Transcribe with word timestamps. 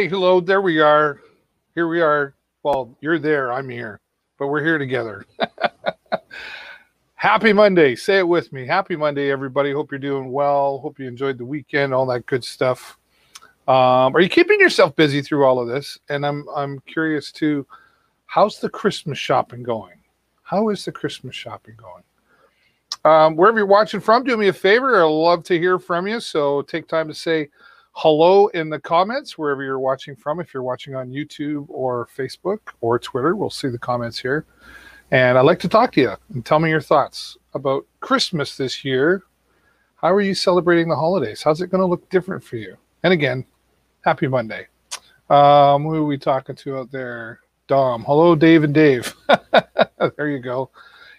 Hey, 0.00 0.08
hello, 0.08 0.40
there 0.40 0.62
we 0.62 0.80
are. 0.80 1.20
Here 1.74 1.86
we 1.86 2.00
are. 2.00 2.34
Well, 2.62 2.96
you're 3.02 3.18
there, 3.18 3.52
I'm 3.52 3.68
here, 3.68 4.00
but 4.38 4.46
we're 4.46 4.64
here 4.64 4.78
together. 4.78 5.26
Happy 7.16 7.52
Monday. 7.52 7.94
Say 7.96 8.16
it 8.16 8.26
with 8.26 8.50
me. 8.50 8.66
Happy 8.66 8.96
Monday, 8.96 9.30
everybody. 9.30 9.72
Hope 9.72 9.90
you're 9.92 9.98
doing 9.98 10.32
well. 10.32 10.78
Hope 10.78 10.98
you 10.98 11.06
enjoyed 11.06 11.36
the 11.36 11.44
weekend, 11.44 11.92
all 11.92 12.06
that 12.06 12.24
good 12.24 12.42
stuff. 12.42 12.96
Um, 13.68 14.16
are 14.16 14.22
you 14.22 14.30
keeping 14.30 14.58
yourself 14.58 14.96
busy 14.96 15.20
through 15.20 15.44
all 15.44 15.58
of 15.58 15.68
this? 15.68 15.98
And 16.08 16.24
I'm 16.24 16.46
I'm 16.56 16.80
curious 16.86 17.30
too, 17.30 17.66
how's 18.24 18.58
the 18.58 18.70
Christmas 18.70 19.18
shopping 19.18 19.62
going? 19.62 19.98
How 20.42 20.70
is 20.70 20.82
the 20.82 20.92
Christmas 20.92 21.36
shopping 21.36 21.74
going? 21.76 22.04
Um, 23.04 23.36
wherever 23.36 23.58
you're 23.58 23.66
watching 23.66 24.00
from, 24.00 24.24
do 24.24 24.38
me 24.38 24.48
a 24.48 24.52
favor. 24.54 24.96
I'd 24.96 25.08
love 25.08 25.44
to 25.44 25.58
hear 25.58 25.78
from 25.78 26.06
you. 26.06 26.20
So 26.20 26.62
take 26.62 26.88
time 26.88 27.08
to 27.08 27.14
say 27.14 27.50
hello 28.02 28.46
in 28.54 28.70
the 28.70 28.80
comments 28.80 29.36
wherever 29.36 29.62
you're 29.62 29.78
watching 29.78 30.16
from. 30.16 30.40
If 30.40 30.54
you're 30.54 30.62
watching 30.62 30.94
on 30.94 31.10
YouTube 31.10 31.66
or 31.68 32.08
Facebook 32.16 32.60
or 32.80 32.98
Twitter, 32.98 33.36
we'll 33.36 33.50
see 33.50 33.68
the 33.68 33.78
comments 33.78 34.18
here. 34.18 34.46
And 35.10 35.36
I'd 35.36 35.42
like 35.42 35.58
to 35.58 35.68
talk 35.68 35.92
to 35.92 36.00
you 36.00 36.14
and 36.32 36.46
tell 36.46 36.60
me 36.60 36.70
your 36.70 36.80
thoughts 36.80 37.36
about 37.52 37.84
Christmas 38.00 38.56
this 38.56 38.86
year. 38.86 39.24
How 39.96 40.14
are 40.14 40.22
you 40.22 40.34
celebrating 40.34 40.88
the 40.88 40.96
holidays? 40.96 41.42
How's 41.42 41.60
it 41.60 41.66
going 41.66 41.82
to 41.82 41.86
look 41.86 42.08
different 42.08 42.42
for 42.42 42.56
you? 42.56 42.74
And 43.02 43.12
again, 43.12 43.44
happy 44.00 44.28
Monday. 44.28 44.68
Um, 45.28 45.82
who 45.82 45.96
are 45.96 46.06
we 46.06 46.16
talking 46.16 46.56
to 46.56 46.78
out 46.78 46.90
there? 46.90 47.40
Dom. 47.66 48.04
Hello, 48.04 48.34
Dave 48.34 48.64
and 48.64 48.72
Dave. 48.72 49.14
there 50.16 50.30
you 50.30 50.38
go. 50.38 50.70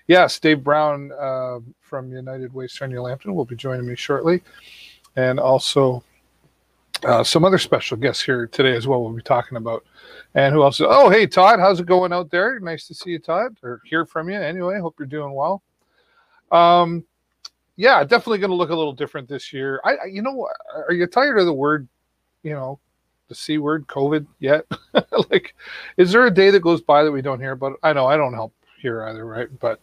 Yes, 0.08 0.40
Dave 0.40 0.64
Brown 0.64 1.12
uh, 1.12 1.59
from 1.80 2.12
United 2.12 2.52
Way 2.56 2.66
Sarnia 2.66 3.04
Lambton 3.04 3.36
will 3.36 3.46
be 3.46 3.56
joining 3.56 3.86
me 3.86 3.96
shortly. 3.96 4.42
And 5.16 5.40
also 5.40 6.04
uh, 7.03 7.23
some 7.23 7.44
other 7.44 7.57
special 7.57 7.97
guests 7.97 8.23
here 8.23 8.47
today 8.47 8.75
as 8.75 8.88
well. 8.88 9.03
We'll 9.03 9.13
be 9.13 9.21
talking 9.21 9.57
about. 9.57 9.83
And 10.35 10.53
who 10.53 10.63
else? 10.63 10.80
Oh, 10.81 11.09
hey, 11.09 11.27
Todd. 11.27 11.59
How's 11.59 11.80
it 11.80 11.85
going 11.85 12.13
out 12.13 12.31
there? 12.31 12.59
Nice 12.59 12.88
to 12.88 12.94
see 12.94 13.11
you, 13.11 13.19
Todd, 13.19 13.57
or 13.63 13.81
hear 13.85 14.05
from 14.05 14.30
you. 14.30 14.35
Anyway, 14.35 14.80
hope 14.80 14.95
you're 14.97 15.07
doing 15.07 15.33
well. 15.33 15.61
Um, 16.52 17.03
yeah, 17.75 18.03
definitely 18.03 18.39
going 18.39 18.52
to 18.52 18.55
look 18.55 18.69
a 18.69 18.75
little 18.75 18.94
different 18.94 19.27
this 19.27 19.52
year. 19.52 19.81
I, 19.83 19.95
I, 19.95 20.05
you 20.05 20.22
know, 20.22 20.47
are 20.88 20.94
you 20.94 21.07
tired 21.07 21.39
of 21.39 21.45
the 21.45 21.53
word, 21.53 21.88
you 22.44 22.52
know, 22.52 22.79
the 23.27 23.35
c 23.35 23.57
word, 23.57 23.88
COVID 23.88 24.25
yet? 24.39 24.66
like, 25.31 25.55
is 25.97 26.11
there 26.11 26.25
a 26.25 26.31
day 26.31 26.49
that 26.52 26.61
goes 26.61 26.81
by 26.81 27.03
that 27.03 27.11
we 27.11 27.22
don't 27.22 27.39
hear 27.39 27.52
about? 27.52 27.79
I 27.83 27.94
know 27.94 28.05
I 28.05 28.17
don't 28.17 28.33
help 28.33 28.53
here 28.79 29.03
either, 29.03 29.25
right? 29.25 29.47
But 29.59 29.79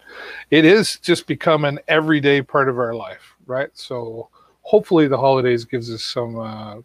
it 0.51 0.65
is 0.65 0.97
just 0.97 1.27
become 1.27 1.65
an 1.65 1.79
everyday 1.87 2.41
part 2.41 2.69
of 2.69 2.79
our 2.79 2.93
life, 2.93 3.35
right? 3.45 3.69
So 3.73 4.29
hopefully 4.61 5.07
the 5.07 5.17
holidays 5.17 5.65
gives 5.65 5.91
us 5.91 6.03
some. 6.03 6.39
Uh, 6.39 6.77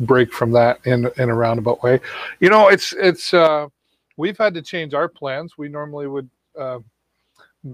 break 0.00 0.32
from 0.32 0.52
that 0.52 0.78
in 0.86 1.10
in 1.16 1.30
a 1.30 1.34
roundabout 1.34 1.82
way. 1.82 2.00
You 2.40 2.50
know, 2.50 2.68
it's 2.68 2.92
it's 2.92 3.32
uh, 3.34 3.68
we've 4.16 4.38
had 4.38 4.54
to 4.54 4.62
change 4.62 4.94
our 4.94 5.08
plans. 5.08 5.56
We 5.58 5.68
normally 5.68 6.06
would 6.06 6.28
uh, 6.58 6.78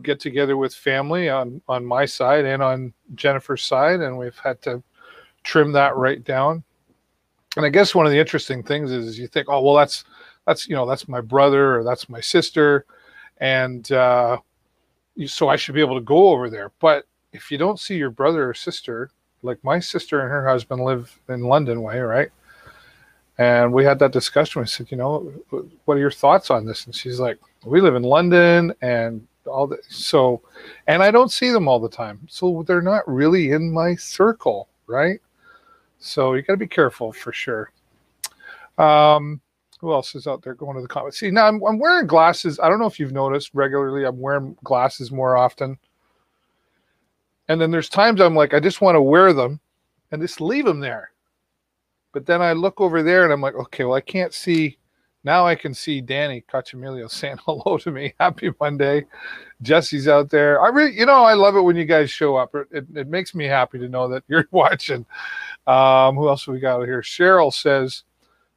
get 0.02 0.20
together 0.20 0.56
with 0.56 0.74
family 0.74 1.28
on 1.28 1.60
on 1.68 1.84
my 1.84 2.04
side 2.04 2.44
and 2.44 2.62
on 2.62 2.92
Jennifer's 3.14 3.62
side, 3.62 4.00
and 4.00 4.16
we've 4.16 4.38
had 4.38 4.60
to 4.62 4.82
trim 5.42 5.72
that 5.72 5.96
right 5.96 6.22
down. 6.22 6.62
And 7.56 7.66
I 7.66 7.68
guess 7.68 7.94
one 7.94 8.06
of 8.06 8.12
the 8.12 8.18
interesting 8.18 8.62
things 8.62 8.90
is 8.90 9.18
you 9.18 9.28
think, 9.28 9.48
oh 9.48 9.60
well, 9.62 9.74
that's 9.74 10.04
that's 10.46 10.68
you 10.68 10.74
know 10.74 10.86
that's 10.86 11.08
my 11.08 11.20
brother 11.20 11.76
or 11.78 11.84
that's 11.84 12.08
my 12.08 12.20
sister, 12.20 12.86
and 13.38 13.90
uh, 13.92 14.38
so 15.26 15.48
I 15.48 15.56
should 15.56 15.74
be 15.74 15.80
able 15.80 15.96
to 15.96 16.04
go 16.04 16.28
over 16.28 16.48
there. 16.48 16.70
But 16.80 17.06
if 17.32 17.50
you 17.50 17.58
don't 17.58 17.80
see 17.80 17.96
your 17.96 18.10
brother 18.10 18.48
or 18.48 18.54
sister 18.54 19.10
like 19.42 19.62
my 19.64 19.78
sister 19.78 20.20
and 20.20 20.30
her 20.30 20.46
husband 20.48 20.84
live 20.84 21.18
in 21.28 21.42
London 21.42 21.82
way, 21.82 22.00
right? 22.00 22.30
And 23.38 23.72
we 23.72 23.84
had 23.84 23.98
that 24.00 24.12
discussion. 24.12 24.60
We 24.60 24.66
said, 24.66 24.90
you 24.90 24.96
know, 24.96 25.32
what 25.84 25.96
are 25.96 26.00
your 26.00 26.10
thoughts 26.10 26.50
on 26.50 26.66
this? 26.66 26.86
And 26.86 26.94
she's 26.94 27.18
like, 27.18 27.38
we 27.64 27.80
live 27.80 27.94
in 27.94 28.02
London 28.02 28.72
and 28.82 29.26
all 29.46 29.66
that. 29.68 29.84
So, 29.88 30.42
and 30.86 31.02
I 31.02 31.10
don't 31.10 31.32
see 31.32 31.50
them 31.50 31.66
all 31.66 31.80
the 31.80 31.88
time. 31.88 32.20
So 32.28 32.62
they're 32.66 32.82
not 32.82 33.08
really 33.08 33.52
in 33.52 33.72
my 33.72 33.94
circle, 33.96 34.68
right? 34.86 35.20
So 35.98 36.34
you 36.34 36.42
got 36.42 36.54
to 36.54 36.58
be 36.58 36.66
careful 36.66 37.12
for 37.12 37.32
sure. 37.32 37.72
Um, 38.78 39.40
who 39.80 39.92
else 39.92 40.14
is 40.14 40.26
out 40.26 40.42
there 40.42 40.54
going 40.54 40.76
to 40.76 40.82
the 40.82 40.88
comments? 40.88 41.18
See, 41.18 41.30
now 41.30 41.46
I'm, 41.46 41.62
I'm 41.64 41.78
wearing 41.78 42.06
glasses. 42.06 42.60
I 42.60 42.68
don't 42.68 42.78
know 42.78 42.86
if 42.86 43.00
you've 43.00 43.12
noticed 43.12 43.50
regularly, 43.54 44.04
I'm 44.04 44.20
wearing 44.20 44.56
glasses 44.62 45.10
more 45.10 45.36
often. 45.36 45.78
And 47.52 47.60
then 47.60 47.70
there's 47.70 47.90
times 47.90 48.18
I'm 48.18 48.34
like, 48.34 48.54
I 48.54 48.60
just 48.60 48.80
want 48.80 48.96
to 48.96 49.02
wear 49.02 49.34
them 49.34 49.60
and 50.10 50.22
just 50.22 50.40
leave 50.40 50.64
them 50.64 50.80
there. 50.80 51.12
But 52.14 52.24
then 52.24 52.40
I 52.40 52.54
look 52.54 52.80
over 52.80 53.02
there 53.02 53.24
and 53.24 53.32
I'm 53.32 53.42
like, 53.42 53.54
okay, 53.54 53.84
well, 53.84 53.94
I 53.94 54.00
can't 54.00 54.32
see. 54.32 54.78
Now 55.22 55.46
I 55.46 55.54
can 55.54 55.74
see 55.74 56.00
Danny 56.00 56.42
Cachamilio 56.50 57.10
saying 57.10 57.36
hello 57.44 57.76
to 57.76 57.90
me. 57.90 58.14
Happy 58.18 58.50
Monday. 58.58 59.04
Jesse's 59.60 60.08
out 60.08 60.30
there. 60.30 60.62
I 60.62 60.68
really, 60.68 60.98
you 60.98 61.04
know, 61.04 61.24
I 61.24 61.34
love 61.34 61.54
it 61.54 61.60
when 61.60 61.76
you 61.76 61.84
guys 61.84 62.10
show 62.10 62.36
up. 62.36 62.54
It, 62.54 62.68
it, 62.70 62.86
it 62.94 63.08
makes 63.08 63.34
me 63.34 63.44
happy 63.44 63.78
to 63.78 63.88
know 63.88 64.08
that 64.08 64.24
you're 64.28 64.48
watching. 64.50 65.04
Um, 65.66 66.16
who 66.16 66.28
else 66.28 66.48
we 66.48 66.58
got 66.58 66.80
here? 66.84 67.02
Cheryl 67.02 67.52
says, 67.52 68.04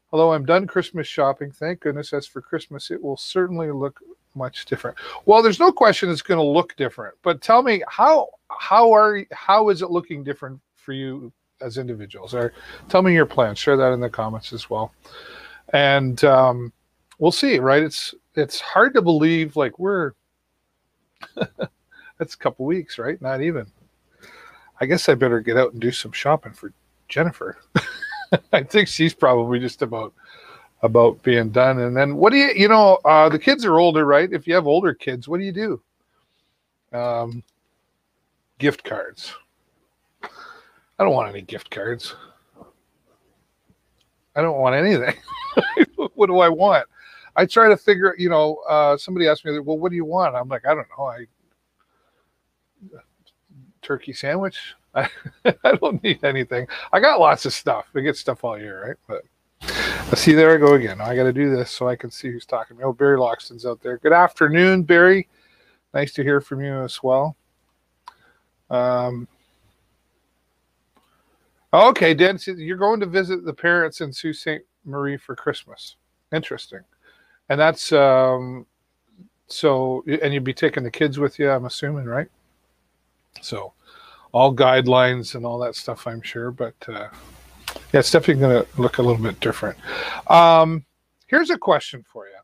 hello, 0.09 0.31
I'm 0.31 0.45
done 0.45 0.67
Christmas 0.67 1.05
shopping. 1.05 1.51
Thank 1.51 1.81
goodness. 1.81 2.13
As 2.13 2.27
for 2.27 2.41
Christmas, 2.41 2.91
it 2.91 3.03
will 3.03 3.17
certainly 3.17 3.71
look 3.71 3.99
much 4.35 4.65
different. 4.65 4.97
Well, 5.25 5.41
there's 5.41 5.59
no 5.59 5.71
question 5.71 6.09
it's 6.09 6.21
going 6.21 6.39
to 6.39 6.43
look 6.43 6.75
different. 6.75 7.15
But 7.21 7.41
tell 7.41 7.63
me 7.63 7.83
how 7.87 8.29
how 8.49 8.91
are 8.93 9.25
how 9.31 9.69
is 9.69 9.81
it 9.81 9.91
looking 9.91 10.23
different 10.23 10.59
for 10.75 10.93
you 10.93 11.31
as 11.61 11.77
individuals? 11.77 12.33
Or 12.33 12.53
tell 12.89 13.01
me 13.01 13.13
your 13.13 13.25
plans. 13.25 13.59
Share 13.59 13.77
that 13.77 13.93
in 13.93 13.99
the 13.99 14.09
comments 14.09 14.53
as 14.53 14.69
well. 14.69 14.93
And 15.73 16.23
um, 16.23 16.73
we'll 17.19 17.31
see. 17.31 17.59
Right? 17.59 17.83
It's 17.83 18.13
it's 18.35 18.59
hard 18.59 18.93
to 18.93 19.01
believe. 19.01 19.55
Like 19.55 19.79
we're 19.79 20.11
that's 22.17 22.33
a 22.33 22.37
couple 22.37 22.65
weeks, 22.65 22.97
right? 22.97 23.21
Not 23.21 23.41
even. 23.41 23.67
I 24.79 24.85
guess 24.85 25.07
I 25.07 25.15
better 25.15 25.39
get 25.39 25.57
out 25.57 25.71
and 25.71 25.81
do 25.81 25.91
some 25.91 26.11
shopping 26.11 26.51
for 26.51 26.73
Jennifer. 27.07 27.57
I 28.51 28.63
think 28.63 28.87
she's 28.87 29.13
probably 29.13 29.59
just 29.59 29.81
about 29.81 30.13
about 30.85 31.21
being 31.23 31.49
done. 31.49 31.79
And 31.79 31.95
then 31.95 32.15
what 32.15 32.31
do 32.31 32.37
you, 32.37 32.51
you 32.55 32.67
know, 32.67 32.99
uh, 33.05 33.27
the 33.29 33.39
kids 33.39 33.65
are 33.65 33.79
older, 33.79 34.05
right? 34.05 34.31
If 34.31 34.47
you 34.47 34.53
have 34.53 34.67
older 34.67 34.93
kids, 34.93 35.27
what 35.27 35.39
do 35.39 35.43
you 35.43 35.51
do? 35.51 35.81
Um, 36.97 37.43
gift 38.59 38.83
cards. 38.83 39.33
I 40.23 41.03
don't 41.03 41.13
want 41.13 41.29
any 41.29 41.41
gift 41.41 41.69
cards. 41.69 42.15
I 44.35 44.41
don't 44.41 44.57
want 44.57 44.75
anything. 44.75 45.15
what 46.15 46.27
do 46.27 46.39
I 46.39 46.49
want? 46.49 46.87
I 47.35 47.45
try 47.45 47.67
to 47.67 47.77
figure, 47.77 48.15
you 48.17 48.29
know, 48.29 48.57
uh, 48.69 48.95
somebody 48.95 49.27
asked 49.27 49.43
me, 49.43 49.59
well, 49.59 49.77
what 49.77 49.89
do 49.89 49.95
you 49.95 50.05
want? 50.05 50.35
I'm 50.35 50.47
like, 50.47 50.65
I 50.65 50.75
don't 50.75 50.87
know. 50.97 51.05
I 51.05 51.25
turkey 53.81 54.13
sandwich. 54.13 54.75
I, 54.93 55.09
I 55.63 55.75
don't 55.75 56.01
need 56.03 56.23
anything. 56.23 56.67
I 56.93 56.99
got 56.99 57.19
lots 57.19 57.45
of 57.45 57.53
stuff. 57.53 57.87
I 57.95 58.01
get 58.01 58.17
stuff 58.17 58.43
all 58.43 58.57
year, 58.57 58.87
right? 58.87 58.97
But 59.07 59.23
see, 60.15 60.33
there 60.33 60.53
I 60.53 60.57
go 60.57 60.73
again. 60.73 61.01
I 61.01 61.15
got 61.15 61.23
to 61.23 61.33
do 61.33 61.55
this 61.55 61.71
so 61.71 61.87
I 61.87 61.95
can 61.95 62.11
see 62.11 62.31
who's 62.31 62.45
talking. 62.45 62.77
Oh, 62.83 62.93
Barry 62.93 63.17
Loxton's 63.17 63.65
out 63.65 63.81
there. 63.81 63.97
Good 63.97 64.13
afternoon, 64.13 64.83
Barry. 64.83 65.27
Nice 65.93 66.13
to 66.13 66.23
hear 66.23 66.41
from 66.41 66.61
you 66.61 66.81
as 66.83 67.01
well. 67.01 67.35
Um, 68.69 69.27
okay, 71.73 72.13
Dan, 72.13 72.39
you're 72.45 72.77
going 72.77 72.99
to 72.99 73.05
visit 73.05 73.45
the 73.45 73.53
parents 73.53 74.01
in 74.01 74.11
Sault 74.11 74.35
Ste. 74.35 74.61
Marie 74.85 75.17
for 75.17 75.35
Christmas. 75.35 75.95
Interesting. 76.31 76.81
And 77.49 77.59
that's 77.59 77.91
um, 77.91 78.65
so, 79.47 80.03
and 80.21 80.33
you'd 80.33 80.43
be 80.43 80.53
taking 80.53 80.83
the 80.83 80.91
kids 80.91 81.19
with 81.19 81.37
you, 81.37 81.49
I'm 81.49 81.65
assuming, 81.65 82.05
right? 82.05 82.27
So, 83.41 83.73
all 84.31 84.55
guidelines 84.55 85.35
and 85.35 85.45
all 85.45 85.59
that 85.59 85.75
stuff, 85.75 86.07
I'm 86.07 86.21
sure. 86.21 86.51
But 86.51 86.75
uh, 86.87 87.09
yeah, 87.95 87.99
it's 87.99 88.11
definitely 88.11 88.41
going 88.41 88.61
to 88.61 88.81
look 88.81 88.97
a 88.97 89.01
little 89.01 89.23
bit 89.23 89.39
different. 89.39 89.77
Um, 90.29 90.83
here's 91.27 91.49
a 91.49 91.57
question 91.57 92.03
for 92.11 92.27
you. 92.27 92.35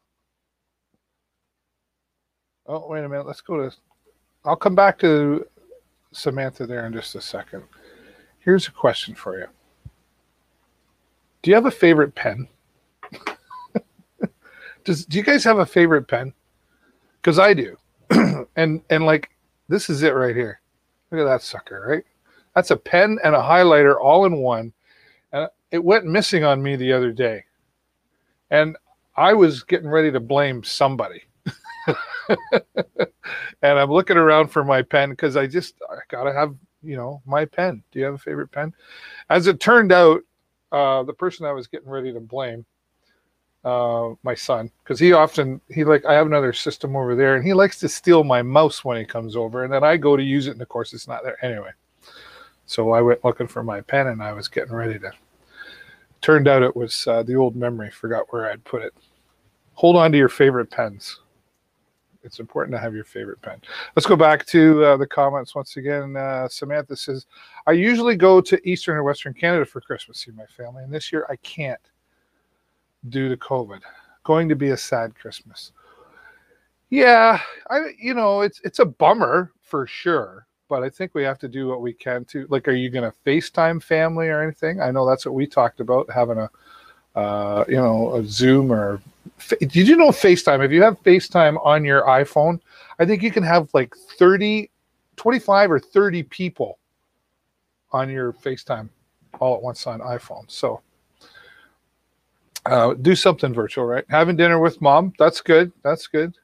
Oh, 2.67 2.87
wait 2.87 3.03
a 3.03 3.09
minute. 3.09 3.27
Let's 3.27 3.41
go 3.41 3.57
to. 3.57 3.75
I'll 4.45 4.55
come 4.55 4.75
back 4.75 4.97
to 4.99 5.45
Samantha 6.13 6.65
there 6.65 6.85
in 6.85 6.93
just 6.93 7.15
a 7.15 7.21
second. 7.21 7.63
Here's 8.39 8.69
a 8.69 8.71
question 8.71 9.13
for 9.13 9.39
you. 9.39 9.47
Do 11.41 11.51
you 11.51 11.55
have 11.55 11.65
a 11.65 11.71
favorite 11.71 12.15
pen? 12.15 12.47
Does 14.85 15.05
do 15.05 15.17
you 15.17 15.23
guys 15.23 15.43
have 15.43 15.59
a 15.59 15.65
favorite 15.65 16.07
pen? 16.07 16.33
Because 17.21 17.39
I 17.39 17.53
do. 17.53 17.75
and 18.55 18.81
and 18.89 19.05
like 19.05 19.31
this 19.67 19.89
is 19.89 20.01
it 20.01 20.15
right 20.15 20.33
here. 20.33 20.61
Look 21.11 21.19
at 21.19 21.25
that 21.25 21.41
sucker, 21.41 21.83
right? 21.85 22.05
That's 22.55 22.71
a 22.71 22.77
pen 22.77 23.19
and 23.21 23.35
a 23.35 23.39
highlighter 23.39 23.99
all 23.99 24.23
in 24.23 24.37
one. 24.37 24.71
It 25.71 25.83
went 25.83 26.05
missing 26.05 26.43
on 26.43 26.61
me 26.61 26.75
the 26.75 26.93
other 26.93 27.11
day. 27.11 27.45
And 28.49 28.77
I 29.15 29.33
was 29.33 29.63
getting 29.63 29.89
ready 29.89 30.11
to 30.11 30.19
blame 30.19 30.63
somebody. 30.63 31.23
and 32.29 33.79
I'm 33.79 33.91
looking 33.91 34.17
around 34.17 34.49
for 34.49 34.63
my 34.63 34.81
pen 34.81 35.11
because 35.11 35.35
I 35.35 35.47
just 35.47 35.75
I 35.89 35.95
gotta 36.09 36.33
have 36.33 36.55
you 36.83 36.95
know 36.95 37.21
my 37.25 37.45
pen. 37.45 37.83
Do 37.91 37.99
you 37.99 38.05
have 38.05 38.15
a 38.15 38.19
favorite 38.19 38.51
pen? 38.51 38.73
As 39.29 39.47
it 39.47 39.59
turned 39.59 39.91
out, 39.91 40.21
uh, 40.71 41.03
the 41.03 41.13
person 41.13 41.45
I 41.45 41.51
was 41.51 41.67
getting 41.67 41.89
ready 41.89 42.13
to 42.13 42.19
blame, 42.19 42.65
uh, 43.63 44.09
my 44.23 44.35
son, 44.35 44.71
because 44.83 44.99
he 44.99 45.13
often 45.13 45.61
he 45.69 45.83
like 45.83 46.05
I 46.05 46.13
have 46.13 46.27
another 46.27 46.53
system 46.53 46.95
over 46.95 47.15
there, 47.15 47.35
and 47.35 47.45
he 47.45 47.53
likes 47.53 47.79
to 47.79 47.89
steal 47.89 48.23
my 48.23 48.41
mouse 48.41 48.83
when 48.83 48.97
he 48.97 49.05
comes 49.05 49.35
over, 49.35 49.63
and 49.63 49.73
then 49.73 49.83
I 49.83 49.97
go 49.97 50.15
to 50.15 50.23
use 50.23 50.47
it, 50.47 50.51
and 50.51 50.61
of 50.61 50.69
course 50.69 50.93
it's 50.93 51.07
not 51.07 51.23
there 51.23 51.43
anyway. 51.43 51.71
So 52.65 52.91
I 52.91 53.01
went 53.01 53.25
looking 53.25 53.47
for 53.47 53.63
my 53.63 53.81
pen, 53.81 54.07
and 54.07 54.23
I 54.23 54.33
was 54.33 54.47
getting 54.47 54.73
ready 54.73 54.99
to. 54.99 55.11
Turned 56.21 56.47
out 56.47 56.63
it 56.63 56.75
was 56.75 57.07
uh, 57.07 57.23
the 57.23 57.35
old 57.35 57.55
memory. 57.55 57.89
Forgot 57.89 58.25
where 58.29 58.49
I'd 58.49 58.63
put 58.63 58.83
it. 58.83 58.93
Hold 59.73 59.95
on 59.95 60.11
to 60.11 60.17
your 60.17 60.29
favorite 60.29 60.69
pens 60.69 61.19
it's 62.23 62.39
important 62.39 62.75
to 62.75 62.79
have 62.79 62.93
your 62.93 63.03
favorite 63.03 63.41
pen. 63.41 63.61
Let's 63.95 64.05
go 64.05 64.15
back 64.15 64.45
to 64.47 64.83
uh, 64.83 64.97
the 64.97 65.07
comments 65.07 65.55
once 65.55 65.77
again. 65.77 66.15
Uh, 66.15 66.47
Samantha 66.47 66.95
says, 66.95 67.25
"I 67.67 67.71
usually 67.71 68.15
go 68.15 68.41
to 68.41 68.69
Eastern 68.69 68.97
or 68.97 69.03
Western 69.03 69.33
Canada 69.33 69.65
for 69.65 69.81
Christmas, 69.81 70.19
see 70.19 70.31
my 70.31 70.45
family, 70.45 70.83
and 70.83 70.93
this 70.93 71.11
year 71.11 71.25
I 71.29 71.35
can't 71.37 71.79
due 73.09 73.29
to 73.29 73.37
COVID. 73.37 73.81
Going 74.23 74.49
to 74.49 74.55
be 74.55 74.69
a 74.69 74.77
sad 74.77 75.15
Christmas." 75.15 75.71
Yeah, 76.89 77.39
I 77.69 77.91
you 77.97 78.13
know 78.13 78.41
it's 78.41 78.61
it's 78.63 78.79
a 78.79 78.85
bummer 78.85 79.51
for 79.61 79.87
sure, 79.87 80.47
but 80.71 80.83
I 80.83 80.89
think 80.89 81.13
we 81.13 81.23
have 81.23 81.37
to 81.39 81.49
do 81.49 81.67
what 81.67 81.81
we 81.81 81.91
can 81.91 82.23
to. 82.25 82.47
Like, 82.49 82.65
are 82.69 82.71
you 82.71 82.89
going 82.89 83.03
to 83.03 83.13
FaceTime 83.25 83.83
family 83.83 84.29
or 84.29 84.41
anything? 84.41 84.79
I 84.79 84.89
know 84.89 85.05
that's 85.05 85.25
what 85.25 85.35
we 85.35 85.45
talked 85.45 85.81
about 85.81 86.09
having 86.09 86.37
a 86.37 86.49
uh, 87.13 87.65
you 87.67 87.75
know, 87.75 88.15
a 88.15 88.23
Zoom 88.23 88.71
or 88.71 89.01
did 89.59 89.75
you 89.75 89.97
know 89.97 90.11
FaceTime? 90.11 90.63
If 90.63 90.71
you 90.71 90.81
have 90.81 91.03
FaceTime 91.03 91.63
on 91.65 91.83
your 91.83 92.03
iPhone, 92.03 92.61
I 92.99 93.05
think 93.05 93.21
you 93.21 93.31
can 93.31 93.43
have 93.43 93.69
like 93.73 93.93
30, 94.17 94.71
25 95.17 95.71
or 95.71 95.79
30 95.79 96.23
people 96.23 96.79
on 97.91 98.09
your 98.09 98.31
FaceTime 98.31 98.87
all 99.41 99.55
at 99.55 99.61
once 99.61 99.85
on 99.87 99.99
iPhone. 99.99 100.49
So 100.49 100.79
uh, 102.65 102.93
do 102.93 103.13
something 103.13 103.53
virtual, 103.53 103.85
right? 103.85 104.05
Having 104.09 104.37
dinner 104.37 104.57
with 104.59 104.81
mom, 104.81 105.11
that's 105.19 105.41
good. 105.41 105.73
That's 105.83 106.07
good. 106.07 106.37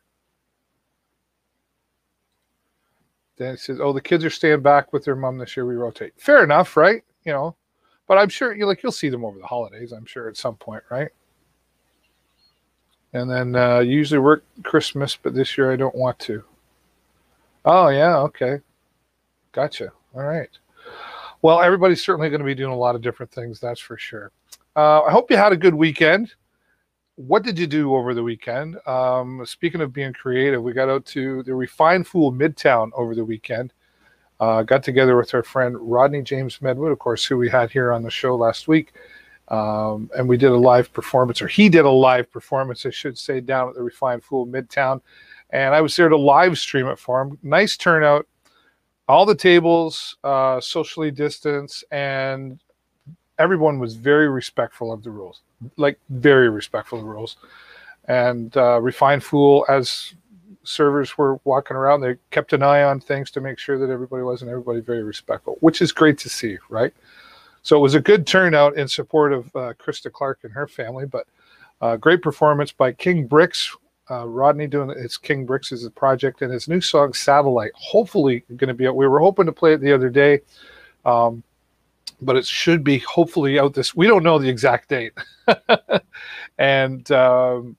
Then 3.38 3.54
it 3.54 3.60
says, 3.60 3.80
"Oh, 3.80 3.94
the 3.94 4.01
kids 4.01 4.25
are 4.25 4.30
staying 4.30 4.62
back 4.62 4.92
with 4.94 5.06
their 5.06 5.16
mom 5.16 5.38
this 5.38 5.56
year. 5.56 5.66
We 5.66 5.75
rotate." 5.75 6.13
Fair 6.18 6.44
enough, 6.44 6.75
right? 6.75 7.04
You 7.24 7.34
know, 7.34 7.56
but 8.07 8.18
I'm 8.18 8.30
sure 8.30 8.56
you 8.56 8.66
like 8.66 8.84
you'll 8.84 8.92
see 8.92 9.10
them 9.10 9.25
over 9.25 9.38
the 9.39 9.45
holidays. 9.45 9.92
I'm 9.92 10.06
sure 10.06 10.28
at 10.28 10.38
some 10.38 10.56
point, 10.56 10.84
right? 10.89 11.10
And 13.13 13.30
then 13.30 13.56
uh, 13.56 13.80
usually 13.80 14.19
work 14.19 14.44
Christmas, 14.63 15.18
but 15.22 15.34
this 15.34 15.57
year 15.57 15.72
I 15.72 15.75
don't 15.75 15.95
want 15.95 16.19
to. 16.19 16.44
Oh 17.66 17.89
yeah, 17.89 18.18
okay, 18.18 18.60
gotcha. 19.51 19.92
All 20.16 20.24
right. 20.24 20.50
Well, 21.42 21.62
everybody's 21.62 22.04
certainly 22.04 22.30
going 22.30 22.39
to 22.39 22.45
be 22.45 22.56
doing 22.56 22.74
a 22.74 22.78
lot 22.78 22.95
of 22.95 23.01
different 23.01 23.31
things. 23.31 23.60
That's 23.60 23.80
for 23.80 23.98
sure. 23.98 24.31
Uh, 24.75 25.04
I 25.04 25.12
hope 25.12 25.30
you 25.30 25.38
had 25.38 25.51
a 25.51 25.57
good 25.57 25.75
weekend. 25.75 26.34
What 27.18 27.42
did 27.42 27.58
you 27.58 27.66
do 27.66 27.96
over 27.96 28.14
the 28.14 28.22
weekend? 28.22 28.78
Um, 28.86 29.44
speaking 29.44 29.81
of 29.81 29.92
being 29.92 30.14
creative, 30.14 30.62
we 30.62 30.72
got 30.72 30.88
out 30.88 31.04
to 31.08 31.42
the 31.42 31.56
Refined 31.56 32.06
Fool 32.06 32.31
Midtown 32.31 32.92
over 32.94 33.16
the 33.16 33.25
weekend. 33.25 33.74
Uh, 34.40 34.62
got 34.62 34.84
together 34.84 35.18
with 35.18 35.34
our 35.34 35.42
friend 35.42 35.75
Rodney 35.80 36.22
James 36.22 36.60
Medwood, 36.60 36.92
of 36.92 37.00
course, 37.00 37.25
who 37.25 37.36
we 37.36 37.50
had 37.50 37.72
here 37.72 37.92
on 37.92 38.04
the 38.04 38.12
show 38.12 38.36
last 38.36 38.68
week. 38.68 38.94
Um, 39.48 40.12
and 40.16 40.30
we 40.30 40.38
did 40.38 40.52
a 40.52 40.58
live 40.58 40.94
performance, 40.94 41.42
or 41.42 41.48
he 41.48 41.69
did 41.69 41.86
a 41.86 41.90
live 41.90 42.31
performance, 42.31 42.86
I 42.86 42.92
should 42.92 43.18
say, 43.18 43.42
down 43.42 43.70
at 43.70 43.74
the 43.74 43.81
Refined 43.81 44.24
Fool 44.24 44.46
Midtown. 44.46 45.02
And 45.50 45.74
I 45.74 45.81
was 45.81 45.96
there 45.96 46.10
to 46.10 46.18
live 46.18 46.60
stream 46.60 46.86
it 46.86 47.00
for 47.00 47.20
him. 47.20 47.40
Nice 47.42 47.78
turnout. 47.78 48.28
All 49.08 49.25
the 49.25 49.34
tables 49.34 50.18
uh, 50.24 50.62
socially 50.62 51.10
distanced, 51.10 51.84
and 51.90 52.62
everyone 53.39 53.80
was 53.80 53.95
very 53.95 54.30
respectful 54.30 54.92
of 54.92 55.04
the 55.04 55.12
rules, 55.12 55.42
like 55.78 56.00
very 56.10 56.50
respectful 56.50 57.00
of 57.00 57.06
the 57.06 57.10
rules. 57.10 57.38
And 58.06 58.56
uh, 58.56 58.80
Refined 58.81 59.24
Fool, 59.24 59.66
as 59.68 60.13
servers 60.68 61.18
were 61.18 61.39
walking 61.45 61.78
around. 61.78 62.01
They 62.01 62.18
kept 62.31 62.54
an 62.54 62.62
eye 62.62 62.84
on 62.84 63.00
things 63.00 63.31
to 63.31 63.42
make 63.42 63.57
sure 63.57 63.80
that 63.80 63.92
everybody 63.92 64.24
wasn't 64.24 64.51
everybody 64.51 64.81
very 64.81 65.04
respectful, 65.04 65.57
which 65.62 65.81
is 65.81 65.92
great 65.92 66.18
to 66.19 66.30
see, 66.30 66.57
right? 66.69 66.94
So 67.63 67.78
it 67.78 67.81
was 67.81 67.95
a 67.95 68.01
good 68.01 68.28
turnout 68.28 68.78
in 68.78 68.88
support 68.88 69.34
of 69.34 69.48
uh, 69.56 69.74
Krista 69.74 70.12
Clark 70.12 70.39
and 70.44 70.54
her 70.54 70.68
family, 70.68 71.06
but 71.06 71.25
uh, 71.81 71.98
great 71.98 72.22
performance 72.22 72.72
by 72.72 72.92
King 72.92 73.28
Bricks. 73.28 73.75
Uh, 74.10 74.25
Rodney 74.25 74.68
doing 74.68 74.89
his 74.89 75.18
King 75.18 75.45
Bricks 75.45 75.72
is 75.72 75.84
a 75.84 75.92
project 75.92 76.42
and 76.42 76.51
his 76.51 76.68
new 76.68 76.80
song 76.80 77.13
Satellite. 77.13 77.72
Hopefully, 77.75 78.44
going 78.56 78.69
to 78.69 78.74
be 78.74 78.88
out. 78.88 78.95
We 78.95 79.07
were 79.07 79.19
hoping 79.19 79.45
to 79.48 79.51
play 79.51 79.74
it 79.74 79.81
the 79.81 79.92
other 79.92 80.10
day, 80.10 80.39
um, 81.06 81.44
but 82.22 82.36
it 82.36 82.46
should 82.46 82.84
be 82.84 83.00
hopefully 83.00 83.60
out 83.60 83.74
this. 83.74 83.96
We 83.96 84.08
don't 84.08 84.24
know 84.24 84.40
the 84.40 84.50
exact 84.50 84.90
date, 84.90 85.14
and 86.58 87.10
um, 87.12 87.78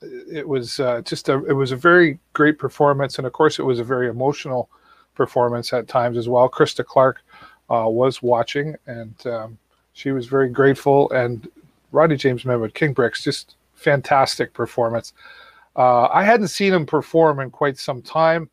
it 0.00 0.46
was 0.46 0.80
uh, 0.80 1.02
just 1.02 1.28
a 1.28 1.44
it 1.44 1.52
was 1.52 1.72
a 1.72 1.76
very 1.76 2.18
great 2.32 2.58
performance, 2.58 3.18
and 3.18 3.26
of 3.26 3.32
course, 3.32 3.58
it 3.58 3.64
was 3.64 3.80
a 3.80 3.84
very 3.84 4.08
emotional 4.08 4.70
performance 5.14 5.72
at 5.72 5.88
times 5.88 6.16
as 6.16 6.28
well. 6.28 6.48
Krista 6.48 6.84
Clark 6.84 7.20
uh, 7.70 7.86
was 7.86 8.22
watching, 8.22 8.76
and 8.86 9.14
um, 9.26 9.58
she 9.92 10.10
was 10.10 10.26
very 10.26 10.48
grateful. 10.48 11.10
And 11.12 11.48
Roddy 11.92 12.16
James 12.16 12.44
Medwood, 12.44 12.74
King 12.74 12.92
Bricks, 12.92 13.22
just 13.22 13.56
fantastic 13.74 14.52
performance. 14.54 15.12
Uh, 15.76 16.06
I 16.06 16.22
hadn't 16.22 16.48
seen 16.48 16.72
him 16.72 16.86
perform 16.86 17.40
in 17.40 17.50
quite 17.50 17.78
some 17.78 18.02
time, 18.02 18.50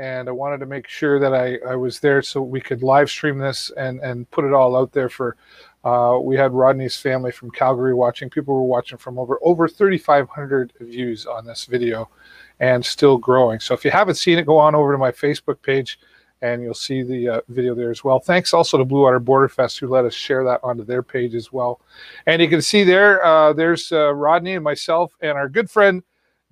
and 0.00 0.30
I 0.30 0.32
wanted 0.32 0.60
to 0.60 0.66
make 0.66 0.88
sure 0.88 1.20
that 1.20 1.34
I, 1.34 1.58
I 1.68 1.76
was 1.76 2.00
there 2.00 2.22
so 2.22 2.40
we 2.40 2.60
could 2.60 2.82
live 2.82 3.10
stream 3.10 3.38
this 3.38 3.70
and 3.76 4.00
and 4.00 4.28
put 4.30 4.46
it 4.46 4.54
all 4.54 4.74
out 4.74 4.92
there 4.92 5.10
for 5.10 5.36
uh, 5.84 6.18
we 6.20 6.36
had 6.36 6.52
Rodney's 6.52 6.96
family 6.96 7.30
from 7.30 7.50
Calgary 7.50 7.94
watching. 7.94 8.30
People 8.30 8.54
were 8.54 8.64
watching 8.64 8.98
from 8.98 9.18
over 9.18 9.38
over 9.42 9.68
3,500 9.68 10.72
views 10.80 11.26
on 11.26 11.44
this 11.46 11.66
video, 11.66 12.08
and 12.60 12.84
still 12.84 13.18
growing. 13.18 13.60
So 13.60 13.74
if 13.74 13.84
you 13.84 13.90
haven't 13.90 14.16
seen 14.16 14.38
it, 14.38 14.46
go 14.46 14.58
on 14.58 14.74
over 14.74 14.92
to 14.92 14.98
my 14.98 15.12
Facebook 15.12 15.60
page, 15.62 15.98
and 16.40 16.62
you'll 16.62 16.74
see 16.74 17.02
the 17.02 17.28
uh, 17.28 17.40
video 17.48 17.74
there 17.74 17.90
as 17.90 18.02
well. 18.02 18.20
Thanks 18.20 18.54
also 18.54 18.78
to 18.78 18.84
Blue 18.84 19.02
Water 19.02 19.20
Border 19.20 19.48
Fest 19.48 19.78
who 19.78 19.88
let 19.88 20.06
us 20.06 20.14
share 20.14 20.44
that 20.44 20.60
onto 20.62 20.84
their 20.84 21.02
page 21.02 21.34
as 21.34 21.52
well. 21.52 21.80
And 22.26 22.40
you 22.40 22.48
can 22.48 22.62
see 22.62 22.84
there, 22.84 23.24
uh, 23.24 23.52
there's 23.52 23.92
uh, 23.92 24.14
Rodney 24.14 24.54
and 24.54 24.64
myself 24.64 25.14
and 25.20 25.32
our 25.36 25.48
good 25.48 25.70
friend 25.70 26.02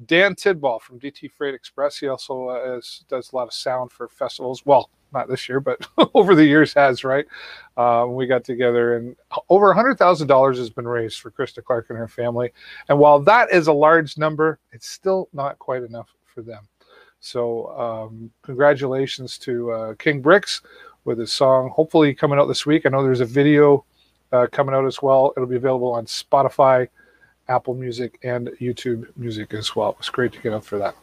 Dan 0.07 0.35
Tidball 0.35 0.81
from 0.81 1.00
DT 1.00 1.31
Freight 1.33 1.55
Express. 1.55 1.99
He 1.99 2.09
also 2.09 2.50
uh, 2.50 2.78
is, 2.78 3.05
does 3.09 3.33
a 3.33 3.37
lot 3.37 3.49
of 3.49 3.52
sound 3.52 3.90
for 3.90 4.09
festivals. 4.09 4.64
Well, 4.64 4.90
not 5.12 5.28
this 5.28 5.49
year, 5.49 5.61
but 5.61 5.87
over 6.14 6.35
the 6.35 6.45
years 6.45 6.73
has, 6.75 7.05
right? 7.05 7.26
Um, 7.76 8.14
we 8.14 8.26
got 8.26 8.45
together 8.45 8.97
and 8.97 9.17
over 9.49 9.75
$100,000 9.75 10.57
has 10.57 10.71
been 10.71 10.87
raised 10.87 11.21
for 11.21 11.31
Krista 11.31 11.64
Clark 11.64 11.87
and 11.88 11.99
her 11.99 12.09
family. 12.09 12.52
And 12.88 12.99
while 12.99 13.19
that 13.21 13.52
is 13.52 13.67
a 13.67 13.73
large 13.73 14.19
number, 14.19 14.59
it's 14.73 14.88
still 14.88 15.28
not 15.33 15.59
quite 15.59 15.83
enough 15.83 16.14
for 16.25 16.43
them. 16.43 16.69
So, 17.21 17.76
um, 17.76 18.31
congratulations 18.43 19.38
to 19.38 19.73
uh, 19.73 19.95
King 19.95 20.21
Bricks 20.21 20.62
with 21.05 21.19
his 21.19 21.33
song, 21.33 21.71
hopefully 21.71 22.14
coming 22.14 22.38
out 22.38 22.47
this 22.47 22.64
week. 22.64 22.87
I 22.87 22.90
know 22.90 23.02
there's 23.02 23.21
a 23.21 23.25
video 23.26 23.85
uh, 24.31 24.47
coming 24.52 24.75
out 24.75 24.87
as 24.87 25.02
well. 25.02 25.33
It'll 25.37 25.49
be 25.49 25.57
available 25.57 25.93
on 25.93 26.07
Spotify, 26.07 26.88
Apple 27.49 27.75
Music, 27.75 28.19
and 28.23 28.49
YouTube 28.61 29.09
Music 29.17 29.55
as 29.55 29.75
well. 29.75 29.97
It's 29.99 30.11
great 30.11 30.33
to 30.33 30.40
get 30.40 30.52
up 30.52 30.64
for 30.64 30.78
that. 30.78 30.95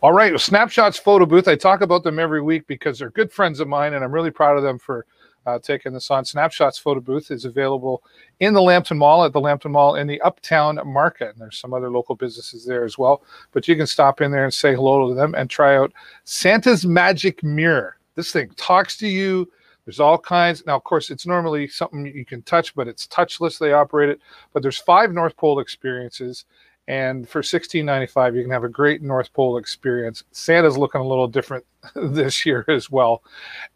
All 0.00 0.12
right, 0.12 0.38
Snapshots 0.38 0.98
Photo 0.98 1.26
Booth. 1.26 1.48
I 1.48 1.56
talk 1.56 1.80
about 1.80 2.04
them 2.04 2.18
every 2.20 2.40
week 2.40 2.66
because 2.68 2.98
they're 2.98 3.10
good 3.10 3.32
friends 3.32 3.58
of 3.58 3.66
mine, 3.66 3.94
and 3.94 4.04
I'm 4.04 4.12
really 4.12 4.30
proud 4.30 4.56
of 4.56 4.62
them 4.62 4.78
for 4.78 5.06
uh, 5.48 5.58
taking 5.58 5.92
this 5.92 6.10
on. 6.10 6.24
Snapshots 6.24 6.78
Photo 6.78 7.00
Booth 7.00 7.30
is 7.30 7.46
available 7.46 8.02
in 8.40 8.52
the 8.52 8.60
Lambton 8.60 8.98
Mall, 8.98 9.24
at 9.24 9.32
the 9.32 9.40
Lambton 9.40 9.72
Mall 9.72 9.96
in 9.96 10.06
the 10.06 10.20
Uptown 10.20 10.78
Market. 10.84 11.30
And 11.30 11.40
there's 11.40 11.58
some 11.58 11.72
other 11.72 11.90
local 11.90 12.14
businesses 12.14 12.66
there 12.66 12.84
as 12.84 12.98
well. 12.98 13.22
But 13.52 13.66
you 13.66 13.74
can 13.74 13.86
stop 13.86 14.20
in 14.20 14.30
there 14.30 14.44
and 14.44 14.52
say 14.52 14.74
hello 14.74 15.08
to 15.08 15.14
them 15.14 15.34
and 15.34 15.48
try 15.48 15.76
out 15.76 15.92
Santa's 16.24 16.84
Magic 16.84 17.42
Mirror. 17.42 17.96
This 18.14 18.30
thing 18.30 18.50
talks 18.56 18.96
to 18.98 19.08
you. 19.08 19.50
There's 19.88 20.00
all 20.00 20.18
kinds. 20.18 20.66
Now, 20.66 20.76
of 20.76 20.84
course, 20.84 21.08
it's 21.08 21.26
normally 21.26 21.66
something 21.66 22.04
you 22.04 22.26
can 22.26 22.42
touch, 22.42 22.74
but 22.74 22.88
it's 22.88 23.06
touchless. 23.06 23.58
They 23.58 23.72
operate 23.72 24.10
it. 24.10 24.20
But 24.52 24.62
there's 24.62 24.76
five 24.76 25.12
North 25.12 25.34
Pole 25.34 25.60
experiences 25.60 26.44
and 26.88 27.26
for 27.26 27.40
$16.95, 27.40 28.36
you 28.36 28.42
can 28.42 28.50
have 28.50 28.64
a 28.64 28.68
great 28.68 29.00
North 29.00 29.32
Pole 29.32 29.56
experience. 29.56 30.24
Santa's 30.32 30.76
looking 30.76 31.00
a 31.00 31.06
little 31.06 31.26
different 31.26 31.64
this 31.94 32.44
year 32.44 32.66
as 32.68 32.90
well. 32.90 33.22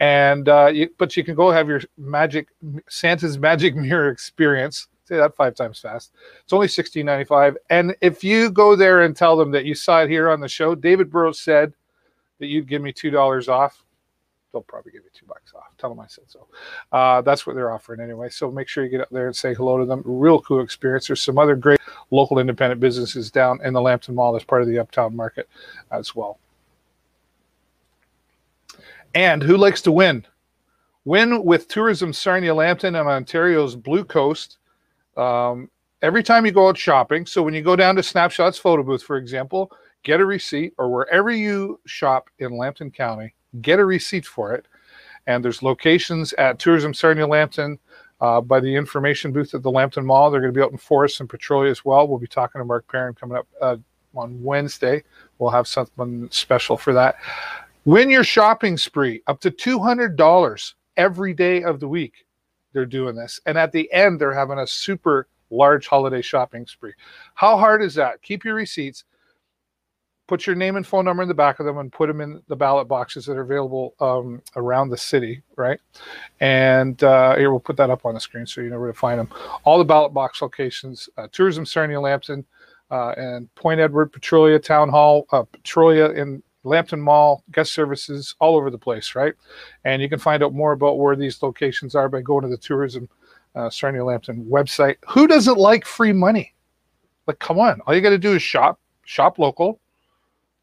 And, 0.01 0.51
uh, 0.51 0.67
you, 0.67 0.91
but 0.99 1.17
you 1.17 1.25
can 1.25 1.35
go 1.35 1.51
have 1.51 1.67
your 1.67 1.81
magic, 1.97 2.49
Santa's 2.91 3.39
magic 3.39 3.75
mirror 3.75 4.11
experience. 4.11 4.89
Say 5.05 5.17
that 5.17 5.35
five 5.35 5.55
times 5.55 5.81
fast. 5.81 6.13
It's 6.43 6.53
only 6.53 6.67
$16.95. 6.67 7.55
And 7.71 7.97
if 8.03 8.23
you 8.23 8.51
go 8.51 8.77
there 8.77 9.01
and 9.01 9.17
tell 9.17 9.35
them 9.39 9.51
that 9.53 9.65
you 9.65 9.75
saw 9.75 10.03
it 10.03 10.11
here 10.11 10.29
on 10.29 10.41
the 10.41 10.49
show, 10.49 10.75
David 10.75 11.11
Burrows 11.11 11.41
said 11.41 11.73
that 12.39 12.49
you'd 12.49 12.69
give 12.69 12.83
me 12.83 12.93
$2 12.93 13.49
off 13.49 13.83
they'll 14.53 14.63
probably 14.63 14.93
give 14.93 15.03
you 15.05 15.11
two 15.13 15.27
bucks 15.27 15.53
off. 15.55 15.73
Tell 15.79 15.91
them 15.91 16.01
I 16.01 16.07
said 16.07 16.25
so. 16.27 16.47
Uh, 16.93 17.23
that's 17.23 17.47
what 17.47 17.57
they're 17.57 17.73
offering 17.73 18.01
anyway. 18.01 18.29
So 18.29 18.51
make 18.51 18.69
sure 18.69 18.85
you 18.85 18.91
get 18.91 19.01
up 19.01 19.11
there 19.11 19.27
and 19.27 19.37
say 19.37 19.55
hello 19.55 19.79
to 19.79 19.85
them. 19.85 20.03
Real 20.05 20.41
cool 20.43 20.61
experience. 20.61 21.07
There's 21.07 21.23
some 21.23 21.39
other 21.39 21.57
great 21.57 21.81
local 22.11 22.39
independent 22.39 22.81
businesses 22.81 23.31
down 23.31 23.61
in 23.65 23.73
the 23.73 23.81
Lambton 23.81 24.15
Mall 24.15 24.37
as 24.37 24.45
part 24.45 24.63
of 24.63 24.69
the 24.69 24.79
Uptown 24.79 25.17
Market 25.17 25.49
as 25.91 26.15
well. 26.15 26.39
And 29.15 29.43
who 29.43 29.57
likes 29.57 29.83
to 29.83 29.93
win? 29.93 30.27
Win 31.05 31.45
with 31.45 31.69
Tourism 31.69 32.13
Sarnia 32.13 32.55
Lambton 32.55 32.95
and 32.95 33.09
Ontario's 33.09 33.75
Blue 33.75 34.05
Coast. 34.05 34.59
Um, 35.17 35.69
every 36.01 36.23
time 36.23 36.47
you 36.47 36.53
go 36.53 36.69
out 36.69 36.79
shopping, 36.79 37.27
so 37.27 37.43
when 37.43 37.55
you 37.55 37.63
go 37.63 37.77
down 37.77 37.97
to 37.97 38.03
Snapshots 38.03 38.59
Photo 38.59 38.83
Booth, 38.83 39.03
for 39.03 39.17
example, 39.17 39.71
get 40.03 40.21
a 40.21 40.25
receipt 40.27 40.73
or 40.79 40.91
wherever 40.91 41.31
you 41.31 41.81
shop 41.87 42.31
in 42.39 42.57
Lambton 42.57 42.91
County, 42.91 43.35
get 43.61 43.79
a 43.79 43.85
receipt 43.85 44.27
for 44.27 44.55
it. 44.55 44.67
And 45.27 45.45
there's 45.45 45.63
locations 45.63 46.33
at 46.35 46.59
Tourism 46.59 46.95
Sarnia 46.95 47.27
Lambton 47.27 47.79
uh, 48.21 48.41
by 48.41 48.61
the 48.61 48.75
information 48.75 49.33
booth 49.33 49.55
at 49.55 49.63
the 49.63 49.71
Lambton 49.71 50.05
Mall. 50.05 50.31
They're 50.31 50.41
going 50.41 50.53
to 50.53 50.59
be 50.59 50.63
out 50.63 50.73
in 50.73 50.79
Forest 50.79 51.21
and 51.21 51.29
Petrolia 51.29 51.71
as 51.71 51.85
well. 51.85 52.09
We'll 52.09 52.19
be 52.19 52.27
talking 52.27 52.61
to 52.61 52.65
Mark 52.65 52.87
Perrin 52.89 53.15
coming 53.15 53.37
up 53.37 53.47
uh, 53.61 53.77
on 54.15 54.43
Wednesday. 54.43 55.03
We'll 55.39 55.51
have 55.51 55.69
something 55.69 56.29
special 56.31 56.77
for 56.77 56.93
that. 56.95 57.17
Win 57.85 58.11
your 58.11 58.25
shopping 58.25 58.77
spree 58.77 59.23
up 59.27 59.41
to 59.41 59.51
$200 59.51 60.75
every 60.97 61.35
day 61.35 61.63
of 61.63 61.81
the 61.81 61.89
week. 61.89 62.27
They're 62.73 62.87
doing 62.87 63.15
this. 63.15 63.41
And 63.47 63.59
at 63.59 63.73
the 63.73 63.93
end, 63.93 64.21
they're 64.21 64.33
having 64.33 64.59
a 64.59 64.67
super 64.67 65.27
large 65.51 65.87
holiday 65.87 66.23
shopping 66.23 66.67
spree. 66.67 66.95
How 67.35 67.57
hard 67.57 67.83
is 67.83 67.95
that? 67.97 68.23
Keep 68.23 68.45
your 68.45 68.55
receipts 68.55 69.05
put 70.27 70.47
your 70.47 70.57
name 70.57 70.77
and 70.77 70.87
phone 70.87 71.05
number 71.05 71.23
in 71.23 71.29
the 71.29 71.35
back 71.35 71.61
of 71.61 71.67
them 71.67 71.79
and 71.79 71.93
put 71.93 72.07
them 72.07 72.21
in 72.21 72.43
the 72.49 72.57
ballot 72.57 72.89
boxes 72.89 73.27
that 73.27 73.37
are 73.37 73.43
available 73.43 73.95
um, 74.01 74.41
around 74.57 74.89
the 74.89 74.97
city, 74.97 75.43
right? 75.57 75.81
And 76.41 77.03
uh, 77.03 77.37
here 77.37 77.51
we'll 77.51 77.61
put 77.61 77.77
that 77.77 77.91
up 77.91 78.07
on 78.07 78.15
the 78.15 78.21
screen 78.21 78.47
so 78.47 78.61
you 78.61 78.71
know 78.71 78.79
where 78.79 78.93
to 78.93 78.99
find 78.99 79.19
them. 79.19 79.29
All 79.65 79.79
the 79.79 79.85
ballot 79.85 80.15
box 80.15 80.41
locations: 80.41 81.09
uh, 81.17 81.29
Tourism 81.33 81.67
Sarnia, 81.67 82.01
Lambton, 82.01 82.45
uh, 82.91 83.11
and 83.17 83.53
Point 83.57 83.81
Edward, 83.81 84.13
Petrolia 84.13 84.59
Town 84.59 84.89
Hall, 84.89 85.27
uh, 85.33 85.43
Petrolia 85.43 86.11
in 86.11 86.43
Lambton 86.65 87.01
Mall, 87.01 87.43
guest 87.51 87.75
services 87.75 88.35
all 88.41 88.57
over 88.57 88.71
the 88.71 88.79
place, 88.79 89.15
right? 89.15 89.35
And 89.85 90.01
you 90.01 90.09
can 90.09 90.19
find 90.19 90.43
out 90.43 90.55
more 90.55 90.73
about 90.73 90.99
where 90.99 91.17
these 91.17 91.43
locations 91.43 91.95
are 91.95 92.09
by 92.09 92.21
going 92.21 92.43
to 92.43 92.49
the 92.49 92.57
Tourism 92.57 93.09
uh, 93.55 93.69
Sarnia 93.69 94.05
Lambton 94.05 94.47
website. 94.47 94.97
Who 95.09 95.27
doesn't 95.27 95.59
like 95.59 95.85
free 95.85 96.13
money? 96.13 96.55
Like, 97.27 97.39
come 97.39 97.59
on! 97.59 97.81
All 97.87 97.95
you 97.95 98.01
got 98.01 98.11
to 98.11 98.19
do 98.19 98.35
is 98.35 98.43
shop, 98.43 98.81
shop 99.05 99.39
local 99.39 99.79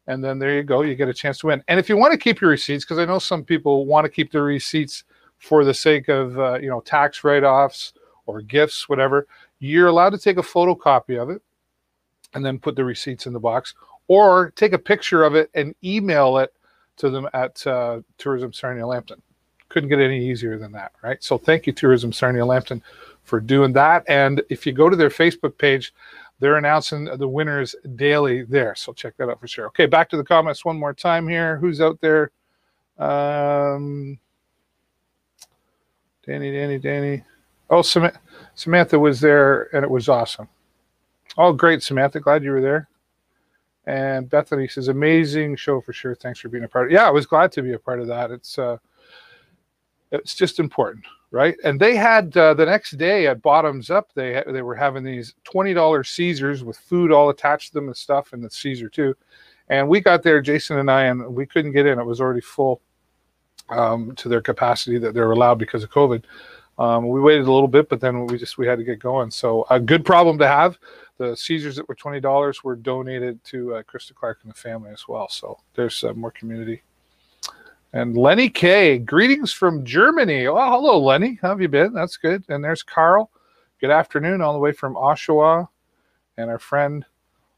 and 0.06 0.22
then 0.24 0.38
there 0.38 0.54
you 0.54 0.62
go 0.62 0.82
you 0.82 0.94
get 0.94 1.08
a 1.08 1.14
chance 1.14 1.38
to 1.38 1.46
win. 1.48 1.62
And 1.68 1.78
if 1.78 1.88
you 1.88 1.96
want 1.96 2.12
to 2.12 2.18
keep 2.18 2.40
your 2.40 2.50
receipts 2.50 2.84
because 2.84 2.98
i 2.98 3.04
know 3.04 3.18
some 3.18 3.44
people 3.44 3.86
want 3.86 4.04
to 4.04 4.10
keep 4.10 4.32
their 4.32 4.44
receipts 4.44 5.04
for 5.38 5.64
the 5.64 5.74
sake 5.74 6.08
of 6.08 6.38
uh, 6.38 6.58
you 6.58 6.68
know 6.68 6.80
tax 6.80 7.24
write-offs 7.24 7.92
or 8.26 8.42
gifts 8.42 8.88
whatever 8.88 9.26
you're 9.60 9.88
allowed 9.88 10.10
to 10.10 10.18
take 10.18 10.38
a 10.38 10.42
photocopy 10.42 11.20
of 11.20 11.30
it 11.30 11.40
and 12.34 12.44
then 12.44 12.58
put 12.58 12.74
the 12.74 12.84
receipts 12.84 13.26
in 13.26 13.32
the 13.32 13.40
box 13.40 13.74
or 14.08 14.50
take 14.56 14.72
a 14.72 14.78
picture 14.78 15.22
of 15.22 15.34
it 15.34 15.50
and 15.54 15.74
email 15.84 16.38
it 16.38 16.52
to 16.96 17.10
them 17.10 17.28
at 17.32 17.64
uh, 17.66 18.00
tourism 18.18 18.52
sarnia 18.52 18.86
lambton. 18.86 19.22
Couldn't 19.68 19.88
get 19.88 20.00
any 20.00 20.28
easier 20.28 20.58
than 20.58 20.72
that 20.72 20.92
right? 21.02 21.22
So 21.22 21.38
thank 21.38 21.66
you 21.66 21.72
tourism 21.72 22.12
sarnia 22.12 22.44
lambton 22.44 22.82
for 23.22 23.38
doing 23.38 23.72
that. 23.74 24.04
And 24.08 24.42
if 24.48 24.66
you 24.66 24.72
go 24.72 24.88
to 24.88 24.96
their 24.96 25.10
facebook 25.10 25.56
page 25.58 25.92
they're 26.40 26.56
announcing 26.56 27.04
the 27.04 27.28
winners 27.28 27.76
daily 27.96 28.42
there. 28.42 28.74
So 28.74 28.92
check 28.92 29.16
that 29.18 29.28
out 29.28 29.38
for 29.38 29.46
sure. 29.46 29.66
Okay, 29.68 29.86
back 29.86 30.08
to 30.10 30.16
the 30.16 30.24
comments 30.24 30.64
one 30.64 30.78
more 30.78 30.94
time 30.94 31.28
here. 31.28 31.58
Who's 31.58 31.80
out 31.80 32.00
there? 32.00 32.32
Um, 32.98 34.18
Danny, 36.26 36.50
Danny, 36.50 36.78
Danny. 36.78 37.22
Oh, 37.68 37.82
Samantha 37.82 38.98
was 38.98 39.20
there 39.20 39.74
and 39.74 39.84
it 39.84 39.90
was 39.90 40.08
awesome. 40.08 40.48
Oh, 41.38 41.52
great, 41.52 41.82
Samantha. 41.82 42.20
Glad 42.20 42.42
you 42.42 42.50
were 42.50 42.60
there. 42.60 42.88
And 43.86 44.28
Bethany 44.28 44.66
says, 44.66 44.88
amazing 44.88 45.56
show 45.56 45.80
for 45.80 45.92
sure. 45.92 46.14
Thanks 46.14 46.40
for 46.40 46.48
being 46.48 46.64
a 46.64 46.68
part 46.68 46.86
of 46.86 46.92
it. 46.92 46.94
Yeah, 46.94 47.06
I 47.06 47.10
was 47.10 47.26
glad 47.26 47.52
to 47.52 47.62
be 47.62 47.74
a 47.74 47.78
part 47.78 48.00
of 48.00 48.06
that. 48.08 48.30
It's 48.30 48.58
uh 48.58 48.78
it's 50.10 50.34
just 50.34 50.58
important 50.58 51.04
right? 51.30 51.56
And 51.64 51.78
they 51.78 51.96
had 51.96 52.36
uh, 52.36 52.54
the 52.54 52.66
next 52.66 52.92
day 52.92 53.26
at 53.26 53.42
Bottoms 53.42 53.90
Up, 53.90 54.12
they 54.14 54.42
they 54.46 54.62
were 54.62 54.74
having 54.74 55.04
these 55.04 55.34
twenty 55.44 55.74
dollars 55.74 56.10
Caesars 56.10 56.64
with 56.64 56.78
food 56.78 57.12
all 57.12 57.30
attached 57.30 57.68
to 57.68 57.74
them 57.74 57.86
and 57.86 57.96
stuff, 57.96 58.32
and 58.32 58.42
the 58.42 58.50
Caesar 58.50 58.88
too. 58.88 59.14
And 59.68 59.88
we 59.88 60.00
got 60.00 60.22
there, 60.22 60.40
Jason 60.40 60.78
and 60.78 60.90
I, 60.90 61.04
and 61.04 61.34
we 61.34 61.46
couldn't 61.46 61.72
get 61.72 61.86
in; 61.86 61.98
it 61.98 62.04
was 62.04 62.20
already 62.20 62.40
full 62.40 62.80
um, 63.68 64.14
to 64.16 64.28
their 64.28 64.40
capacity 64.40 64.98
that 64.98 65.14
they're 65.14 65.30
allowed 65.30 65.58
because 65.58 65.84
of 65.84 65.90
COVID. 65.90 66.24
Um, 66.78 67.08
we 67.08 67.20
waited 67.20 67.46
a 67.46 67.52
little 67.52 67.68
bit, 67.68 67.88
but 67.88 68.00
then 68.00 68.26
we 68.26 68.38
just 68.38 68.58
we 68.58 68.66
had 68.66 68.78
to 68.78 68.84
get 68.84 68.98
going. 68.98 69.30
So 69.30 69.66
a 69.70 69.78
good 69.78 70.04
problem 70.04 70.38
to 70.38 70.48
have. 70.48 70.78
The 71.18 71.36
Caesars 71.36 71.76
that 71.76 71.88
were 71.88 71.94
twenty 71.94 72.20
dollars 72.20 72.64
were 72.64 72.74
donated 72.74 73.42
to 73.44 73.76
uh, 73.76 73.82
Krista 73.82 74.14
Clark 74.14 74.40
and 74.42 74.50
the 74.50 74.56
family 74.56 74.90
as 74.90 75.06
well. 75.06 75.28
So 75.28 75.58
there's 75.74 76.02
uh, 76.02 76.14
more 76.14 76.30
community 76.30 76.82
and 77.92 78.16
Lenny 78.16 78.48
K, 78.48 78.98
greetings 78.98 79.52
from 79.52 79.84
Germany. 79.84 80.46
Oh, 80.46 80.54
hello, 80.54 80.98
Lenny. 80.98 81.38
How 81.42 81.48
have 81.48 81.60
you 81.60 81.68
been? 81.68 81.92
That's 81.92 82.16
good. 82.16 82.44
And 82.48 82.62
there's 82.62 82.82
Carl. 82.82 83.30
Good 83.80 83.90
afternoon, 83.90 84.40
all 84.40 84.52
the 84.52 84.58
way 84.60 84.72
from 84.72 84.94
Oshawa. 84.94 85.68
And 86.36 86.48
our 86.48 86.58
friend, 86.58 87.04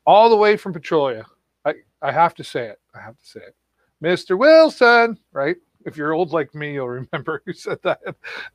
all 0.07 0.31
the 0.31 0.37
way 0.37 0.57
from 0.57 0.73
Petrolia. 0.73 1.27
I, 1.65 1.75
I 2.01 2.13
have 2.13 2.35
to 2.37 2.45
say 2.45 2.67
it. 2.69 2.81
I 2.95 3.01
have 3.01 3.19
to 3.19 3.27
say 3.27 3.41
it. 3.41 3.57
Mr. 4.03 4.39
Wilson, 4.39 5.19
right? 5.33 5.57
If 5.85 5.97
you're 5.97 6.13
old 6.13 6.33
like 6.33 6.55
me, 6.55 6.75
you'll 6.75 6.89
remember 7.13 7.43
who 7.45 7.53
said 7.53 7.79
that. 7.83 8.01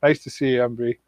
nice 0.02 0.22
to 0.24 0.30
see 0.30 0.54
you, 0.54 0.60
MB. 0.60 0.98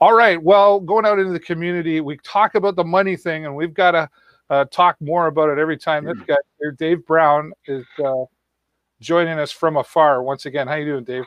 All 0.00 0.14
right. 0.14 0.42
Well, 0.42 0.80
going 0.80 1.04
out 1.04 1.18
into 1.18 1.32
the 1.32 1.40
community, 1.40 2.00
we 2.00 2.16
talk 2.18 2.54
about 2.54 2.76
the 2.76 2.84
money 2.84 3.16
thing, 3.16 3.44
and 3.44 3.54
we've 3.54 3.74
got 3.74 3.90
to 3.90 4.08
uh, 4.48 4.64
talk 4.70 4.96
more 5.00 5.26
about 5.26 5.50
it 5.50 5.58
every 5.58 5.76
time. 5.76 6.04
This 6.04 6.18
guy 6.26 6.36
here, 6.60 6.72
Dave 6.72 7.04
Brown, 7.06 7.52
is 7.66 7.84
uh, 8.02 8.24
joining 9.00 9.38
us 9.38 9.52
from 9.52 9.76
afar 9.76 10.22
once 10.22 10.46
again. 10.46 10.66
How 10.66 10.74
you 10.74 10.84
doing, 10.84 11.04
Dave? 11.04 11.24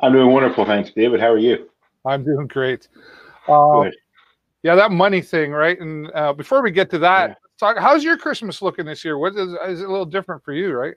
I'm 0.00 0.12
doing 0.12 0.30
wonderful, 0.30 0.64
thanks, 0.64 0.90
David. 0.90 1.20
How 1.20 1.28
are 1.28 1.38
you? 1.38 1.68
I'm 2.04 2.24
doing 2.24 2.46
great. 2.46 2.88
Uh, 3.48 3.90
yeah, 4.62 4.74
that 4.74 4.90
money 4.90 5.20
thing, 5.20 5.52
right? 5.52 5.78
And 5.80 6.10
uh, 6.14 6.32
before 6.32 6.62
we 6.62 6.70
get 6.70 6.90
to 6.90 6.98
that, 7.00 7.30
yeah. 7.30 7.34
talk. 7.58 7.78
How's 7.78 8.04
your 8.04 8.16
Christmas 8.16 8.62
looking 8.62 8.86
this 8.86 9.04
year? 9.04 9.18
What 9.18 9.34
is, 9.34 9.48
is 9.68 9.80
it 9.80 9.88
a 9.88 9.90
little 9.90 10.06
different 10.06 10.44
for 10.44 10.52
you, 10.52 10.72
right? 10.72 10.94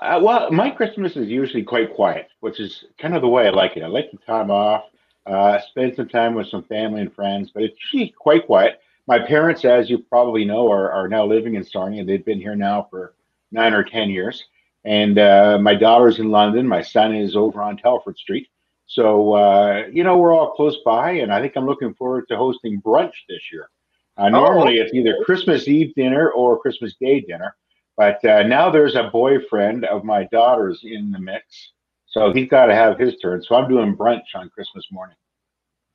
Uh, 0.00 0.20
well, 0.22 0.50
my 0.50 0.70
Christmas 0.70 1.16
is 1.16 1.28
usually 1.28 1.62
quite 1.62 1.94
quiet, 1.94 2.28
which 2.40 2.60
is 2.60 2.84
kind 2.98 3.14
of 3.14 3.22
the 3.22 3.28
way 3.28 3.46
I 3.46 3.50
like 3.50 3.76
it. 3.76 3.82
I 3.82 3.88
like 3.88 4.10
the 4.10 4.18
time 4.18 4.50
off, 4.50 4.84
uh, 5.26 5.58
spend 5.68 5.96
some 5.96 6.08
time 6.08 6.34
with 6.34 6.48
some 6.48 6.62
family 6.64 7.00
and 7.00 7.12
friends, 7.12 7.50
but 7.52 7.62
it's 7.62 7.76
usually 7.92 8.14
quite 8.16 8.46
quiet. 8.46 8.80
My 9.06 9.18
parents, 9.18 9.64
as 9.64 9.90
you 9.90 9.98
probably 9.98 10.44
know, 10.44 10.70
are, 10.70 10.92
are 10.92 11.08
now 11.08 11.24
living 11.24 11.56
in 11.56 11.64
Sarnia. 11.64 12.04
They've 12.04 12.24
been 12.24 12.40
here 12.40 12.54
now 12.54 12.86
for 12.90 13.14
nine 13.50 13.74
or 13.74 13.82
10 13.82 14.10
years. 14.10 14.44
And 14.84 15.18
uh, 15.18 15.58
my 15.60 15.74
daughter's 15.74 16.18
in 16.18 16.30
London. 16.30 16.66
My 16.66 16.82
son 16.82 17.14
is 17.14 17.36
over 17.36 17.62
on 17.62 17.76
Telford 17.76 18.16
Street. 18.16 18.48
So, 18.86 19.34
uh, 19.34 19.84
you 19.92 20.02
know, 20.02 20.16
we're 20.18 20.34
all 20.34 20.50
close 20.50 20.78
by, 20.84 21.12
and 21.12 21.32
I 21.32 21.40
think 21.40 21.52
I'm 21.54 21.66
looking 21.66 21.94
forward 21.94 22.26
to 22.28 22.36
hosting 22.36 22.82
brunch 22.82 23.12
this 23.28 23.42
year. 23.52 23.70
Uh, 24.18 24.24
oh, 24.24 24.28
normally, 24.30 24.80
oh. 24.80 24.82
it's 24.82 24.92
either 24.92 25.16
Christmas 25.24 25.68
Eve 25.68 25.94
dinner 25.94 26.30
or 26.30 26.58
Christmas 26.58 26.96
Day 27.00 27.20
dinner, 27.20 27.54
but 27.96 28.24
uh, 28.24 28.42
now 28.42 28.68
there's 28.68 28.96
a 28.96 29.04
boyfriend 29.04 29.84
of 29.84 30.02
my 30.02 30.24
daughter's 30.32 30.80
in 30.82 31.12
the 31.12 31.20
mix, 31.20 31.72
so 32.06 32.32
he's 32.32 32.48
got 32.48 32.66
to 32.66 32.74
have 32.74 32.98
his 32.98 33.16
turn. 33.18 33.42
So 33.44 33.54
I'm 33.54 33.68
doing 33.68 33.96
brunch 33.96 34.34
on 34.34 34.50
Christmas 34.50 34.84
morning. 34.90 35.16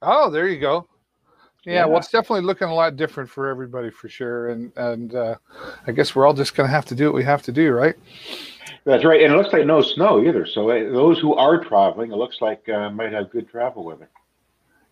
Oh, 0.02 0.30
there 0.30 0.48
you 0.48 0.60
go. 0.62 0.88
Yeah, 1.66 1.74
yeah, 1.74 1.86
well, 1.86 1.98
it's 1.98 2.12
definitely 2.12 2.46
looking 2.46 2.68
a 2.68 2.74
lot 2.74 2.96
different 2.96 3.30
for 3.30 3.48
everybody 3.48 3.90
for 3.90 4.08
sure, 4.08 4.50
and 4.50 4.72
and 4.78 5.16
uh, 5.16 5.36
I 5.86 5.92
guess 5.92 6.16
we're 6.16 6.26
all 6.26 6.34
just 6.34 6.56
going 6.56 6.68
to 6.68 6.72
have 6.72 6.86
to 6.86 6.96
do 6.96 7.06
what 7.06 7.16
we 7.16 7.24
have 7.24 7.42
to 7.42 7.52
do, 7.52 7.72
right? 7.72 7.96
That's 8.86 9.04
right, 9.04 9.24
and 9.24 9.34
it 9.34 9.38
looks 9.38 9.52
like 9.52 9.66
no 9.66 9.82
snow 9.82 10.24
either. 10.24 10.46
So 10.46 10.70
uh, 10.70 10.92
those 10.92 11.20
who 11.20 11.34
are 11.34 11.64
traveling, 11.64 12.12
it 12.12 12.18
looks 12.18 12.40
like 12.40 12.70
uh, 12.70 12.92
might 12.92 13.12
have 13.12 13.32
good 13.32 13.50
travel 13.50 13.84
weather. 13.84 14.10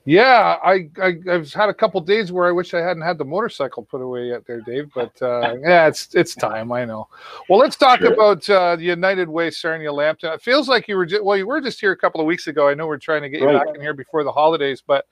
Yeah, 0.05 0.57
I, 0.61 0.89
I 1.01 1.15
have 1.27 1.53
had 1.53 1.69
a 1.69 1.73
couple 1.73 2.01
days 2.01 2.29
where 2.31 2.45
I 2.45 2.51
wish 2.51 2.73
I 2.73 2.79
hadn't 2.79 3.03
had 3.03 3.17
the 3.17 3.23
motorcycle 3.23 3.83
put 3.83 4.01
away 4.01 4.29
yet, 4.29 4.45
there, 4.45 4.59
Dave. 4.61 4.89
But 4.93 5.21
uh, 5.21 5.55
yeah, 5.61 5.87
it's 5.87 6.13
it's 6.13 6.35
time. 6.35 6.71
I 6.71 6.83
know. 6.85 7.07
Well, 7.47 7.59
let's 7.59 7.77
talk 7.77 7.99
sure. 7.99 8.13
about 8.13 8.49
uh, 8.49 8.75
the 8.75 8.83
United 8.83 9.29
Way 9.29 9.51
Sarnia 9.51 9.93
Lambton. 9.93 10.33
It 10.33 10.41
feels 10.41 10.67
like 10.67 10.87
you 10.87 10.97
were 10.97 11.05
just, 11.05 11.23
well, 11.23 11.37
you 11.37 11.47
were 11.47 11.61
just 11.61 11.79
here 11.79 11.91
a 11.91 11.97
couple 11.97 12.19
of 12.19 12.27
weeks 12.27 12.47
ago. 12.47 12.67
I 12.67 12.73
know 12.73 12.87
we're 12.87 12.97
trying 12.97 13.21
to 13.21 13.29
get 13.29 13.41
you 13.41 13.47
back 13.47 13.67
in 13.75 13.79
here 13.79 13.93
before 13.93 14.23
the 14.23 14.31
holidays, 14.31 14.83
but 14.85 15.05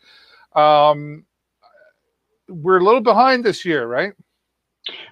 um, 0.59 1.23
we're 2.49 2.79
a 2.79 2.83
little 2.83 2.99
behind 2.99 3.45
this 3.45 3.63
year, 3.63 3.85
right? 3.85 4.13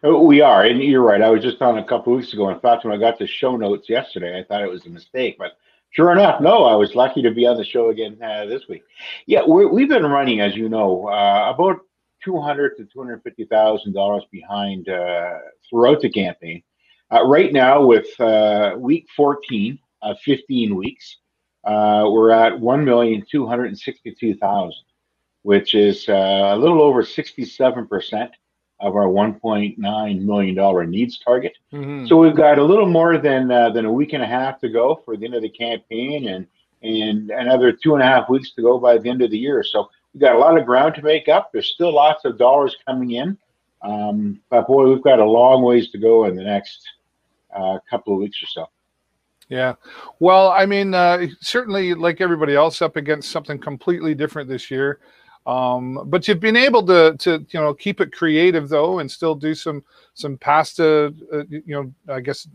Oh, 0.01 0.23
we 0.23 0.41
are, 0.41 0.63
and 0.63 0.81
you're 0.81 1.03
right. 1.03 1.21
I 1.21 1.29
was 1.29 1.43
just 1.43 1.61
on 1.61 1.77
a 1.77 1.83
couple 1.83 2.15
weeks 2.15 2.33
ago. 2.33 2.49
In 2.49 2.59
fact, 2.59 2.85
when 2.85 2.93
I 2.93 2.97
got 2.97 3.19
the 3.19 3.27
show 3.27 3.55
notes 3.55 3.87
yesterday, 3.87 4.39
I 4.39 4.43
thought 4.43 4.63
it 4.63 4.69
was 4.69 4.85
a 4.85 4.89
mistake, 4.89 5.35
but 5.37 5.57
sure 5.91 6.11
enough, 6.11 6.41
no, 6.41 6.63
I 6.63 6.75
was 6.75 6.95
lucky 6.95 7.21
to 7.21 7.31
be 7.31 7.45
on 7.45 7.57
the 7.57 7.63
show 7.63 7.89
again 7.89 8.17
uh, 8.21 8.45
this 8.45 8.63
week. 8.67 8.81
Yeah, 9.27 9.45
we 9.45 9.81
have 9.81 9.89
been 9.89 10.05
running, 10.05 10.41
as 10.41 10.55
you 10.55 10.69
know, 10.69 11.07
uh, 11.07 11.51
about 11.53 11.81
two 12.23 12.39
hundred 12.41 12.77
to 12.77 12.85
two 12.85 12.99
hundred 12.99 13.21
fifty 13.23 13.45
thousand 13.45 13.93
dollars 13.93 14.23
behind 14.31 14.89
uh, 14.89 15.37
throughout 15.69 16.01
the 16.01 16.09
campaign. 16.09 16.63
Uh, 17.11 17.25
right 17.25 17.53
now, 17.53 17.85
with 17.85 18.07
uh, 18.19 18.75
week 18.77 19.07
fourteen 19.15 19.77
of 20.01 20.17
fifteen 20.21 20.75
weeks, 20.75 21.17
uh, 21.65 22.05
we're 22.09 22.31
at 22.31 22.59
one 22.59 22.83
million 22.83 23.23
two 23.29 23.45
hundred 23.45 23.77
sixty-two 23.77 24.35
thousand, 24.35 24.83
which 25.43 25.75
is 25.75 26.07
a 26.07 26.55
little 26.57 26.81
over 26.81 27.03
sixty-seven 27.03 27.87
percent 27.87 28.31
of 28.79 28.95
our 28.95 29.07
1.9 29.07 30.21
million 30.21 30.55
dollar 30.55 30.85
needs 30.85 31.19
target. 31.19 31.57
Mm-hmm. 31.73 32.07
So 32.07 32.17
we've 32.17 32.35
got 32.35 32.59
a 32.59 32.63
little 32.63 32.87
more 32.87 33.17
than 33.17 33.51
uh, 33.51 33.69
than 33.71 33.85
a 33.85 33.91
week 33.91 34.13
and 34.13 34.23
a 34.23 34.27
half 34.27 34.59
to 34.61 34.69
go 34.69 35.01
for 35.03 35.17
the 35.17 35.25
end 35.25 35.35
of 35.35 35.41
the 35.41 35.49
campaign, 35.49 36.27
and 36.27 36.47
and 36.81 37.29
another 37.31 37.71
two 37.71 37.93
and 37.93 38.03
a 38.03 38.05
half 38.05 38.29
weeks 38.29 38.51
to 38.51 38.61
go 38.61 38.79
by 38.79 38.97
the 38.97 39.09
end 39.09 39.21
of 39.21 39.31
the 39.31 39.37
year. 39.37 39.63
So 39.63 39.89
we've 40.13 40.21
got 40.21 40.35
a 40.35 40.39
lot 40.39 40.57
of 40.57 40.65
ground 40.65 40.95
to 40.95 41.01
make 41.01 41.27
up. 41.27 41.51
There's 41.51 41.67
still 41.67 41.93
lots 41.93 42.25
of 42.25 42.37
dollars 42.37 42.75
coming 42.85 43.11
in, 43.11 43.37
um, 43.81 44.39
but 44.49 44.67
boy, 44.67 44.87
we've 44.87 45.03
got 45.03 45.19
a 45.19 45.25
long 45.25 45.61
ways 45.63 45.89
to 45.91 45.97
go 45.97 46.25
in 46.25 46.35
the 46.35 46.43
next 46.43 46.87
uh, 47.55 47.79
couple 47.89 48.13
of 48.13 48.19
weeks 48.19 48.41
or 48.41 48.47
so. 48.47 48.69
Yeah. 49.49 49.73
Well, 50.19 50.51
I 50.51 50.67
mean, 50.67 50.93
uh, 50.93 51.25
certainly, 51.41 51.95
like 51.95 52.21
everybody 52.21 52.55
else, 52.55 52.81
up 52.81 52.95
against 52.95 53.31
something 53.31 53.57
completely 53.57 54.13
different 54.13 54.47
this 54.47 54.69
year. 54.69 54.99
Um, 55.49 56.01
but 56.05 56.27
you've 56.27 56.39
been 56.39 56.55
able 56.55 56.85
to 56.85 57.15
to 57.17 57.45
you 57.49 57.59
know 57.59 57.73
keep 57.73 58.01
it 58.01 58.11
creative 58.11 58.69
though, 58.69 58.99
and 58.99 59.09
still 59.09 59.33
do 59.33 59.55
some 59.55 59.83
some 60.13 60.37
pasta, 60.37 61.13
uh, 61.33 61.43
you 61.49 61.63
know, 61.67 61.93
I 62.13 62.19
guess 62.19 62.47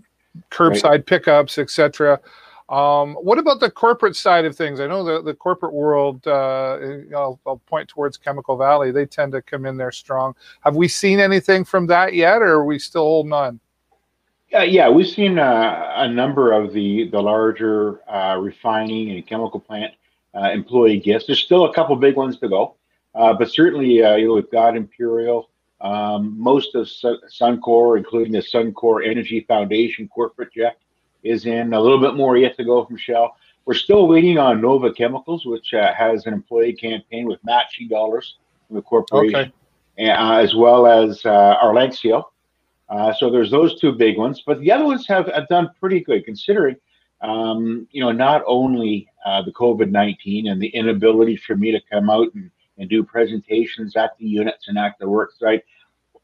curbside 0.51 0.85
right. 0.85 1.07
pickups, 1.07 1.59
etc. 1.59 2.21
Um, 2.69 3.15
what 3.15 3.39
about 3.39 3.61
the 3.61 3.71
corporate 3.71 4.17
side 4.17 4.45
of 4.45 4.57
things? 4.57 4.81
I 4.81 4.87
know 4.87 5.05
the, 5.05 5.23
the 5.23 5.35
corporate 5.35 5.75
world, 5.75 6.27
uh, 6.27 6.79
I'll, 7.15 7.39
I'll, 7.47 7.61
point 7.67 7.89
towards 7.89 8.17
Chemical 8.17 8.57
Valley, 8.57 8.91
they 8.91 9.05
tend 9.05 9.33
to 9.33 9.43
come 9.43 9.67
in 9.67 9.77
there 9.77 9.93
strong. 9.93 10.35
Have 10.61 10.75
we 10.75 10.89
seen 10.89 11.21
anything 11.21 11.65
from 11.65 11.87
that 11.89 12.15
yet, 12.15 12.41
or 12.41 12.53
are 12.55 12.65
we 12.65 12.79
still 12.79 13.03
holding 13.03 13.35
on? 13.35 13.61
Uh, 14.55 14.63
yeah, 14.63 14.89
we've 14.89 15.09
seen 15.09 15.39
uh, 15.39 15.93
a 15.97 16.09
number 16.09 16.53
of 16.53 16.73
the, 16.73 17.09
the 17.11 17.21
larger 17.21 18.01
uh, 18.09 18.39
refining 18.39 19.11
and 19.11 19.27
chemical 19.27 19.61
plant 19.61 19.93
uh, 20.35 20.51
employee 20.51 20.99
gifts. 20.99 21.27
There's 21.27 21.43
still 21.43 21.67
a 21.67 21.75
couple 21.75 21.97
big 21.97 22.17
ones 22.17 22.39
to 22.39 22.49
go, 22.49 22.77
but 23.15 23.51
certainly 23.51 23.87
you 23.87 24.03
know, 24.03 24.35
we've 24.35 24.51
got 24.51 24.77
Imperial, 24.77 25.49
um, 25.81 26.35
most 26.39 26.75
of 26.75 26.87
Suncor, 26.87 27.99
including 27.99 28.33
the 28.33 28.39
Suncor 28.39 29.07
Energy 29.07 29.45
Foundation 29.47 30.09
corporate 30.09 30.53
jet, 30.53 30.79
is 31.23 31.47
in. 31.47 31.75
A 31.75 31.81
little 31.81 32.01
bit 32.01 32.15
more 32.15 32.37
yet 32.37 32.57
to 32.57 32.65
go 32.65 32.85
from 32.85 32.97
Shell. 32.97 33.37
We're 33.67 33.75
still 33.75 34.09
waiting 34.09 34.39
on 34.39 34.61
Nova 34.61 34.93
Chemicals, 34.93 35.47
which 35.47 35.73
uh, 35.75 35.93
has 35.95 36.27
an 36.27 36.35
employee 36.35 36.75
campaign 36.75 37.27
with 37.27 37.39
matching 37.45 37.89
dollars 37.89 38.37
from 38.67 38.77
the 38.77 38.83
corporation, 38.83 39.37
okay. 39.37 39.53
and, 39.99 40.11
uh, 40.11 40.37
as 40.37 40.55
well 40.55 40.87
as 40.87 41.25
uh, 41.25 41.57
Arlanxeo. 41.63 42.25
Uh, 42.89 43.13
so 43.15 43.31
there's 43.31 43.51
those 43.51 43.81
two 43.81 43.93
big 43.93 44.19
ones, 44.19 44.43
but 44.47 44.61
the 44.61 44.71
other 44.71 44.85
ones 44.85 45.07
have, 45.07 45.27
have 45.35 45.49
done 45.49 45.71
pretty 45.81 46.01
good 46.01 46.25
considering, 46.25 46.77
um, 47.23 47.89
you 47.91 48.03
know, 48.03 48.13
not 48.13 48.43
only 48.47 49.09
uh, 49.25 49.41
the 49.43 49.53
COVID 49.53 49.91
19 49.91 50.49
and 50.49 50.61
the 50.61 50.69
inability 50.69 51.37
for 51.37 51.57
me 51.57 51.73
to 51.73 51.81
come 51.91 52.11
out 52.11 52.29
and, 52.35 52.51
and 52.79 52.89
do 52.89 53.03
presentations 53.05 53.97
at 53.97 54.17
the 54.19 54.27
units 54.27 54.69
and 54.69 54.79
at 54.79 54.95
the 54.99 55.09
work 55.09 55.33
site, 55.39 55.63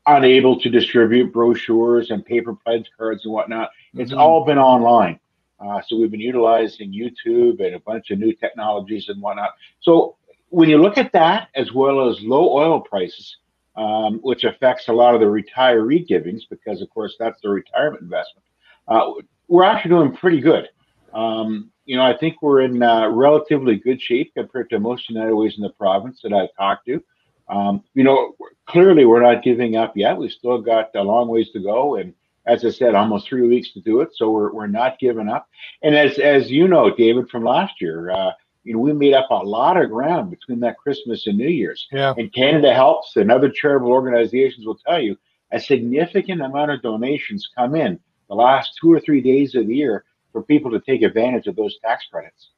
unable 0.06 0.58
to 0.60 0.68
distribute 0.68 1.32
brochures 1.32 2.10
and 2.10 2.24
paper 2.24 2.54
pledge 2.54 2.90
cards 2.96 3.24
and 3.24 3.32
whatnot. 3.32 3.70
It's 3.94 4.10
mm-hmm. 4.10 4.20
all 4.20 4.44
been 4.44 4.58
online. 4.58 5.20
Uh, 5.58 5.80
so 5.86 5.96
we've 5.96 6.10
been 6.10 6.20
utilizing 6.20 6.92
YouTube 6.92 7.64
and 7.64 7.74
a 7.74 7.80
bunch 7.80 8.10
of 8.10 8.18
new 8.18 8.32
technologies 8.32 9.08
and 9.08 9.20
whatnot. 9.20 9.50
So 9.80 10.16
when 10.48 10.68
you 10.68 10.78
look 10.78 10.98
at 10.98 11.12
that, 11.12 11.48
as 11.54 11.72
well 11.72 12.08
as 12.08 12.20
low 12.22 12.50
oil 12.50 12.80
prices, 12.80 13.36
um, 13.76 14.18
which 14.22 14.44
affects 14.44 14.88
a 14.88 14.92
lot 14.92 15.14
of 15.14 15.20
the 15.20 15.26
retiree 15.26 16.06
givings, 16.06 16.46
because 16.46 16.82
of 16.82 16.90
course 16.90 17.14
that's 17.18 17.40
the 17.42 17.50
retirement 17.50 18.02
investment, 18.02 18.44
uh, 18.88 19.12
we're 19.48 19.64
actually 19.64 19.90
doing 19.90 20.16
pretty 20.16 20.40
good. 20.40 20.68
Um, 21.14 21.70
you 21.84 21.96
know, 21.96 22.04
I 22.04 22.16
think 22.16 22.40
we're 22.40 22.60
in 22.62 22.82
uh, 22.82 23.08
relatively 23.08 23.76
good 23.76 24.00
shape 24.00 24.32
compared 24.34 24.70
to 24.70 24.78
most 24.78 25.08
United 25.08 25.34
Ways 25.34 25.54
in 25.56 25.62
the 25.62 25.70
province 25.70 26.20
that 26.22 26.32
I've 26.32 26.54
talked 26.56 26.86
to. 26.86 27.02
Um, 27.48 27.82
you 27.94 28.04
know, 28.04 28.36
clearly 28.66 29.04
we're 29.04 29.22
not 29.22 29.42
giving 29.42 29.76
up 29.76 29.96
yet. 29.96 30.16
We've 30.16 30.30
still 30.30 30.60
got 30.60 30.94
a 30.94 31.02
long 31.02 31.28
ways 31.28 31.50
to 31.50 31.60
go, 31.60 31.96
and 31.96 32.14
as 32.46 32.64
I 32.64 32.70
said, 32.70 32.94
almost 32.94 33.26
three 33.28 33.46
weeks 33.46 33.72
to 33.72 33.80
do 33.80 34.00
it. 34.02 34.10
So 34.14 34.30
we're 34.30 34.52
we're 34.52 34.68
not 34.68 35.00
giving 35.00 35.28
up. 35.28 35.48
And 35.82 35.96
as 35.96 36.18
as 36.18 36.50
you 36.50 36.68
know, 36.68 36.94
David, 36.94 37.28
from 37.28 37.44
last 37.44 37.80
year, 37.80 38.10
uh, 38.10 38.30
you 38.62 38.74
know, 38.74 38.78
we 38.78 38.92
made 38.92 39.14
up 39.14 39.30
a 39.30 39.34
lot 39.34 39.76
of 39.76 39.90
ground 39.90 40.30
between 40.30 40.60
that 40.60 40.78
Christmas 40.78 41.26
and 41.26 41.36
New 41.36 41.48
Year's. 41.48 41.88
Yeah. 41.90 42.14
And 42.16 42.32
Canada 42.32 42.72
Helps 42.72 43.16
and 43.16 43.32
other 43.32 43.50
charitable 43.50 43.90
organizations 43.90 44.64
will 44.64 44.78
tell 44.86 45.00
you 45.00 45.16
a 45.50 45.58
significant 45.58 46.40
amount 46.40 46.70
of 46.70 46.82
donations 46.82 47.50
come 47.56 47.74
in 47.74 47.98
the 48.28 48.36
last 48.36 48.78
two 48.80 48.92
or 48.92 49.00
three 49.00 49.20
days 49.20 49.54
of 49.56 49.66
the 49.66 49.74
year 49.74 50.04
for 50.32 50.42
people 50.42 50.70
to 50.70 50.80
take 50.80 51.02
advantage 51.02 51.46
of 51.46 51.56
those 51.56 51.78
tax 51.78 52.06
credits. 52.10 52.50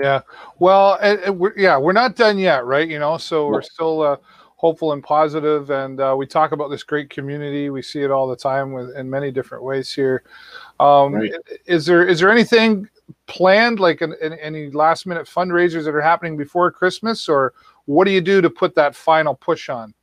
Yeah. 0.00 0.20
Well, 0.58 0.98
and, 1.02 1.18
and 1.20 1.38
we're, 1.38 1.54
yeah, 1.56 1.76
we're 1.76 1.92
not 1.92 2.14
done 2.14 2.38
yet, 2.38 2.64
right? 2.64 2.88
You 2.88 2.98
know, 2.98 3.16
so 3.16 3.48
we're 3.48 3.62
still 3.62 4.02
uh, 4.02 4.16
hopeful 4.56 4.92
and 4.92 5.02
positive, 5.02 5.70
and 5.70 6.00
uh, 6.00 6.14
we 6.16 6.26
talk 6.26 6.52
about 6.52 6.68
this 6.68 6.82
great 6.82 7.10
community. 7.10 7.70
We 7.70 7.82
see 7.82 8.02
it 8.02 8.10
all 8.10 8.28
the 8.28 8.36
time 8.36 8.72
with 8.72 8.94
in 8.96 9.08
many 9.10 9.30
different 9.30 9.64
ways 9.64 9.92
here. 9.92 10.22
Um, 10.78 11.14
right. 11.14 11.32
Is 11.66 11.86
there 11.86 12.06
is 12.06 12.20
there 12.20 12.30
anything 12.30 12.88
planned, 13.26 13.80
like 13.80 14.00
an, 14.00 14.14
an, 14.22 14.34
any 14.34 14.70
last 14.70 15.06
minute 15.06 15.26
fundraisers 15.26 15.84
that 15.84 15.94
are 15.94 16.00
happening 16.00 16.36
before 16.36 16.70
Christmas, 16.70 17.28
or 17.28 17.54
what 17.86 18.04
do 18.04 18.10
you 18.10 18.20
do 18.20 18.40
to 18.40 18.50
put 18.50 18.74
that 18.76 18.94
final 18.94 19.34
push 19.34 19.68
on? 19.68 19.94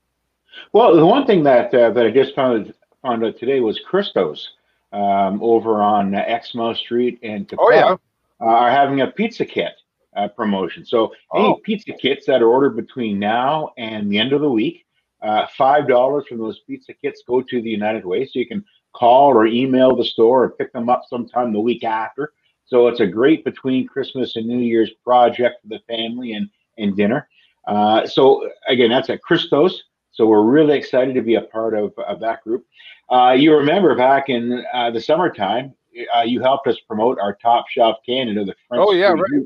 Well, 0.74 0.96
the 0.96 1.06
one 1.06 1.26
thing 1.26 1.44
that 1.44 1.74
uh, 1.74 1.92
that 1.92 2.06
I 2.06 2.12
just 2.12 2.36
found 2.36 2.74
found 3.02 3.24
out 3.24 3.38
today 3.38 3.60
was 3.60 3.80
Christos 3.80 4.55
um, 4.96 5.44
over 5.44 5.82
on 5.82 6.16
Exmouth 6.16 6.78
Street 6.78 7.20
and 7.22 7.54
oh 7.60 7.72
yeah. 7.72 7.96
Uh, 8.42 8.46
are 8.46 8.72
having 8.72 9.02
a 9.02 9.08
pizza 9.08 9.46
kit 9.46 9.74
uh, 10.16 10.28
promotion. 10.30 10.86
So 10.86 11.14
any 11.34 11.46
oh. 11.46 11.60
pizza 11.64 11.94
kits 11.94 12.26
that 12.28 12.42
are 12.42 12.48
ordered 12.48 12.76
between 12.76 13.20
now 13.20 13.72
and 13.78 14.12
the 14.12 14.18
end 14.18 14.34
of 14.34 14.42
the 14.42 14.50
week, 14.50 14.86
uh, 15.22 15.48
five 15.58 15.88
dollars 15.88 16.26
from 16.28 16.38
those 16.38 16.60
pizza 16.68 16.94
kits 16.94 17.24
go 17.28 17.42
to 17.42 17.62
the 17.62 17.70
United 17.70 18.06
Way. 18.06 18.26
So 18.26 18.40
you 18.40 18.48
can 18.48 18.64
call 18.94 19.34
or 19.34 19.46
email 19.46 19.96
the 19.96 20.06
store 20.06 20.46
or 20.46 20.50
pick 20.52 20.72
them 20.72 20.90
up 20.90 21.04
sometime 21.10 21.52
the 21.52 21.60
week 21.60 21.84
after. 21.84 22.34
So 22.66 22.88
it's 22.88 23.02
a 23.02 23.08
great 23.08 23.44
between 23.44 23.88
Christmas 23.88 24.36
and 24.38 24.48
New 24.48 24.60
Year's 24.60 24.92
project 25.04 25.62
for 25.62 25.68
the 25.68 25.82
family 25.88 26.34
and 26.34 26.50
and 26.78 26.96
dinner. 26.96 27.28
Uh, 27.68 28.06
so 28.08 28.50
again, 28.68 28.90
that's 28.90 29.10
at 29.10 29.22
Christos. 29.22 29.84
So 30.16 30.26
we're 30.26 30.44
really 30.44 30.78
excited 30.78 31.14
to 31.16 31.22
be 31.22 31.36
a 31.36 31.42
part 31.42 31.74
of, 31.74 31.94
of 32.00 32.22
that 32.22 32.42
group. 32.44 32.66
Uh, 33.10 33.36
you 33.38 33.54
remember 33.54 33.96
back 33.96 34.30
in 34.30 34.64
uh, 34.74 34.90
the 34.90 35.02
summertime, 35.02 35.74
uh, 36.16 36.22
you 36.22 36.42
helped 36.42 36.68
us 36.68 36.80
promote 36.88 37.20
our 37.20 37.36
Top 37.36 37.66
Shelf 37.70 37.98
Canada, 38.06 38.46
the 38.46 38.56
French. 38.68 38.86
Oh 38.86 38.94
yeah, 38.94 39.10
right. 39.10 39.46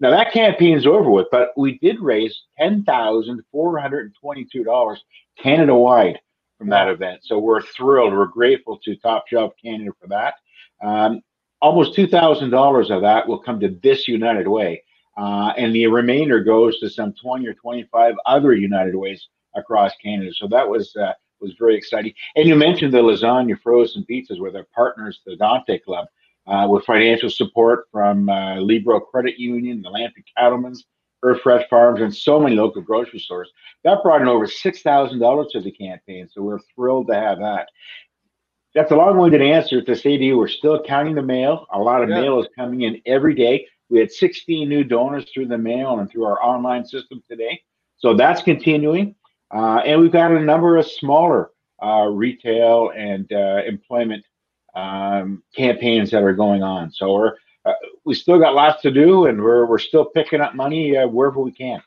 Now 0.00 0.10
that 0.10 0.32
campaign's 0.32 0.86
over 0.86 1.10
with, 1.10 1.28
but 1.30 1.48
we 1.56 1.78
did 1.78 1.98
raise 2.00 2.42
ten 2.58 2.84
thousand 2.84 3.42
four 3.50 3.78
hundred 3.78 4.06
and 4.06 4.14
twenty-two 4.20 4.64
dollars 4.64 5.02
Canada 5.38 5.74
wide 5.74 6.20
from 6.58 6.68
that 6.68 6.88
event. 6.88 7.20
So 7.24 7.38
we're 7.38 7.62
thrilled. 7.62 8.12
We're 8.12 8.26
grateful 8.26 8.78
to 8.84 8.96
Top 8.96 9.26
Shelf 9.28 9.52
Canada 9.62 9.90
for 10.00 10.08
that. 10.08 10.34
Um, 10.82 11.20
almost 11.60 11.94
two 11.94 12.06
thousand 12.06 12.50
dollars 12.50 12.90
of 12.90 13.02
that 13.02 13.26
will 13.26 13.38
come 13.38 13.60
to 13.60 13.70
this 13.82 14.08
United 14.08 14.48
Way, 14.48 14.82
uh, 15.16 15.52
and 15.56 15.74
the 15.74 15.86
remainder 15.86 16.42
goes 16.42 16.78
to 16.80 16.88
some 16.88 17.12
twenty 17.14 17.46
or 17.46 17.54
twenty-five 17.54 18.14
other 18.24 18.54
United 18.54 18.94
Ways 18.94 19.28
across 19.54 19.92
Canada. 20.02 20.32
So 20.34 20.48
that 20.48 20.68
was 20.68 20.94
uh, 20.96 21.12
was 21.40 21.54
very 21.58 21.76
exciting. 21.76 22.14
And 22.36 22.48
you 22.48 22.56
mentioned 22.56 22.94
the 22.94 22.98
lasagna 22.98 23.60
frozen 23.60 24.06
pizzas 24.08 24.40
with 24.40 24.56
our 24.56 24.66
partners, 24.74 25.20
the 25.26 25.36
Dante 25.36 25.78
Club, 25.80 26.06
uh, 26.46 26.66
with 26.70 26.84
financial 26.84 27.28
support 27.28 27.88
from 27.90 28.28
uh, 28.28 28.56
Libro 28.60 29.00
Credit 29.00 29.38
Union, 29.38 29.82
the 29.82 29.88
Atlantic 29.88 30.24
Cattlemen's, 30.36 30.84
Earth 31.22 31.40
Fresh 31.42 31.68
Farms, 31.68 32.00
and 32.00 32.14
so 32.14 32.40
many 32.40 32.56
local 32.56 32.82
grocery 32.82 33.18
stores. 33.18 33.50
That 33.84 34.02
brought 34.02 34.22
in 34.22 34.28
over 34.28 34.46
$6,000 34.46 35.50
to 35.50 35.60
the 35.60 35.70
campaign. 35.70 36.28
So 36.30 36.42
we're 36.42 36.60
thrilled 36.74 37.08
to 37.08 37.14
have 37.14 37.38
that. 37.38 37.68
That's 38.74 38.90
a 38.90 38.96
long-winded 38.96 39.42
answer 39.42 39.82
to 39.82 39.94
say 39.94 40.16
to 40.16 40.24
you, 40.24 40.38
we're 40.38 40.48
still 40.48 40.82
counting 40.82 41.14
the 41.14 41.22
mail. 41.22 41.66
A 41.72 41.78
lot 41.78 42.02
of 42.02 42.08
yeah. 42.08 42.22
mail 42.22 42.40
is 42.40 42.48
coming 42.56 42.82
in 42.82 43.00
every 43.04 43.34
day. 43.34 43.66
We 43.90 43.98
had 43.98 44.10
16 44.10 44.66
new 44.66 44.82
donors 44.82 45.30
through 45.32 45.48
the 45.48 45.58
mail 45.58 45.98
and 45.98 46.10
through 46.10 46.24
our 46.24 46.42
online 46.42 46.86
system 46.86 47.22
today. 47.30 47.60
So 47.98 48.14
that's 48.14 48.42
continuing. 48.42 49.14
Uh, 49.52 49.82
and 49.84 50.00
we've 50.00 50.12
got 50.12 50.32
a 50.32 50.40
number 50.40 50.76
of 50.76 50.86
smaller 50.86 51.50
uh, 51.82 52.06
retail 52.06 52.90
and 52.96 53.30
uh, 53.32 53.62
employment 53.66 54.24
um, 54.74 55.42
campaigns 55.54 56.10
that 56.10 56.22
are 56.22 56.32
going 56.32 56.62
on. 56.62 56.90
So 56.90 57.12
we're 57.12 57.34
uh, 57.64 57.74
we 58.04 58.14
still 58.14 58.38
got 58.38 58.54
lots 58.54 58.82
to 58.82 58.90
do, 58.90 59.26
and 59.26 59.40
we're 59.40 59.66
we're 59.66 59.78
still 59.78 60.04
picking 60.04 60.40
up 60.40 60.54
money 60.54 60.96
uh, 60.96 61.06
wherever 61.06 61.40
we 61.40 61.52
can. 61.52 61.80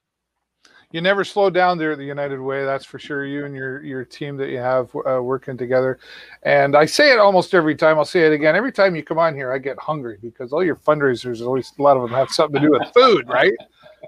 You 0.91 1.01
never 1.01 1.25
slow 1.25 1.49
down 1.49 1.77
there 1.77 1.91
at 1.91 1.97
the 1.97 2.05
United 2.05 2.39
Way, 2.39 2.63
that's 2.63 2.85
for 2.85 2.99
sure. 2.99 3.25
You 3.25 3.45
and 3.45 3.53
your 3.53 3.83
your 3.83 4.05
team 4.05 4.37
that 4.37 4.49
you 4.49 4.59
have 4.59 4.95
uh, 4.95 5.21
working 5.21 5.57
together, 5.57 5.99
and 6.43 6.75
I 6.77 6.85
say 6.85 7.11
it 7.11 7.19
almost 7.19 7.53
every 7.53 7.75
time. 7.75 7.97
I'll 7.97 8.05
say 8.05 8.21
it 8.21 8.31
again 8.31 8.55
every 8.55 8.71
time 8.71 8.95
you 8.95 9.03
come 9.03 9.17
on 9.17 9.35
here. 9.35 9.51
I 9.51 9.57
get 9.57 9.77
hungry 9.77 10.17
because 10.21 10.53
all 10.53 10.63
your 10.63 10.77
fundraisers, 10.77 11.41
at 11.41 11.47
least 11.47 11.79
a 11.79 11.81
lot 11.81 11.97
of 11.97 12.03
them, 12.03 12.11
have 12.11 12.29
something 12.29 12.61
to 12.61 12.67
do 12.67 12.71
with 12.71 12.93
food, 12.93 13.27
right? 13.27 13.51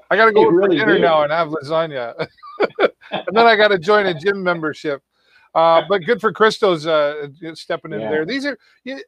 I 0.10 0.16
got 0.16 0.26
to 0.26 0.32
go 0.32 0.46
really 0.46 0.80
for 0.80 0.86
dinner 0.86 0.98
do. 0.98 1.02
now 1.02 1.24
and 1.24 1.32
have 1.32 1.50
lasagna. 1.50 2.14
and 3.12 3.26
then 3.32 3.46
I 3.46 3.56
got 3.56 3.70
to 3.70 3.80
join 3.80 4.06
a 4.06 4.14
gym 4.14 4.42
membership. 4.42 5.02
Uh, 5.54 5.82
but 5.90 6.00
good 6.06 6.22
for 6.22 6.32
Christos 6.32 6.86
uh, 6.86 7.28
stepping 7.54 7.94
in 7.94 8.02
yeah. 8.02 8.10
there. 8.12 8.26
These 8.26 8.46
are 8.46 8.58
you, 8.84 9.02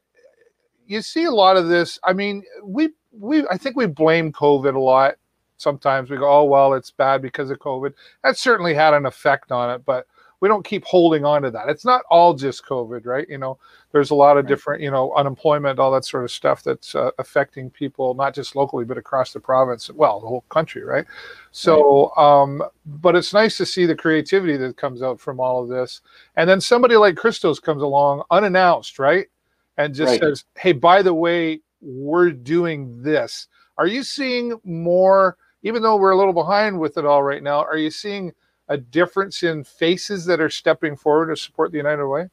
you 0.86 1.02
see 1.02 1.24
a 1.24 1.30
lot 1.30 1.56
of 1.56 1.68
this. 1.68 1.98
I 2.02 2.12
mean, 2.12 2.42
we 2.64 2.90
we 3.12 3.46
I 3.48 3.56
think 3.56 3.76
we 3.76 3.86
blame 3.86 4.32
COVID 4.32 4.74
a 4.74 4.80
lot. 4.80 5.14
Sometimes 5.56 6.10
we 6.10 6.16
go, 6.16 6.28
oh 6.28 6.44
well, 6.44 6.74
it's 6.74 6.90
bad 6.90 7.22
because 7.22 7.50
of 7.50 7.58
COVID. 7.58 7.92
That 8.24 8.36
certainly 8.36 8.74
had 8.74 8.94
an 8.94 9.06
effect 9.06 9.52
on 9.52 9.70
it. 9.70 9.84
But 9.84 10.06
we 10.40 10.48
don't 10.48 10.64
keep 10.64 10.84
holding 10.84 11.24
on 11.24 11.42
to 11.42 11.50
that. 11.50 11.68
It's 11.68 11.84
not 11.84 12.02
all 12.10 12.32
just 12.34 12.64
COVID, 12.64 13.04
right? 13.04 13.28
You 13.28 13.38
know, 13.38 13.58
there's 13.92 14.10
a 14.10 14.14
lot 14.14 14.38
of 14.38 14.46
different, 14.46 14.82
you 14.82 14.90
know, 14.90 15.12
unemployment, 15.14 15.78
all 15.78 15.92
that 15.92 16.06
sort 16.06 16.24
of 16.24 16.30
stuff 16.30 16.62
that's 16.62 16.94
uh, 16.94 17.10
affecting 17.18 17.68
people, 17.68 18.14
not 18.14 18.34
just 18.34 18.56
locally, 18.56 18.86
but 18.86 18.96
across 18.96 19.32
the 19.32 19.40
province, 19.40 19.90
well, 19.90 20.18
the 20.18 20.26
whole 20.26 20.44
country, 20.48 20.82
right? 20.82 21.04
So, 21.52 22.16
um, 22.16 22.62
but 22.86 23.16
it's 23.16 23.34
nice 23.34 23.58
to 23.58 23.66
see 23.66 23.84
the 23.84 23.94
creativity 23.94 24.56
that 24.56 24.78
comes 24.78 25.02
out 25.02 25.20
from 25.20 25.40
all 25.40 25.62
of 25.62 25.68
this. 25.68 26.00
And 26.36 26.48
then 26.48 26.60
somebody 26.60 26.96
like 26.96 27.16
Christos 27.16 27.60
comes 27.60 27.82
along 27.82 28.22
unannounced, 28.30 28.98
right? 28.98 29.26
And 29.76 29.94
just 29.94 30.12
right. 30.12 30.20
says, 30.20 30.44
hey, 30.56 30.72
by 30.72 31.02
the 31.02 31.14
way, 31.14 31.60
we're 31.82 32.30
doing 32.30 33.02
this. 33.02 33.48
Are 33.76 33.86
you 33.86 34.02
seeing 34.02 34.58
more, 34.64 35.36
even 35.62 35.82
though 35.82 35.96
we're 35.96 36.12
a 36.12 36.18
little 36.18 36.32
behind 36.32 36.78
with 36.78 36.96
it 36.96 37.04
all 37.04 37.22
right 37.22 37.42
now, 37.42 37.64
are 37.64 37.78
you 37.78 37.90
seeing 37.90 38.32
a 38.70 38.78
difference 38.78 39.42
in 39.42 39.64
faces 39.64 40.24
that 40.24 40.40
are 40.40 40.48
stepping 40.48 40.96
forward 40.96 41.26
to 41.26 41.36
support 41.36 41.72
the 41.72 41.76
United 41.76 42.06
Way? 42.06 42.28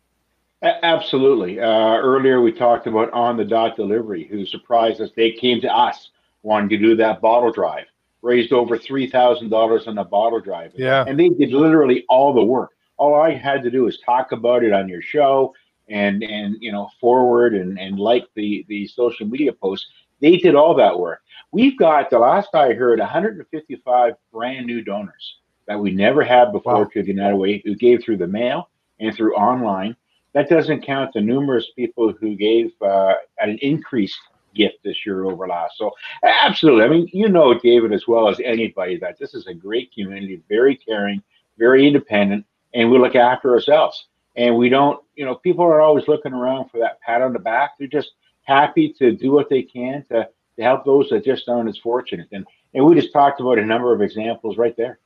Absolutely. 0.62 1.60
Uh, 1.60 1.98
earlier, 1.98 2.42
we 2.42 2.52
talked 2.52 2.88
about 2.88 3.12
On 3.12 3.38
the 3.38 3.44
Dot 3.44 3.76
Delivery, 3.76 4.26
who 4.26 4.46
surprised 4.46 5.02
us. 5.02 5.10
They 5.16 5.32
came 5.32 5.60
to 5.62 5.76
us 5.76 6.12
wanting 6.44 6.70
to 6.70 6.78
do 6.78 6.96
that 6.96 7.22
bottle 7.22 7.52
drive, 7.52 7.86
raised 8.22 8.54
over 8.54 8.78
$3,000 8.78 9.88
on 9.88 9.98
a 9.98 10.06
bottle 10.06 10.40
drive. 10.40 10.74
Yeah. 10.76 11.04
And 11.08 11.20
they 11.20 11.30
did 11.30 11.52
literally 11.52 12.06
all 12.08 12.34
the 12.34 12.44
work. 12.44 12.72
All 12.98 13.16
I 13.16 13.32
had 13.32 13.64
to 13.64 13.72
do 13.72 13.84
was 13.84 14.00
talk 14.00 14.32
about 14.32 14.64
it 14.64 14.74
on 14.74 14.88
your 14.88 15.02
show 15.02 15.54
and, 15.90 16.24
and 16.24 16.56
you 16.60 16.72
know, 16.72 16.90
forward 17.02 17.56
and, 17.56 17.80
and 17.80 18.00
like 18.00 18.28
the, 18.36 18.64
the 18.70 18.88
social 18.88 19.26
media 19.26 19.54
posts. 19.54 19.88
They 20.22 20.38
did 20.38 20.56
all 20.56 20.76
that 20.76 21.00
work. 21.00 21.22
We've 21.52 21.78
got, 21.78 22.10
the 22.10 22.20
last 22.20 22.50
I 22.54 22.74
heard, 22.74 23.00
155 23.00 24.14
brand 24.32 24.66
new 24.66 24.84
donors 24.84 25.38
that 25.68 25.80
we 25.80 25.92
never 25.92 26.24
had 26.24 26.52
before 26.52 26.84
wow. 26.84 26.90
to 26.94 27.02
the 27.02 27.08
United 27.08 27.36
Way 27.36 27.62
who 27.66 27.76
gave 27.76 28.04
through 28.04 28.18
the 28.18 28.28
mail 28.28 28.70
and 29.00 29.16
through 29.16 29.36
online 29.36 29.96
that 30.38 30.50
doesn't 30.50 30.86
count 30.86 31.12
the 31.14 31.22
numerous 31.22 31.66
people 31.76 32.14
who 32.14 32.36
gave 32.36 32.72
uh, 32.82 33.16
at 33.40 33.50
an 33.50 33.58
increased 33.64 34.20
gift 34.54 34.78
this 34.84 35.06
year 35.06 35.26
over 35.26 35.48
last. 35.48 35.78
So 35.78 35.92
absolutely. 36.24 36.84
I 36.84 36.88
mean, 36.90 37.10
you 37.12 37.30
know, 37.30 37.54
David, 37.58 37.92
as 37.92 38.08
well 38.08 38.30
as 38.30 38.40
anybody, 38.44 38.98
that 38.98 39.18
this 39.18 39.34
is 39.34 39.48
a 39.48 39.54
great 39.54 39.92
community, 39.94 40.42
very 40.48 40.76
caring, 40.76 41.24
very 41.58 41.88
independent, 41.88 42.46
and 42.74 42.92
we 42.92 43.00
look 43.00 43.16
after 43.16 43.52
ourselves. 43.52 44.08
And 44.36 44.56
we 44.56 44.70
don't, 44.70 45.04
you 45.16 45.26
know, 45.26 45.34
people 45.34 45.66
are 45.66 45.82
always 45.82 46.08
looking 46.08 46.34
around 46.34 46.70
for 46.70 46.78
that 46.82 47.02
pat 47.02 47.24
on 47.24 47.34
the 47.34 47.40
back. 47.40 47.72
They're 47.80 47.88
just 47.88 48.12
happy 48.44 48.94
to 49.00 49.12
do 49.12 49.32
what 49.32 49.50
they 49.50 49.64
can 49.64 50.06
to, 50.10 50.30
to 50.58 50.62
help 50.62 50.86
those 50.86 51.10
that 51.10 51.26
just 51.26 51.50
aren't 51.50 51.70
as 51.70 51.80
fortunate. 51.80 52.28
And 52.32 52.46
and 52.76 52.86
we 52.86 52.94
just 52.94 53.12
talked 53.12 53.42
about 53.42 53.58
a 53.58 53.66
number 53.66 53.92
of 53.92 54.04
examples 54.04 54.58
right 54.58 54.78
there. 54.78 55.00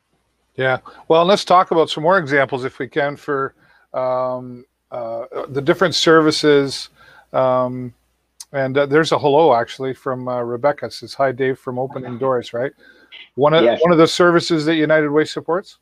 Yeah. 0.55 0.79
Well, 1.07 1.25
let's 1.25 1.45
talk 1.45 1.71
about 1.71 1.89
some 1.89 2.03
more 2.03 2.17
examples 2.17 2.65
if 2.65 2.79
we 2.79 2.87
can 2.87 3.15
for 3.15 3.55
um, 3.93 4.65
uh, 4.91 5.25
the 5.47 5.61
different 5.61 5.95
services. 5.95 6.89
Um, 7.33 7.93
and 8.51 8.77
uh, 8.77 8.85
there's 8.85 9.11
a 9.11 9.19
hello 9.19 9.55
actually 9.55 9.93
from 9.93 10.27
uh, 10.27 10.41
Rebecca. 10.41 10.87
It 10.87 10.93
says 10.93 11.13
hi, 11.13 11.31
Dave 11.31 11.57
from 11.57 11.79
Opening 11.79 12.17
Doors. 12.17 12.53
Right, 12.53 12.73
one 13.35 13.53
of 13.53 13.63
yes. 13.63 13.79
one 13.81 13.91
of 13.91 13.97
the 13.97 14.07
services 14.07 14.65
that 14.65 14.75
United 14.75 15.09
Way 15.09 15.25
supports. 15.25 15.77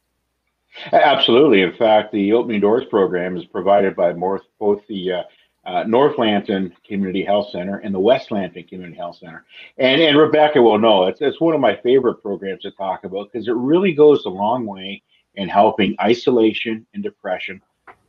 Absolutely. 0.93 1.61
In 1.63 1.73
fact, 1.73 2.11
the 2.11 2.31
Opening 2.33 2.61
Doors 2.61 2.85
program 2.89 3.35
is 3.35 3.45
provided 3.45 3.95
by 3.95 4.13
both 4.13 4.85
the 4.87 5.23
uh, 5.69 5.83
North 5.83 6.17
Lambton 6.17 6.75
Community 6.87 7.23
Health 7.23 7.51
Center 7.51 7.77
and 7.77 7.93
the 7.93 7.99
West 7.99 8.31
Lambton 8.31 8.63
Community 8.63 8.97
Health 8.97 9.17
Center. 9.17 9.45
And 9.77 10.01
and 10.01 10.17
Rebecca 10.17 10.61
will 10.61 10.79
know 10.79 11.05
it's 11.05 11.21
it's 11.21 11.39
one 11.39 11.53
of 11.53 11.61
my 11.61 11.75
favorite 11.75 12.15
programs 12.15 12.63
to 12.63 12.71
talk 12.71 13.03
about 13.03 13.31
because 13.31 13.47
it 13.47 13.55
really 13.55 13.93
goes 13.93 14.25
a 14.25 14.29
long 14.29 14.65
way 14.65 15.03
in 15.35 15.47
helping 15.47 15.95
isolation 16.01 16.87
and 16.93 17.03
depression 17.03 17.61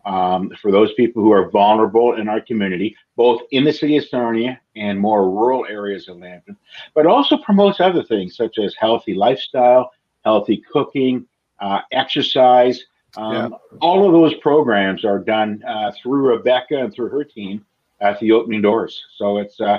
um, 0.07 0.51
for 0.63 0.73
those 0.73 0.95
people 0.95 1.23
who 1.23 1.33
are 1.33 1.51
vulnerable 1.51 2.15
in 2.15 2.29
our 2.31 2.41
community, 2.41 2.97
both 3.17 3.43
in 3.51 3.65
the 3.65 3.73
city 3.73 3.99
of 3.99 4.07
Sarnia 4.07 4.59
and 4.75 4.99
more 4.99 5.31
rural 5.31 5.67
areas 5.69 6.09
of 6.09 6.17
Lambton, 6.17 6.57
but 6.95 7.07
also 7.07 7.37
promotes 7.37 7.79
other 7.79 8.03
things 8.03 8.37
such 8.37 8.59
as 8.59 8.75
healthy 8.75 9.13
lifestyle, 9.13 9.91
healthy 10.25 10.63
cooking, 10.73 11.27
uh, 11.61 11.81
exercise. 11.93 12.87
Um, 13.17 13.35
yeah. 13.35 13.79
All 13.81 14.07
of 14.07 14.13
those 14.13 14.35
programs 14.41 15.05
are 15.05 15.19
done 15.19 15.63
uh, 15.67 15.93
through 16.01 16.29
Rebecca 16.29 16.79
and 16.79 16.93
through 16.93 17.09
her 17.09 17.25
team 17.25 17.65
at 18.01 18.19
the 18.21 18.33
opening 18.33 18.63
doors. 18.63 19.03
So 19.17 19.39
it's 19.39 19.61
uh, 19.61 19.79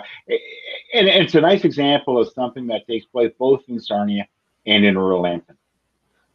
and, 0.94 1.08
and 1.08 1.24
it's 1.24 1.36
a 1.36 1.42
nice 1.42 1.64
example 1.64 2.20
of 2.20 2.32
something 2.34 2.68
that 2.68 2.86
takes 2.88 3.06
place 3.06 3.32
both 3.40 3.64
in 3.68 3.80
Sarnia 3.80 4.28
and 4.66 4.86
in 4.86 4.98
rural 4.98 5.22
Lambton. 5.22 5.58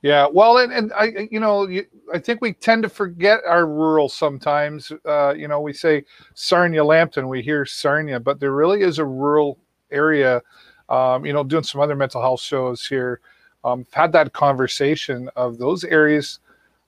Yeah, 0.03 0.29
well, 0.31 0.59
and, 0.59 0.73
and 0.73 0.93
I, 0.93 1.29
you 1.31 1.41
know, 1.41 1.69
I 2.13 2.19
think 2.19 2.41
we 2.41 2.53
tend 2.53 2.83
to 2.85 2.89
forget 2.89 3.41
our 3.47 3.67
rural 3.67 4.09
sometimes. 4.09 4.93
Uh, 5.05 5.35
you 5.35 5.49
know, 5.49 5.61
we 5.61 5.73
say 5.73 6.05
Sarnia 6.35 6.85
Lambton, 6.85 7.29
we 7.29 7.43
hear 7.43 7.65
Sarnia, 7.65 8.21
but 8.21 8.39
there 8.39 8.53
really 8.53 8.83
is 8.83 8.99
a 8.99 9.05
rural 9.05 9.59
area. 9.91 10.43
Um, 10.89 11.27
you 11.27 11.33
know, 11.33 11.43
doing 11.43 11.65
some 11.65 11.81
other 11.81 11.97
mental 11.97 12.21
health 12.21 12.41
shows 12.41 12.87
here, 12.87 13.21
um, 13.65 13.85
had 13.91 14.13
that 14.13 14.33
conversation 14.33 15.29
of 15.35 15.59
those 15.59 15.83
areas 15.83 16.39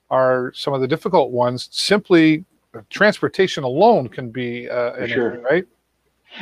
are 0.09 0.51
some 0.55 0.73
of 0.73 0.81
the 0.81 0.87
difficult 0.87 1.31
ones. 1.31 1.69
Simply, 1.71 2.45
transportation 2.89 3.63
alone 3.63 4.07
can 4.07 4.29
be 4.29 4.69
uh, 4.69 4.93
an 4.93 5.09
sure. 5.09 5.31
area, 5.31 5.41
right? 5.41 5.67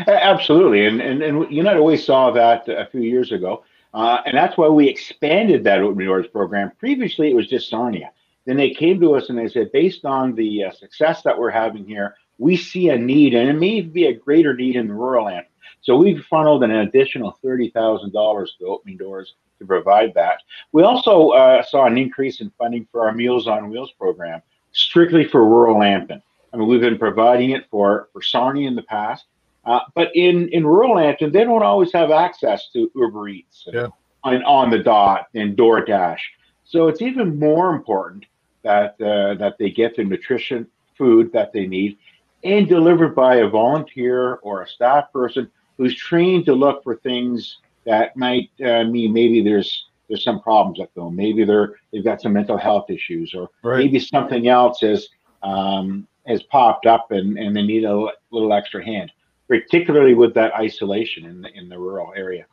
Absolutely, 0.08 0.86
and 0.86 1.02
and 1.02 1.24
and 1.24 1.52
United 1.52 1.82
Way 1.82 1.98
saw 1.98 2.32
that 2.32 2.68
a 2.68 2.88
few 2.92 3.02
years 3.02 3.32
ago 3.32 3.64
uh, 3.98 4.22
and 4.26 4.38
that's 4.38 4.58
why 4.58 4.68
we 4.68 4.88
expanded 4.88 5.64
that 5.64 5.82
open 5.82 6.06
doors 6.06 6.28
program. 6.28 6.72
Previously, 6.78 7.32
it 7.32 7.36
was 7.36 7.48
just 7.48 7.68
Sarnia. 7.68 8.12
Then 8.46 8.56
they 8.58 8.70
came 8.70 9.00
to 9.02 9.16
us 9.16 9.30
and 9.30 9.38
they 9.38 9.48
said, 9.48 9.72
based 9.72 10.06
on 10.06 10.36
the 10.36 10.66
uh, 10.66 10.72
success 10.72 11.24
that 11.24 11.38
we're 11.38 11.50
having 11.50 11.84
here, 11.84 12.16
we 12.38 12.56
see 12.56 12.90
a 12.90 12.98
need, 12.98 13.34
and 13.34 13.50
it 13.50 13.54
may 13.54 13.82
be 13.82 14.06
a 14.06 14.14
greater 14.14 14.56
need 14.56 14.76
in 14.76 14.88
the 14.88 14.94
rural 14.94 15.28
end. 15.28 15.46
So 15.82 15.98
we've 15.98 16.24
funneled 16.26 16.64
an 16.64 16.72
additional 16.72 17.40
$30,000 17.44 18.48
to 18.60 18.66
opening 18.66 18.98
doors 18.98 19.34
to 19.60 19.66
provide 19.66 20.14
that. 20.16 20.42
We 20.72 20.84
also 20.84 21.30
uh, 21.30 21.64
saw 21.64 21.86
an 21.86 21.98
increase 21.98 22.42
in 22.42 22.52
funding 22.58 22.88
for 22.92 23.08
our 23.08 23.14
Meals 23.14 23.48
on 23.48 23.70
Wheels 23.70 23.92
program, 23.98 24.42
strictly 24.72 25.26
for 25.26 25.46
rural 25.46 25.80
Lambton. 25.80 26.22
I 26.54 26.58
mean, 26.58 26.68
we've 26.68 26.82
been 26.82 26.98
providing 26.98 27.52
it 27.52 27.66
for, 27.70 28.10
for 28.14 28.22
Sarnia 28.22 28.68
in 28.68 28.76
the 28.76 28.84
past, 28.84 29.26
uh, 29.66 29.82
but 29.96 30.16
in, 30.16 30.48
in 30.50 30.66
rural 30.66 30.96
Lambton, 30.96 31.32
they 31.32 31.44
don't 31.44 31.64
always 31.64 31.92
have 31.92 32.12
access 32.12 32.70
to 32.74 32.90
Uber 32.96 33.28
Eats 33.30 33.66
yeah. 33.72 33.88
and 34.24 34.44
on 34.46 34.70
the 34.70 34.80
dot 34.80 35.28
and 35.36 35.58
DoorDash. 35.58 36.20
So 36.64 36.88
it's 36.88 37.02
even 37.02 37.40
more 37.40 37.74
important 37.74 38.26
that 38.64 39.00
uh, 39.02 39.36
that 39.36 39.56
they 39.58 39.70
get 39.70 39.96
the 39.96 40.04
nutrition 40.04 40.68
food 40.98 41.32
that 41.32 41.54
they 41.54 41.66
need 41.66 41.98
and 42.44 42.68
delivered 42.68 43.16
by 43.16 43.36
a 43.36 43.48
volunteer 43.48 44.36
or 44.36 44.62
a 44.62 44.68
staff 44.68 45.12
person 45.14 45.50
who's 45.78 45.96
trained 45.96 46.46
to 46.46 46.54
look 46.54 46.84
for 46.84 46.96
things 46.96 47.60
that 47.88 48.16
might 48.16 48.52
uh, 48.64 48.84
mean 48.84 49.12
maybe 49.12 49.42
there's 49.42 49.86
there's 50.08 50.24
some 50.24 50.40
problems 50.42 50.80
at 50.80 50.90
home. 50.96 51.16
Maybe 51.16 51.44
they're 51.44 51.74
they've 51.92 52.04
got 52.04 52.22
some 52.22 52.34
mental 52.34 52.58
health 52.58 52.90
issues, 52.90 53.34
or 53.34 53.50
right. 53.64 53.80
maybe 53.80 54.00
something 54.00 54.48
else 54.48 54.82
has 54.82 55.10
um, 55.42 56.08
has 56.28 56.44
popped 56.44 56.86
up 56.86 57.12
and, 57.12 57.40
and 57.40 57.56
they 57.56 57.64
need 57.64 57.86
a 57.86 58.08
little 58.32 58.54
extra 58.54 58.84
hand 58.86 59.12
particularly 59.48 60.14
with 60.14 60.34
that 60.34 60.54
isolation 60.54 61.26
in 61.26 61.42
the 61.42 61.50
in 61.54 61.70
the 61.70 61.78
rural 61.78 62.14
area. 62.16 62.46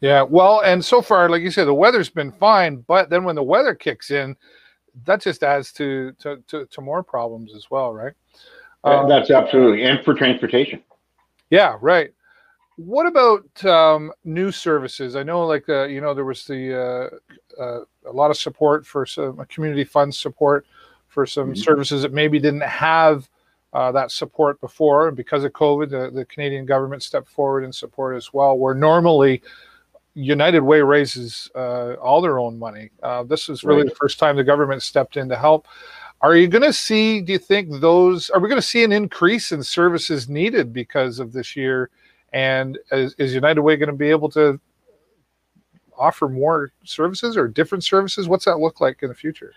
Yeah, 0.00 0.22
well, 0.22 0.60
and 0.60 0.84
so 0.84 1.02
far, 1.02 1.28
like 1.28 1.42
you 1.42 1.50
said, 1.50 1.66
the 1.66 1.74
weather's 1.74 2.08
been 2.10 2.30
fine, 2.30 2.84
but 2.86 3.10
then 3.10 3.24
when 3.24 3.34
the 3.34 3.42
weather 3.42 3.74
kicks 3.74 4.12
in, 4.12 4.36
that 5.04 5.20
just 5.20 5.42
adds 5.42 5.72
to 5.72 6.12
to 6.20 6.42
to, 6.48 6.66
to 6.66 6.80
more 6.80 7.02
problems 7.02 7.54
as 7.54 7.66
well, 7.70 7.92
right? 7.92 8.14
Um, 8.84 9.08
That's 9.08 9.30
absolutely, 9.30 9.82
and 9.84 10.04
for 10.04 10.14
transportation. 10.14 10.82
Yeah, 11.50 11.76
right. 11.80 12.12
What 12.78 13.06
about 13.08 13.64
um, 13.64 14.12
new 14.24 14.52
services? 14.52 15.16
I 15.16 15.24
know, 15.24 15.44
like 15.44 15.68
uh, 15.68 15.86
you 15.86 16.00
know, 16.00 16.14
there 16.14 16.24
was 16.24 16.44
the 16.44 17.10
uh, 17.58 17.60
uh, 17.60 17.80
a 18.06 18.12
lot 18.12 18.30
of 18.30 18.36
support 18.36 18.86
for 18.86 19.04
some 19.04 19.44
community 19.48 19.82
fund 19.82 20.14
support 20.14 20.64
for 21.08 21.26
some 21.26 21.48
mm-hmm. 21.48 21.60
services 21.60 22.02
that 22.02 22.12
maybe 22.12 22.38
didn't 22.38 22.62
have 22.62 23.28
uh, 23.72 23.90
that 23.90 24.12
support 24.12 24.60
before. 24.60 25.08
And 25.08 25.16
because 25.16 25.42
of 25.42 25.52
COVID, 25.54 25.90
the, 25.90 26.12
the 26.12 26.24
Canadian 26.26 26.66
government 26.66 27.02
stepped 27.02 27.28
forward 27.28 27.64
in 27.64 27.72
support 27.72 28.16
as 28.16 28.32
well, 28.32 28.56
where 28.56 28.74
normally 28.74 29.42
United 30.14 30.60
Way 30.60 30.80
raises 30.80 31.50
uh, 31.56 31.94
all 31.94 32.20
their 32.20 32.38
own 32.38 32.60
money. 32.60 32.90
Uh, 33.02 33.24
this 33.24 33.48
is 33.48 33.64
really 33.64 33.82
right. 33.82 33.88
the 33.88 33.96
first 33.96 34.20
time 34.20 34.36
the 34.36 34.44
government 34.44 34.82
stepped 34.82 35.16
in 35.16 35.28
to 35.28 35.36
help. 35.36 35.66
Are 36.20 36.36
you 36.36 36.46
going 36.46 36.62
to 36.62 36.72
see, 36.72 37.20
do 37.22 37.32
you 37.32 37.38
think 37.38 37.80
those, 37.80 38.30
are 38.30 38.38
we 38.38 38.48
going 38.48 38.60
to 38.60 38.66
see 38.66 38.84
an 38.84 38.92
increase 38.92 39.50
in 39.50 39.64
services 39.64 40.28
needed 40.28 40.72
because 40.72 41.18
of 41.18 41.32
this 41.32 41.56
year? 41.56 41.90
And 42.32 42.78
is, 42.92 43.14
is 43.18 43.34
United 43.34 43.62
Way 43.62 43.76
going 43.76 43.88
to 43.88 43.96
be 43.96 44.10
able 44.10 44.28
to 44.30 44.60
offer 45.96 46.28
more 46.28 46.72
services 46.84 47.36
or 47.36 47.48
different 47.48 47.84
services? 47.84 48.28
What's 48.28 48.44
that 48.44 48.58
look 48.58 48.80
like 48.80 49.02
in 49.02 49.08
the 49.08 49.14
future? 49.14 49.54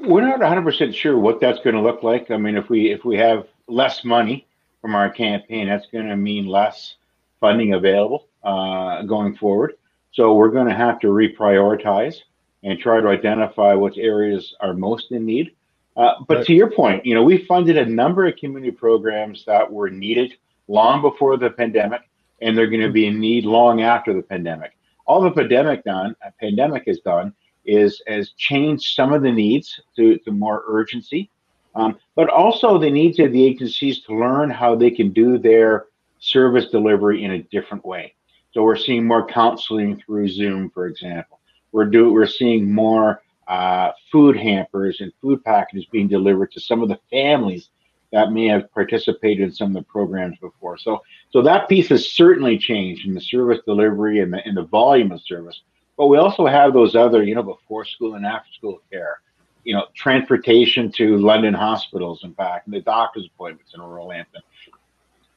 We're 0.00 0.26
not 0.26 0.40
100% 0.40 0.94
sure 0.94 1.18
what 1.18 1.40
that's 1.40 1.60
going 1.60 1.76
to 1.76 1.82
look 1.82 2.02
like. 2.02 2.30
I 2.30 2.36
mean, 2.36 2.56
if 2.56 2.68
we 2.68 2.90
if 2.90 3.04
we 3.04 3.16
have 3.18 3.46
less 3.68 4.04
money 4.04 4.46
from 4.80 4.94
our 4.94 5.08
campaign, 5.08 5.68
that's 5.68 5.86
going 5.92 6.08
to 6.08 6.16
mean 6.16 6.46
less 6.46 6.96
funding 7.38 7.74
available 7.74 8.26
uh, 8.42 9.02
going 9.02 9.36
forward. 9.36 9.74
So 10.12 10.34
we're 10.34 10.50
going 10.50 10.68
to 10.68 10.74
have 10.74 10.98
to 11.00 11.08
reprioritize 11.08 12.16
and 12.64 12.78
try 12.78 13.00
to 13.00 13.08
identify 13.08 13.74
which 13.74 13.98
areas 13.98 14.54
are 14.60 14.74
most 14.74 15.12
in 15.12 15.24
need. 15.24 15.52
Uh, 15.96 16.14
but 16.26 16.38
right. 16.38 16.46
to 16.46 16.54
your 16.54 16.70
point, 16.70 17.04
you 17.04 17.14
know, 17.14 17.22
we 17.22 17.44
funded 17.44 17.76
a 17.76 17.86
number 17.86 18.26
of 18.26 18.36
community 18.36 18.70
programs 18.70 19.44
that 19.46 19.70
were 19.70 19.90
needed 19.90 20.34
long 20.72 21.02
before 21.02 21.36
the 21.36 21.50
pandemic, 21.50 22.00
and 22.40 22.56
they're 22.56 22.72
going 22.74 22.80
to 22.80 22.90
be 22.90 23.06
in 23.06 23.20
need 23.20 23.44
long 23.44 23.82
after 23.82 24.14
the 24.14 24.22
pandemic. 24.22 24.72
All 25.06 25.20
the 25.20 25.30
pandemic 25.30 25.84
done, 25.84 26.16
uh, 26.24 26.30
pandemic 26.40 26.84
has 26.86 27.00
done, 27.00 27.34
is 27.64 28.02
has 28.08 28.30
changed 28.48 28.94
some 28.96 29.12
of 29.12 29.22
the 29.22 29.30
needs 29.30 29.80
to, 29.96 30.18
to 30.18 30.30
more 30.32 30.64
urgency, 30.66 31.30
um, 31.74 31.98
but 32.16 32.28
also 32.28 32.78
the 32.78 32.90
needs 32.90 33.18
of 33.20 33.32
the 33.32 33.44
agencies 33.44 34.00
to 34.00 34.18
learn 34.18 34.50
how 34.50 34.74
they 34.74 34.90
can 34.90 35.12
do 35.12 35.38
their 35.38 35.86
service 36.18 36.66
delivery 36.70 37.22
in 37.24 37.32
a 37.32 37.42
different 37.54 37.84
way. 37.84 38.14
So 38.52 38.62
we're 38.62 38.76
seeing 38.76 39.06
more 39.06 39.26
counseling 39.26 40.00
through 40.00 40.28
Zoom, 40.28 40.70
for 40.70 40.86
example. 40.86 41.40
We're 41.72 41.86
do 41.86 42.12
we're 42.12 42.26
seeing 42.26 42.72
more 42.72 43.22
uh, 43.46 43.90
food 44.10 44.36
hampers 44.36 45.00
and 45.00 45.12
food 45.20 45.44
packages 45.44 45.86
being 45.92 46.08
delivered 46.08 46.50
to 46.52 46.60
some 46.60 46.82
of 46.82 46.88
the 46.88 47.00
families 47.10 47.70
that 48.12 48.30
may 48.30 48.46
have 48.46 48.70
participated 48.72 49.40
in 49.40 49.52
some 49.52 49.68
of 49.68 49.74
the 49.74 49.90
programs 49.90 50.38
before. 50.38 50.76
So, 50.76 51.02
so 51.30 51.42
that 51.42 51.68
piece 51.68 51.88
has 51.88 52.12
certainly 52.12 52.58
changed 52.58 53.06
in 53.06 53.14
the 53.14 53.20
service 53.20 53.60
delivery 53.66 54.20
and 54.20 54.32
the, 54.32 54.46
and 54.46 54.56
the 54.56 54.64
volume 54.64 55.12
of 55.12 55.20
service. 55.22 55.60
But 55.96 56.06
we 56.06 56.18
also 56.18 56.46
have 56.46 56.72
those 56.72 56.94
other, 56.94 57.22
you 57.22 57.34
know, 57.34 57.42
before 57.42 57.84
school 57.84 58.14
and 58.14 58.26
after 58.26 58.52
school 58.52 58.82
care, 58.90 59.20
you 59.64 59.74
know, 59.74 59.86
transportation 59.94 60.92
to 60.92 61.16
London 61.18 61.54
hospitals, 61.54 62.22
in 62.22 62.34
fact, 62.34 62.66
and 62.66 62.74
the 62.74 62.80
doctor's 62.80 63.28
appointments 63.34 63.72
in 63.74 63.80
rural. 63.80 64.12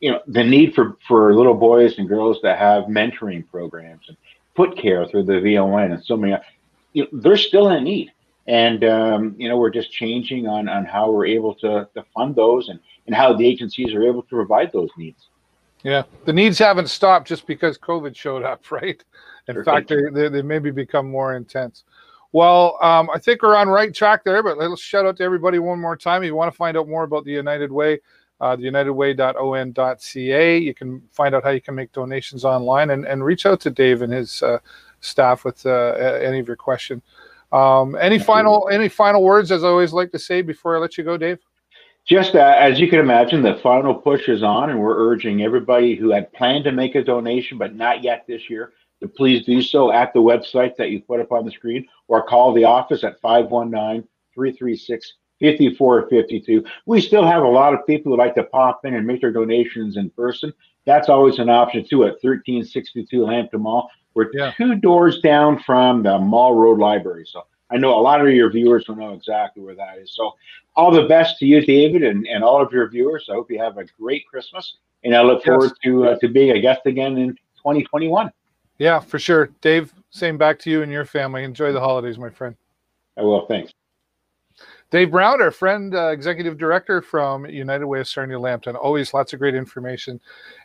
You 0.02 0.12
know, 0.12 0.22
the 0.28 0.44
need 0.44 0.76
for, 0.76 0.98
for 1.08 1.34
little 1.34 1.54
boys 1.54 1.98
and 1.98 2.08
girls 2.08 2.42
to 2.42 2.56
have 2.56 2.86
mentoring 2.86 3.50
programs 3.50 4.06
and 4.10 4.18
foot 4.56 4.78
care 4.78 5.06
through 5.06 5.24
the 5.24 5.40
VON 5.40 5.92
and 5.92 6.04
so 6.04 6.18
many, 6.18 6.36
you 6.94 7.04
know, 7.04 7.10
they're 7.22 7.38
still 7.38 7.70
in 7.70 7.86
need. 7.86 8.12
And, 8.48 8.84
um, 8.84 9.36
you 9.38 9.50
know, 9.50 9.58
we're 9.58 9.72
just 9.72 9.92
changing 9.92 10.48
on, 10.48 10.70
on 10.70 10.86
how 10.86 11.12
we're 11.12 11.26
able 11.26 11.56
to, 11.56 11.88
to 11.96 12.06
fund 12.14 12.36
those 12.36 12.70
and, 12.70 12.80
and 13.08 13.16
how 13.16 13.34
the 13.34 13.46
agencies 13.46 13.94
are 13.94 14.04
able 14.04 14.22
to 14.22 14.30
provide 14.30 14.72
those 14.72 14.90
needs. 14.98 15.30
Yeah, 15.84 16.04
the 16.26 16.34
needs 16.34 16.58
haven't 16.58 16.90
stopped 16.90 17.28
just 17.28 17.46
because 17.46 17.78
COVID 17.78 18.16
showed 18.16 18.44
up, 18.44 18.72
right? 18.72 19.04
In 19.48 19.64
fact, 19.64 19.90
they, 19.90 20.10
they, 20.12 20.30
they, 20.30 20.42
maybe 20.42 20.72
become 20.72 21.10
more 21.10 21.36
intense. 21.36 21.84
Well, 22.32 22.78
um, 22.82 23.10
I 23.14 23.20
think 23.20 23.44
we're 23.44 23.56
on 23.56 23.70
right 23.70 23.94
track 23.94 24.24
there, 24.24 24.42
but 24.42 24.58
let's 24.58 24.82
shout 24.82 25.06
out 25.06 25.18
to 25.18 25.24
everybody 25.24 25.60
one 25.60 25.80
more 25.80 25.96
time. 25.96 26.24
If 26.24 26.28
you 26.28 26.36
want 26.36 26.52
to 26.52 26.58
find 26.58 26.76
out 26.76 26.90
more 26.90 27.04
about 27.04 27.24
the 27.24 27.32
United 27.32 27.72
Way, 27.72 28.00
uh, 28.42 28.56
the 28.56 28.64
unitedway.on.ca. 28.64 30.58
You 30.58 30.74
can 30.74 31.02
find 31.12 31.36
out 31.36 31.44
how 31.44 31.52
you 31.52 31.62
can 31.62 31.76
make 31.76 31.92
donations 31.92 32.44
online 32.44 32.90
and, 32.90 33.06
and 33.06 33.24
reach 33.24 33.46
out 33.46 33.62
to 33.62 33.70
Dave 33.70 34.02
and 34.02 34.12
his 34.12 34.42
uh, 34.44 34.58
staff 35.00 35.46
with 35.46 35.66
uh, 35.66 35.94
any 36.22 36.40
of 36.40 36.48
your 36.48 36.58
questions. 36.58 37.04
Um, 37.52 37.96
any 37.96 38.20
final 38.20 38.70
any 38.72 38.90
final 38.90 39.24
words, 39.24 39.52
as 39.52 39.64
I 39.64 39.68
always 39.68 39.94
like 39.94 40.12
to 40.12 40.20
say 40.20 40.42
before 40.42 40.76
I 40.76 40.80
let 40.80 40.98
you 40.98 41.04
go, 41.04 41.18
Dave? 41.18 41.40
Just 42.06 42.36
uh, 42.36 42.56
as 42.58 42.80
you 42.80 42.88
can 42.88 43.00
imagine, 43.00 43.42
the 43.42 43.60
final 43.64 43.94
push 43.94 44.30
is 44.30 44.44
on, 44.44 44.70
and 44.70 44.80
we're 44.80 44.98
urging 44.98 45.42
everybody 45.42 45.96
who 45.96 46.12
had 46.12 46.32
planned 46.34 46.64
to 46.66 46.72
make 46.72 46.96
a 46.96 47.04
donation 47.04 47.58
but 47.58 47.76
not 47.76 48.04
yet 48.04 48.26
this 48.28 48.50
year 48.50 48.74
to 49.02 49.08
please 49.08 49.46
do 49.46 49.62
so 49.62 49.92
at 49.92 50.14
the 50.14 50.20
website 50.20 50.76
that 50.78 50.90
you 50.90 51.02
put 51.02 51.20
up 51.20 51.32
on 51.32 51.46
the 51.46 51.52
screen 51.52 51.86
or 52.08 52.24
call 52.24 52.54
the 52.54 52.64
office 52.64 53.04
at 53.04 53.20
519 53.22 54.08
336 54.34 55.14
5452. 55.42 56.64
We 56.86 57.02
still 57.02 57.26
have 57.26 57.44
a 57.44 57.48
lot 57.48 57.74
of 57.74 57.86
people 57.86 58.12
who 58.12 58.18
like 58.18 58.36
to 58.36 58.44
pop 58.44 58.86
in 58.86 58.94
and 58.94 59.06
make 59.06 59.22
their 59.22 59.34
donations 59.34 59.98
in 59.98 60.10
person. 60.12 60.54
That's 60.86 61.10
always 61.10 61.40
an 61.40 61.50
option 61.50 61.86
too 61.86 62.04
at 62.04 62.24
1362 62.24 63.26
Lambton 63.26 63.62
Mall. 63.62 63.90
We're 64.16 64.30
yeah. 64.34 64.54
two 64.58 64.76
doors 64.76 65.20
down 65.20 65.60
from 65.60 66.04
the 66.04 66.18
Mall 66.18 66.56
Road 66.56 66.80
Library. 66.80 67.26
So 67.28 67.46
I 67.70 67.78
know 67.78 68.00
a 68.00 68.02
lot 68.02 68.22
of 68.22 68.34
your 68.34 68.50
viewers 68.50 68.88
will 68.88 68.96
know 68.96 69.14
exactly 69.14 69.62
where 69.62 69.76
that 69.76 69.98
is. 69.98 70.16
So 70.16 70.36
all 70.76 70.92
the 70.92 71.04
best 71.04 71.38
to 71.40 71.46
you, 71.46 71.62
David, 71.66 72.04
and, 72.04 72.26
and 72.26 72.44
all 72.44 72.62
of 72.62 72.72
your 72.72 72.90
viewers. 72.90 73.28
I 73.30 73.34
hope 73.34 73.52
you 73.52 73.60
have 73.60 73.78
a 73.78 73.86
great 74.00 74.26
Christmas. 74.28 74.78
And 75.04 75.16
I 75.16 75.22
look 75.22 75.40
yes. 75.40 75.46
forward 75.46 75.72
to 75.84 76.08
uh, 76.08 76.20
to 76.20 76.28
being 76.28 76.52
a 76.52 76.60
guest 76.60 76.82
again 76.86 77.18
in 77.18 77.30
2021. 77.58 78.32
Yeah, 78.80 79.00
for 79.00 79.20
sure. 79.20 79.50
Dave, 79.62 79.94
same 80.10 80.38
back 80.38 80.58
to 80.60 80.72
you 80.72 80.82
and 80.82 80.92
your 80.92 81.06
family. 81.06 81.44
Enjoy 81.44 81.72
the 81.72 81.80
holidays, 81.80 82.18
my 82.18 82.30
friend. 82.30 82.56
I 83.18 83.22
will. 83.22 83.46
Thanks. 83.46 83.72
Dave 84.96 85.12
Brown, 85.12 85.42
our 85.42 85.52
friend, 85.52 85.94
uh, 85.94 86.08
executive 86.08 86.58
director 86.58 87.02
from 87.02 87.46
United 87.48 87.86
Way 87.86 88.00
of 88.00 88.08
Sarnia 88.08 88.40
Lambton. 88.40 88.78
Always 88.78 89.14
lots 89.14 89.34
of 89.34 89.40
great 89.40 89.54
information. 89.54 90.22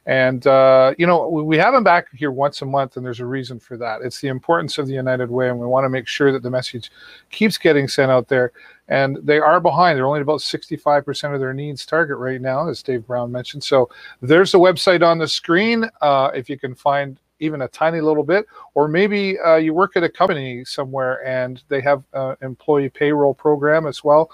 And, 0.07 0.47
uh, 0.47 0.95
you 0.99 1.05
know, 1.09 1.29
we 1.29 1.57
have 1.57 1.75
him 1.75 1.83
back 1.83 2.07
here 2.15 2.31
once 2.31 2.63
a 2.63 2.65
month, 2.65 2.97
and 2.97 3.05
there's 3.05 3.19
a 3.19 3.27
reason 3.27 3.59
for 3.59 3.77
that. 3.79 4.03
It's 4.03 4.21
the 4.21 4.29
importance 4.29 4.79
of 4.79 4.87
the 4.87 4.93
United 4.93 5.33
Way, 5.33 5.49
and 5.49 5.59
we 5.59 5.67
want 5.67 5.85
to 5.85 5.89
make 5.89 6.07
sure 6.07 6.31
that 6.31 6.45
the 6.45 6.51
message 6.51 6.93
keeps 7.31 7.59
getting 7.59 7.89
sent 7.89 8.13
out 8.13 8.29
there. 8.29 8.53
And 8.87 9.19
they 9.21 9.41
are 9.41 9.59
behind. 9.59 9.99
They're 9.99 10.07
only 10.07 10.21
about 10.21 10.43
65% 10.43 11.35
of 11.35 11.41
their 11.41 11.53
needs 11.53 11.85
target 11.85 12.19
right 12.19 12.41
now, 12.41 12.69
as 12.69 12.85
Dave 12.85 13.09
Brown 13.09 13.33
mentioned. 13.33 13.65
So 13.65 13.91
there's 14.23 14.55
a 14.55 14.59
website 14.59 15.05
on 15.05 15.19
the 15.19 15.27
screen. 15.27 15.91
Uh, 16.01 16.31
if 16.37 16.49
you 16.49 16.57
can 16.57 16.77
find 16.77 17.19
even 17.41 17.63
a 17.63 17.69
tiny 17.69 18.01
little 18.01 18.23
bit, 18.23 18.47
or 18.75 18.87
maybe 18.87 19.39
uh, 19.41 19.57
you 19.57 19.75
work 19.75 19.97
at 19.97 20.05
a 20.05 20.09
company 20.09 20.65
somewhere 20.65 21.27
and 21.27 21.63
they 21.69 21.81
have 21.81 22.05
an 22.13 22.37
employee 22.43 22.89
payroll 22.89 23.35
program 23.35 23.87
as 23.87 24.05
well. 24.05 24.31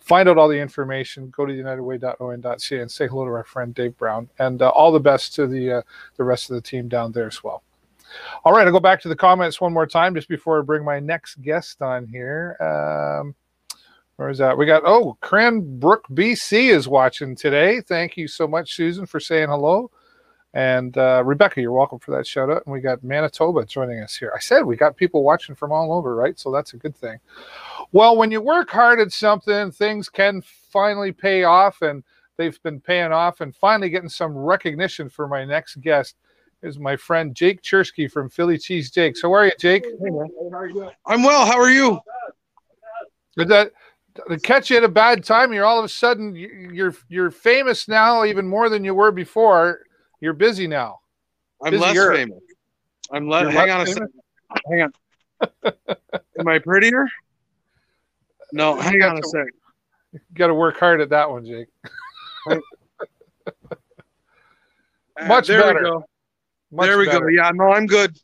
Find 0.00 0.28
out 0.28 0.38
all 0.38 0.48
the 0.48 0.58
information. 0.58 1.30
Go 1.30 1.46
to 1.46 1.52
unitedway.on.ca 1.52 2.80
and 2.80 2.90
say 2.90 3.06
hello 3.06 3.24
to 3.24 3.30
our 3.30 3.44
friend 3.44 3.74
Dave 3.74 3.96
Brown, 3.96 4.28
and 4.38 4.62
uh, 4.62 4.68
all 4.70 4.92
the 4.92 5.00
best 5.00 5.34
to 5.34 5.46
the 5.46 5.72
uh, 5.78 5.82
the 6.16 6.24
rest 6.24 6.50
of 6.50 6.54
the 6.54 6.62
team 6.62 6.88
down 6.88 7.12
there 7.12 7.26
as 7.26 7.44
well. 7.44 7.62
All 8.44 8.52
right, 8.52 8.66
I'll 8.66 8.72
go 8.72 8.80
back 8.80 9.00
to 9.02 9.08
the 9.08 9.16
comments 9.16 9.60
one 9.60 9.72
more 9.72 9.86
time 9.86 10.14
just 10.14 10.28
before 10.28 10.58
I 10.58 10.62
bring 10.62 10.84
my 10.84 11.00
next 11.00 11.40
guest 11.42 11.82
on 11.82 12.06
here. 12.06 12.56
Um, 12.60 13.34
where 14.16 14.30
is 14.30 14.38
that? 14.38 14.58
We 14.58 14.66
got 14.66 14.82
oh, 14.84 15.16
Cranbrook, 15.22 16.02
BC 16.10 16.70
is 16.70 16.88
watching 16.88 17.36
today. 17.36 17.80
Thank 17.80 18.16
you 18.16 18.26
so 18.26 18.46
much, 18.46 18.74
Susan, 18.74 19.06
for 19.06 19.20
saying 19.20 19.48
hello. 19.48 19.90
And 20.52 20.98
uh, 20.98 21.22
Rebecca, 21.24 21.60
you're 21.60 21.70
welcome 21.70 22.00
for 22.00 22.10
that 22.16 22.26
shout 22.26 22.50
out. 22.50 22.64
And 22.66 22.72
we 22.72 22.80
got 22.80 23.04
Manitoba 23.04 23.64
joining 23.64 24.00
us 24.00 24.16
here. 24.16 24.32
I 24.34 24.40
said 24.40 24.62
we 24.62 24.76
got 24.76 24.96
people 24.96 25.22
watching 25.22 25.54
from 25.54 25.70
all 25.70 25.92
over, 25.92 26.16
right? 26.16 26.38
So 26.38 26.50
that's 26.50 26.74
a 26.74 26.76
good 26.76 26.96
thing. 26.96 27.18
Well, 27.92 28.16
when 28.16 28.32
you 28.32 28.40
work 28.40 28.68
hard 28.70 28.98
at 28.98 29.12
something, 29.12 29.70
things 29.70 30.08
can 30.08 30.42
finally 30.42 31.12
pay 31.12 31.44
off, 31.44 31.82
and 31.82 32.02
they've 32.36 32.60
been 32.62 32.80
paying 32.80 33.12
off, 33.12 33.40
and 33.40 33.54
finally 33.54 33.90
getting 33.90 34.08
some 34.08 34.36
recognition 34.36 35.08
for 35.08 35.28
my 35.28 35.44
next 35.44 35.80
guest 35.80 36.16
is 36.62 36.78
my 36.78 36.96
friend 36.96 37.34
Jake 37.34 37.62
Cherski 37.62 38.10
from 38.10 38.28
Philly 38.28 38.58
Cheese 38.58 38.90
Jakes. 38.90 39.22
How 39.22 39.32
are 39.32 39.46
you, 39.46 39.52
Jake? 39.58 39.86
I'm 41.06 41.22
well. 41.22 41.46
How 41.46 41.58
are 41.58 41.70
you? 41.70 42.00
Did 43.36 43.48
that 43.48 43.72
to 44.28 44.38
catch 44.38 44.68
you 44.68 44.76
at 44.76 44.84
a 44.84 44.88
bad 44.88 45.24
time? 45.24 45.52
You're 45.52 45.64
all 45.64 45.78
of 45.78 45.84
a 45.84 45.88
sudden 45.88 46.34
you're 46.34 46.94
you're 47.08 47.30
famous 47.30 47.86
now, 47.86 48.24
even 48.24 48.46
more 48.46 48.68
than 48.68 48.84
you 48.84 48.94
were 48.94 49.12
before 49.12 49.82
you're 50.20 50.32
busy 50.34 50.66
now. 50.66 51.00
I'm 51.62 51.76
less 51.78 51.96
famous. 51.96 52.40
I'm 53.12 53.28
le- 53.28 53.50
hang 53.50 53.70
on 53.70 53.80
a 53.82 53.86
second. 53.86 54.08
Hang 54.70 54.82
on. 54.82 54.92
Am 56.38 56.48
I 56.48 56.58
prettier? 56.58 57.06
No, 58.52 58.76
hang 58.76 59.02
on 59.02 59.18
a 59.18 59.22
second. 59.22 59.52
Got 60.34 60.48
to 60.48 60.54
work 60.54 60.78
hard 60.78 61.00
at 61.00 61.10
that 61.10 61.30
one, 61.30 61.44
Jake. 61.44 61.68
Much 65.26 65.46
there 65.48 65.62
better. 65.62 65.78
We 65.78 65.84
go. 65.84 66.04
Much 66.72 66.86
there 66.86 66.98
we 66.98 67.06
better. 67.06 67.20
go. 67.20 67.28
Yeah, 67.28 67.50
no, 67.54 67.72
I'm 67.72 67.86
good. 67.86 68.16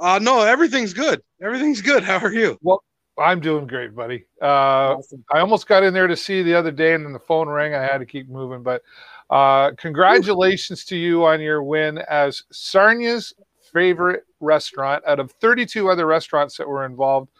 Uh, 0.00 0.18
no, 0.22 0.42
everything's 0.42 0.94
good. 0.94 1.22
Everything's 1.42 1.82
good. 1.82 2.02
How 2.02 2.18
are 2.18 2.32
you? 2.32 2.58
Well, 2.62 2.82
I'm 3.18 3.40
doing 3.40 3.66
great, 3.66 3.94
buddy. 3.94 4.26
Uh, 4.40 4.96
awesome. 4.96 5.24
I 5.32 5.40
almost 5.40 5.66
got 5.66 5.82
in 5.82 5.92
there 5.92 6.06
to 6.06 6.16
see 6.16 6.42
the 6.42 6.54
other 6.54 6.70
day, 6.70 6.94
and 6.94 7.04
then 7.04 7.12
the 7.12 7.18
phone 7.18 7.48
rang. 7.48 7.74
I 7.74 7.82
had 7.82 7.98
to 7.98 8.06
keep 8.06 8.28
moving, 8.28 8.62
but 8.62 8.82
uh, 9.30 9.72
congratulations 9.72 10.84
to 10.86 10.96
you 10.96 11.26
on 11.26 11.40
your 11.40 11.62
win 11.62 11.98
as 11.98 12.42
Sarnia's 12.52 13.34
favorite 13.72 14.24
restaurant 14.40 15.04
out 15.06 15.20
of 15.20 15.32
32 15.32 15.90
other 15.90 16.06
restaurants 16.06 16.56
that 16.56 16.68
were 16.68 16.86
involved. 16.86 17.30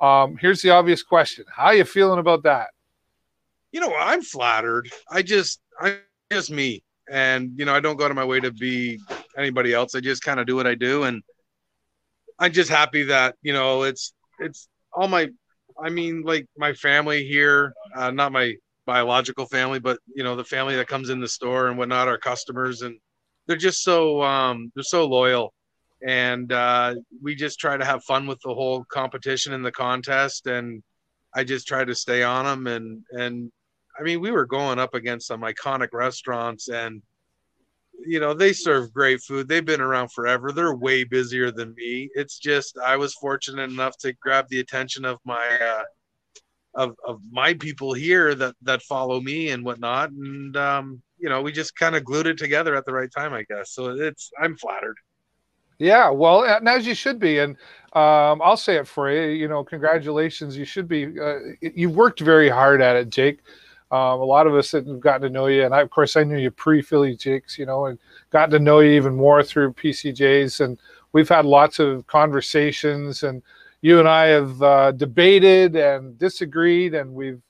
Um, 0.00 0.36
here's 0.36 0.62
the 0.62 0.70
obvious 0.70 1.02
question: 1.02 1.44
How 1.48 1.66
are 1.66 1.74
you 1.74 1.84
feeling 1.84 2.18
about 2.18 2.44
that? 2.44 2.68
You 3.72 3.80
know, 3.80 3.94
I'm 3.94 4.22
flattered. 4.22 4.88
I 5.10 5.22
just, 5.22 5.60
I 5.80 5.98
just 6.30 6.50
me, 6.50 6.82
and 7.10 7.52
you 7.56 7.64
know, 7.64 7.74
I 7.74 7.80
don't 7.80 7.96
go 7.96 8.08
to 8.08 8.14
my 8.14 8.24
way 8.24 8.40
to 8.40 8.52
be 8.52 9.00
anybody 9.36 9.72
else. 9.72 9.94
I 9.94 10.00
just 10.00 10.22
kind 10.22 10.38
of 10.38 10.46
do 10.46 10.56
what 10.56 10.66
I 10.66 10.74
do, 10.74 11.04
and 11.04 11.22
I'm 12.38 12.52
just 12.52 12.70
happy 12.70 13.04
that 13.04 13.36
you 13.42 13.52
know, 13.52 13.82
it's 13.82 14.12
it's 14.38 14.68
all 14.92 15.08
my. 15.08 15.30
I 15.82 15.90
mean, 15.90 16.22
like 16.22 16.46
my 16.56 16.72
family 16.72 17.26
here, 17.26 17.74
uh, 17.96 18.12
not 18.12 18.30
my 18.30 18.54
biological 18.86 19.46
family, 19.46 19.78
but 19.78 19.98
you 20.14 20.24
know 20.24 20.36
the 20.36 20.44
family 20.44 20.76
that 20.76 20.88
comes 20.88 21.10
in 21.10 21.20
the 21.20 21.28
store 21.28 21.68
and 21.68 21.78
whatnot, 21.78 22.08
our 22.08 22.18
customers, 22.18 22.82
and 22.82 22.98
they're 23.46 23.56
just 23.56 23.82
so 23.82 24.22
um, 24.22 24.70
they're 24.74 24.82
so 24.82 25.06
loyal, 25.06 25.52
and 26.06 26.52
uh, 26.52 26.94
we 27.22 27.34
just 27.34 27.58
try 27.58 27.76
to 27.76 27.84
have 27.84 28.04
fun 28.04 28.26
with 28.26 28.40
the 28.44 28.54
whole 28.54 28.84
competition 28.84 29.52
and 29.52 29.64
the 29.64 29.72
contest, 29.72 30.46
and 30.46 30.82
I 31.34 31.44
just 31.44 31.66
try 31.66 31.84
to 31.84 31.94
stay 31.94 32.22
on 32.22 32.44
them, 32.44 32.66
and 32.66 33.02
and 33.10 33.52
I 33.98 34.02
mean 34.02 34.20
we 34.20 34.30
were 34.30 34.46
going 34.46 34.78
up 34.78 34.94
against 34.94 35.26
some 35.26 35.42
iconic 35.42 35.88
restaurants, 35.92 36.68
and 36.68 37.02
you 38.06 38.20
know 38.20 38.34
they 38.34 38.52
serve 38.52 38.92
great 38.92 39.20
food. 39.22 39.48
They've 39.48 39.64
been 39.64 39.80
around 39.80 40.12
forever. 40.12 40.52
They're 40.52 40.74
way 40.74 41.04
busier 41.04 41.50
than 41.50 41.74
me. 41.74 42.10
It's 42.14 42.38
just 42.38 42.78
I 42.78 42.96
was 42.96 43.14
fortunate 43.14 43.70
enough 43.70 43.96
to 43.98 44.12
grab 44.14 44.46
the 44.48 44.60
attention 44.60 45.04
of 45.04 45.18
my 45.24 45.58
uh, 45.60 45.84
of 46.74 46.96
of 47.06 47.20
my 47.30 47.54
people 47.54 47.92
here 47.92 48.34
that 48.34 48.54
that 48.62 48.82
follow 48.82 49.20
me 49.20 49.50
and 49.50 49.64
whatnot, 49.64 50.10
and 50.10 50.56
um, 50.56 51.02
you 51.18 51.28
know, 51.28 51.40
we 51.40 51.52
just 51.52 51.76
kind 51.76 51.96
of 51.96 52.04
glued 52.04 52.26
it 52.26 52.38
together 52.38 52.74
at 52.74 52.84
the 52.84 52.92
right 52.92 53.10
time, 53.10 53.32
I 53.32 53.44
guess. 53.44 53.72
So 53.72 53.90
it's 53.90 54.30
I'm 54.40 54.56
flattered. 54.56 54.96
Yeah, 55.78 56.10
well, 56.10 56.44
and 56.44 56.68
as 56.68 56.86
you 56.86 56.94
should 56.94 57.18
be, 57.18 57.40
and 57.40 57.56
um, 57.94 58.40
I'll 58.42 58.56
say 58.56 58.76
it 58.76 58.86
for 58.86 59.10
you. 59.10 59.30
You 59.30 59.48
know, 59.48 59.64
congratulations. 59.64 60.56
You 60.56 60.64
should 60.64 60.86
be. 60.86 61.18
Uh, 61.18 61.38
you've 61.60 61.96
worked 61.96 62.20
very 62.20 62.48
hard 62.48 62.80
at 62.80 62.96
it, 62.96 63.10
Jake. 63.10 63.40
Um, 63.90 64.20
a 64.20 64.24
lot 64.24 64.46
of 64.46 64.54
us 64.54 64.70
that 64.72 64.86
have 64.86 65.00
gotten 65.00 65.22
to 65.22 65.30
know 65.30 65.46
you, 65.46 65.64
and 65.64 65.74
I, 65.74 65.80
of 65.80 65.90
course, 65.90 66.16
I 66.16 66.24
knew 66.24 66.38
you 66.38 66.50
pre 66.50 66.82
Philly 66.82 67.16
Jakes, 67.16 67.58
you 67.58 67.66
know, 67.66 67.86
and 67.86 67.98
gotten 68.30 68.50
to 68.50 68.58
know 68.58 68.80
you 68.80 68.92
even 68.92 69.14
more 69.14 69.42
through 69.42 69.74
PCJs, 69.74 70.64
and 70.64 70.78
we've 71.12 71.28
had 71.28 71.44
lots 71.44 71.78
of 71.78 72.06
conversations, 72.06 73.22
and 73.22 73.42
you 73.84 73.98
and 73.98 74.08
I 74.08 74.28
have 74.28 74.62
uh, 74.62 74.92
debated 74.92 75.76
and 75.76 76.18
disagreed, 76.18 76.94
and 76.94 77.12
we've 77.12 77.42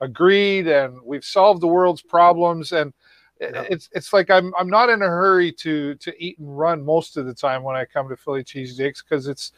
agreed, 0.00 0.66
and 0.66 0.98
we've 1.04 1.22
solved 1.22 1.60
the 1.60 1.66
world's 1.66 2.00
problems, 2.00 2.72
and 2.72 2.94
yeah. 3.38 3.66
it's 3.68 3.90
it's 3.92 4.10
like 4.10 4.30
I'm 4.30 4.54
I'm 4.58 4.70
not 4.70 4.88
in 4.88 5.02
a 5.02 5.06
hurry 5.06 5.52
to 5.52 5.94
to 5.96 6.24
eat 6.24 6.38
and 6.38 6.58
run 6.58 6.82
most 6.82 7.18
of 7.18 7.26
the 7.26 7.34
time 7.34 7.62
when 7.62 7.76
I 7.76 7.84
come 7.84 8.08
to 8.08 8.16
Philly 8.16 8.42
Cheese 8.42 8.74
Jakes 8.74 9.02
because 9.02 9.28
it's 9.28 9.52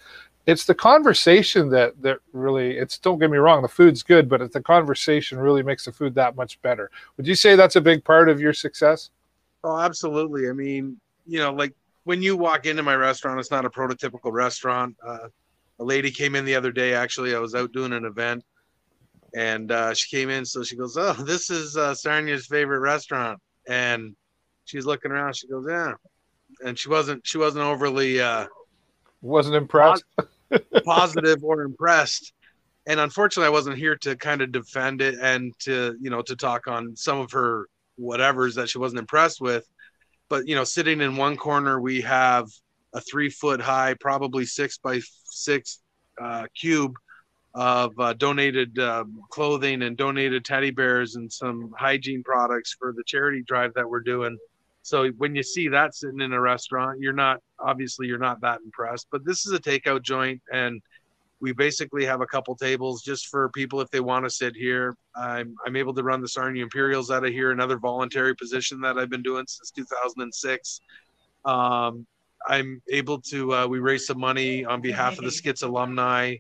it's 0.44 0.64
the 0.64 0.74
conversation 0.74 1.68
that 1.68 2.02
that 2.02 2.18
really 2.32 2.78
it's 2.78 2.98
don't 2.98 3.20
get 3.20 3.30
me 3.30 3.38
wrong 3.38 3.62
the 3.62 3.68
food's 3.68 4.02
good 4.02 4.28
but 4.28 4.42
it's 4.42 4.54
the 4.54 4.60
conversation 4.60 5.38
really 5.38 5.62
makes 5.62 5.84
the 5.84 5.92
food 5.92 6.16
that 6.16 6.34
much 6.34 6.60
better. 6.62 6.90
Would 7.16 7.28
you 7.28 7.36
say 7.36 7.54
that's 7.54 7.76
a 7.76 7.80
big 7.80 8.02
part 8.02 8.28
of 8.28 8.40
your 8.40 8.54
success? 8.54 9.10
Oh 9.62 9.78
absolutely. 9.78 10.48
I 10.48 10.52
mean 10.52 11.00
you 11.26 11.38
know 11.38 11.52
like 11.52 11.74
when 12.02 12.22
you 12.22 12.36
walk 12.36 12.66
into 12.66 12.82
my 12.82 12.96
restaurant 12.96 13.38
it's 13.38 13.52
not 13.52 13.64
a 13.64 13.70
prototypical 13.70 14.32
restaurant 14.32 14.96
uh, 15.06 15.28
a 15.80 15.84
lady 15.84 16.10
came 16.10 16.34
in 16.34 16.44
the 16.44 16.54
other 16.54 16.72
day 16.72 16.94
actually 16.94 17.34
i 17.34 17.38
was 17.38 17.54
out 17.54 17.72
doing 17.72 17.92
an 17.92 18.04
event 18.04 18.42
and 19.37 19.72
uh, 19.72 19.92
she 19.92 20.16
came 20.16 20.30
in 20.30 20.44
so 20.44 20.62
she 20.62 20.76
goes 20.76 20.96
oh 20.96 21.12
this 21.12 21.50
is 21.50 21.76
uh, 21.76 21.92
sarnia's 21.92 22.46
favorite 22.46 22.80
restaurant 22.80 23.40
and 23.68 24.14
she's 24.64 24.87
looking 24.87 25.12
around. 25.12 25.37
She 25.37 25.48
goes, 25.48 25.66
"Yeah," 25.68 25.94
and 26.64 26.78
she 26.78 26.88
wasn't 26.88 27.26
she 27.26 27.38
wasn't 27.38 27.64
overly 27.64 28.20
uh, 28.20 28.46
wasn't 29.22 29.56
impressed, 29.56 30.04
positive 30.84 31.44
or 31.44 31.62
impressed. 31.62 32.32
And 32.87 33.00
unfortunately, 33.00 33.46
I 33.46 33.50
wasn't 33.50 33.78
here 33.78 33.96
to 33.96 34.14
kind 34.16 34.42
of 34.42 34.52
defend 34.52 35.00
it 35.00 35.18
and 35.20 35.52
to 35.60 35.96
you 36.00 36.10
know 36.10 36.22
to 36.22 36.37
talk 36.37 36.66
on 36.66 36.96
some 36.96 37.20
of 37.20 37.30
her 37.32 37.66
whatevers 37.98 38.54
that 38.54 38.68
she 38.68 38.78
wasn't 38.78 39.00
impressed 39.00 39.40
with. 39.40 39.66
But 40.28 40.48
you 40.48 40.54
know, 40.54 40.64
sitting 40.64 41.00
in 41.00 41.16
one 41.16 41.37
corner, 41.37 41.80
we 41.80 42.00
have 42.02 42.48
a 42.94 43.00
three 43.00 43.28
foot 43.28 43.61
high, 43.61 43.94
probably 44.00 44.46
six 44.46 44.78
by 44.78 45.00
six 45.24 45.80
uh, 46.20 46.46
cube 46.54 46.94
of 47.54 47.98
uh, 48.00 48.12
donated 48.14 48.78
uh, 48.78 49.04
clothing 49.30 49.83
and 49.83 49.96
donated 49.96 50.44
teddy 50.44 50.70
bears 50.70 51.14
and 51.16 51.33
some 51.33 51.72
hygiene 51.78 52.22
products 52.22 52.74
for 52.78 52.92
the 52.92 53.04
charity 53.04 53.42
drive 53.46 53.72
that 53.74 53.88
we're 53.88 54.00
doing. 54.00 54.37
So 54.83 55.09
when 55.12 55.35
you 55.35 55.42
see 55.42 55.68
that 55.68 55.94
sitting 55.94 56.20
in 56.20 56.33
a 56.33 56.40
restaurant, 56.40 57.00
you're 57.00 57.12
not 57.12 57.40
obviously 57.59 58.07
you're 58.07 58.18
not 58.18 58.40
that 58.42 58.61
impressed. 58.64 59.07
But 59.11 59.24
this 59.24 59.46
is 59.46 59.52
a 59.52 59.59
takeout 59.59 60.02
joint, 60.02 60.42
and 60.52 60.83
we 61.40 61.52
basically 61.52 62.04
have 62.04 62.20
a 62.20 62.26
couple 62.26 62.54
tables 62.54 63.02
just 63.02 63.28
for 63.28 63.48
people 63.50 63.80
if 63.80 63.90
they 63.90 64.00
want 64.00 64.26
to 64.26 64.30
sit 64.30 64.54
here. 64.54 64.94
I'm 65.16 65.57
I'm 65.64 65.76
able 65.76 65.94
to 65.94 66.02
run 66.02 66.20
the 66.20 66.28
Sarnia 66.28 66.62
Imperials 66.62 67.11
out 67.11 67.24
of 67.24 67.33
here, 67.33 67.50
another 67.50 67.78
voluntary 67.78 68.35
position 68.35 68.80
that 68.83 68.98
I've 68.98 69.11
been 69.11 69.22
doing 69.22 69.46
since 69.46 69.70
2006. 69.70 70.80
Um, 71.46 72.07
I'm 72.48 72.83
able 72.90 73.20
to 73.22 73.54
uh, 73.54 73.66
we 73.66 73.78
raise 73.78 74.07
some 74.07 74.18
money 74.18 74.64
on 74.64 74.80
behalf 74.80 75.18
of 75.18 75.24
the 75.24 75.30
Skits 75.30 75.62
alumni 75.62 76.37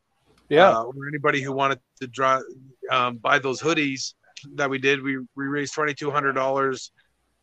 yeah. 0.48 0.70
uh, 0.70 0.82
or 0.82 1.08
anybody 1.08 1.40
who 1.40 1.52
wanted 1.52 1.80
to 2.00 2.06
draw 2.06 2.40
um, 2.90 3.16
buy 3.16 3.38
those 3.38 3.60
hoodies 3.60 4.14
that 4.56 4.68
we 4.68 4.78
did 4.78 5.02
we, 5.02 5.18
we 5.36 5.46
raised 5.46 5.74
$2200 5.74 6.90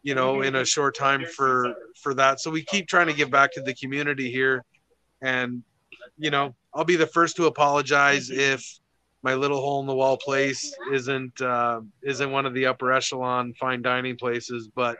you 0.03 0.15
know 0.15 0.41
in 0.41 0.55
a 0.55 0.65
short 0.65 0.95
time 0.95 1.25
for 1.25 1.73
for 2.01 2.13
that. 2.15 2.39
So 2.39 2.51
we 2.51 2.63
keep 2.63 2.87
trying 2.87 3.07
to 3.07 3.13
give 3.13 3.29
back 3.29 3.51
to 3.53 3.61
the 3.61 3.73
community 3.73 4.31
here. 4.31 4.63
And 5.21 5.63
you 6.17 6.29
know 6.29 6.55
i'll 6.73 6.85
be 6.85 6.95
the 6.95 7.07
first 7.07 7.35
to 7.35 7.47
apologize 7.47 8.29
if 8.29 8.79
my 9.23 9.33
little 9.33 9.59
hole 9.59 9.81
in 9.81 9.87
the 9.87 9.95
wall 9.95 10.17
place 10.17 10.73
isn't 10.91 11.41
uh, 11.41 11.81
isn't 12.03 12.31
one 12.31 12.45
of 12.45 12.53
the 12.53 12.65
upper 12.65 12.91
echelon 12.91 13.53
fine 13.59 13.81
dining 13.81 14.15
places 14.15 14.69
but 14.73 14.97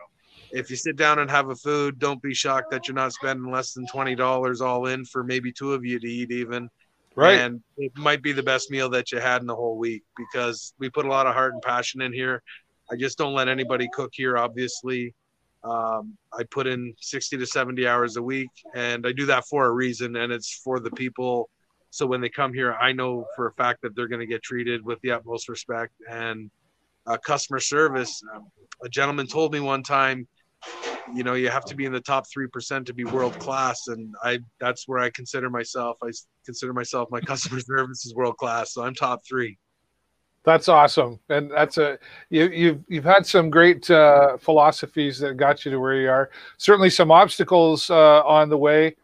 if 0.54 0.70
you 0.70 0.76
sit 0.76 0.96
down 0.96 1.20
and 1.20 1.30
have 1.30 1.50
a 1.50 1.56
food 1.56 2.00
don't 2.00 2.22
be 2.22 2.34
shocked 2.34 2.72
that 2.72 2.88
you're 2.88 2.96
not 2.96 3.14
spending 3.14 3.52
less 3.52 3.74
than 3.74 3.86
$20 3.88 4.62
all 4.62 4.88
in 4.88 5.06
for 5.06 5.24
maybe 5.24 5.52
two 5.52 5.74
of 5.74 5.86
you 5.86 6.00
to 6.00 6.08
eat 6.08 6.32
even 6.32 6.70
Right. 7.16 7.40
And 7.40 7.62
it 7.78 7.92
might 7.98 8.22
be 8.22 8.32
the 8.32 8.44
best 8.44 8.72
meal 8.72 8.90
that 8.90 9.12
you 9.12 9.20
had 9.20 9.42
in 9.42 9.48
the 9.48 9.56
whole 9.56 9.78
week 9.78 10.04
because 10.16 10.74
we 10.80 10.90
put 10.90 11.06
a 11.06 11.10
lot 11.10 11.28
of 11.28 11.34
heart 11.34 11.54
and 11.54 11.62
passion 11.62 12.02
in 12.02 12.14
here. 12.14 12.42
I 12.90 12.96
just 12.96 13.18
don't 13.18 13.34
let 13.34 13.48
anybody 13.48 13.90
cook 13.94 14.12
here, 14.14 14.38
obviously. 14.38 15.14
Um, 15.64 16.18
I 16.34 16.44
put 16.50 16.68
in 16.68 16.94
60 17.00 17.38
to 17.38 17.46
70 17.46 17.88
hours 17.88 18.18
a 18.18 18.22
week, 18.22 18.50
and 18.74 19.06
I 19.06 19.12
do 19.12 19.26
that 19.28 19.46
for 19.48 19.66
a 19.66 19.72
reason, 19.72 20.16
and 20.16 20.32
it's 20.32 20.60
for 20.64 20.80
the 20.80 20.92
people. 20.92 21.50
So 21.92 22.06
when 22.06 22.22
they 22.22 22.30
come 22.30 22.54
here, 22.54 22.74
I 22.74 22.94
know 22.94 23.26
for 23.36 23.48
a 23.48 23.54
fact 23.54 23.82
that 23.84 23.96
they're 23.96 24.08
going 24.08 24.22
to 24.22 24.26
get 24.26 24.42
treated 24.42 24.84
with 24.84 25.00
the 25.02 25.12
utmost 25.12 25.50
respect 25.50 25.94
and 26.10 26.50
uh, 27.06 27.18
customer 27.18 27.60
service. 27.60 28.22
Um, 28.34 28.48
a 28.84 28.90
gentleman 28.90 29.28
told 29.28 29.54
me 29.54 29.60
one 29.60 29.84
time, 29.84 30.28
you 31.14 31.24
know 31.24 31.34
you 31.34 31.50
have 31.50 31.66
to 31.66 31.76
be 31.76 31.86
in 31.86 31.92
the 31.92 32.02
top 32.02 32.26
3% 32.26 32.86
to 32.86 32.94
be 32.94 33.04
world 33.06 33.38
class 33.40 33.88
and 33.88 34.14
i 34.24 34.40
that's 34.60 34.88
where 34.88 35.00
i 35.00 35.10
consider 35.10 35.50
myself. 35.50 35.98
I 36.04 36.12
consider 36.46 36.74
myself 36.74 37.10
my 37.12 37.22
customer 37.32 37.60
service 37.60 38.06
is 38.06 38.16
world 38.16 38.38
class 38.38 38.74
so 38.74 38.84
i'm 38.84 38.94
top 38.94 39.26
3 39.26 39.58
that's 40.44 40.68
awesome 40.68 41.20
and 41.30 41.52
that's 41.52 41.78
a 41.78 42.00
you, 42.30 42.50
you've 42.50 42.84
you've 42.88 43.04
had 43.04 43.26
some 43.26 43.50
great 43.50 43.90
uh, 43.92 44.38
philosophies 44.38 45.20
that 45.20 45.38
got 45.38 45.64
you 45.66 45.72
to 45.72 45.80
where 45.80 45.96
you 45.96 46.10
are. 46.10 46.32
Certainly 46.58 46.90
some 46.90 47.12
obstacles 47.12 47.90
uh, 47.90 48.24
on 48.24 48.50
the 48.50 48.58
way. 48.58 48.96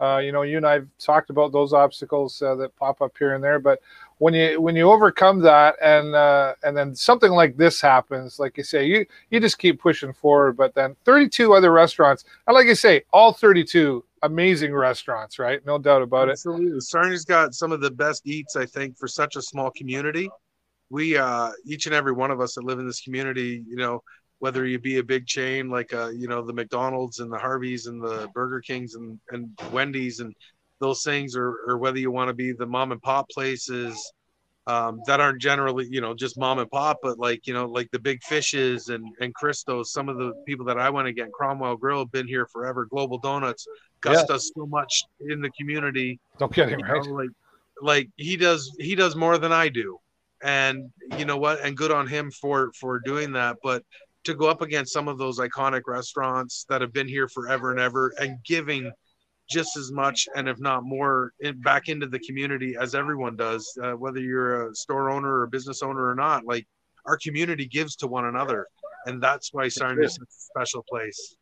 Uh, 0.00 0.18
you 0.18 0.32
know 0.32 0.42
you 0.42 0.56
and 0.56 0.66
i've 0.66 0.88
talked 0.98 1.30
about 1.30 1.52
those 1.52 1.72
obstacles 1.72 2.42
uh, 2.42 2.56
that 2.56 2.74
pop 2.74 3.00
up 3.00 3.16
here 3.16 3.36
and 3.36 3.44
there 3.44 3.60
but 3.60 3.78
when 4.18 4.34
you 4.34 4.60
when 4.60 4.76
you 4.76 4.90
overcome 4.90 5.40
that 5.40 5.76
and 5.82 6.14
uh, 6.14 6.54
and 6.62 6.76
then 6.76 6.94
something 6.94 7.32
like 7.32 7.56
this 7.56 7.80
happens, 7.80 8.38
like 8.38 8.56
you 8.56 8.64
say, 8.64 8.86
you 8.86 9.06
you 9.30 9.40
just 9.40 9.58
keep 9.58 9.80
pushing 9.80 10.12
forward. 10.12 10.56
But 10.56 10.74
then 10.74 10.96
32 11.04 11.52
other 11.52 11.72
restaurants, 11.72 12.24
and 12.46 12.54
like 12.54 12.68
I 12.68 12.74
say, 12.74 13.02
all 13.12 13.32
32 13.32 14.04
amazing 14.22 14.74
restaurants, 14.74 15.38
right? 15.38 15.64
No 15.66 15.78
doubt 15.78 16.02
about 16.02 16.30
Absolutely. 16.30 16.76
it. 16.76 16.82
Sarnia's 16.82 17.24
got 17.24 17.54
some 17.54 17.72
of 17.72 17.80
the 17.80 17.90
best 17.90 18.26
eats, 18.26 18.56
I 18.56 18.66
think, 18.66 18.96
for 18.96 19.08
such 19.08 19.36
a 19.36 19.42
small 19.42 19.70
community. 19.70 20.30
We 20.90 21.16
uh, 21.16 21.50
each 21.66 21.86
and 21.86 21.94
every 21.94 22.12
one 22.12 22.30
of 22.30 22.40
us 22.40 22.54
that 22.54 22.64
live 22.64 22.78
in 22.78 22.86
this 22.86 23.00
community, 23.00 23.64
you 23.68 23.76
know, 23.76 24.02
whether 24.38 24.66
you 24.66 24.78
be 24.78 24.98
a 24.98 25.02
big 25.02 25.26
chain 25.26 25.70
like 25.70 25.94
uh, 25.94 26.10
you 26.10 26.28
know 26.28 26.42
the 26.44 26.52
McDonald's 26.52 27.20
and 27.20 27.32
the 27.32 27.38
Harveys 27.38 27.86
and 27.86 28.02
the 28.02 28.28
Burger 28.34 28.60
Kings 28.60 28.94
and 28.94 29.18
and 29.30 29.48
Wendy's 29.72 30.20
and 30.20 30.34
those 30.84 31.02
things 31.02 31.36
or, 31.36 31.56
or 31.66 31.78
whether 31.78 31.98
you 31.98 32.10
want 32.10 32.28
to 32.28 32.34
be 32.34 32.52
the 32.52 32.66
mom 32.66 32.92
and 32.92 33.02
pop 33.02 33.28
places 33.30 34.12
um, 34.66 35.00
that 35.06 35.20
aren't 35.20 35.40
generally 35.40 35.86
you 35.90 36.00
know 36.00 36.14
just 36.14 36.38
mom 36.38 36.58
and 36.58 36.70
pop 36.70 36.98
but 37.02 37.18
like 37.18 37.46
you 37.46 37.52
know 37.52 37.66
like 37.66 37.90
the 37.90 37.98
big 37.98 38.22
fishes 38.22 38.88
and 38.88 39.04
and 39.20 39.34
christos 39.34 39.92
some 39.92 40.08
of 40.08 40.16
the 40.16 40.32
people 40.46 40.64
that 40.64 40.78
i 40.78 40.88
want 40.88 41.06
to 41.06 41.12
get 41.12 41.30
cromwell 41.32 41.76
grill 41.76 41.98
have 41.98 42.12
been 42.12 42.26
here 42.26 42.46
forever 42.46 42.86
global 42.86 43.18
donuts 43.18 43.66
gus 44.04 44.18
yeah. 44.20 44.26
does 44.26 44.52
so 44.56 44.66
much 44.66 45.04
in 45.28 45.40
the 45.40 45.50
community. 45.50 46.20
Don't 46.38 46.52
get 46.52 46.68
him 46.68 46.80
right? 46.80 47.06
like 47.06 47.30
like 47.80 48.08
he 48.16 48.36
does 48.36 48.74
he 48.78 48.94
does 48.94 49.16
more 49.16 49.38
than 49.38 49.52
i 49.52 49.68
do. 49.68 49.98
And 50.42 50.90
you 51.16 51.24
know 51.24 51.38
what? 51.38 51.60
And 51.60 51.74
good 51.74 51.90
on 51.90 52.06
him 52.06 52.30
for 52.30 52.70
for 52.78 53.00
doing 53.00 53.32
that. 53.32 53.56
But 53.62 53.82
to 54.24 54.34
go 54.34 54.48
up 54.48 54.60
against 54.60 54.92
some 54.92 55.08
of 55.08 55.16
those 55.16 55.38
iconic 55.38 55.82
restaurants 55.86 56.66
that 56.68 56.82
have 56.82 56.92
been 56.92 57.08
here 57.08 57.28
forever 57.28 57.70
and 57.70 57.80
ever 57.80 58.12
and 58.18 58.38
giving 58.44 58.92
just 59.48 59.76
as 59.76 59.92
much 59.92 60.26
and 60.36 60.48
if 60.48 60.58
not 60.58 60.84
more 60.84 61.32
in, 61.40 61.60
back 61.60 61.88
into 61.88 62.06
the 62.06 62.18
community 62.20 62.76
as 62.80 62.94
everyone 62.94 63.36
does 63.36 63.66
uh, 63.82 63.92
whether 63.92 64.20
you're 64.20 64.68
a 64.68 64.74
store 64.74 65.10
owner 65.10 65.28
or 65.28 65.42
a 65.44 65.48
business 65.48 65.82
owner 65.82 66.08
or 66.08 66.14
not 66.14 66.44
like 66.46 66.66
our 67.06 67.18
community 67.18 67.66
gives 67.66 67.94
to 67.96 68.06
one 68.06 68.24
another 68.24 68.66
and 69.06 69.22
that's 69.22 69.52
why 69.52 69.68
Sarnia 69.68 70.04
is 70.04 70.18
a 70.18 70.24
special 70.28 70.82
place. 70.88 71.36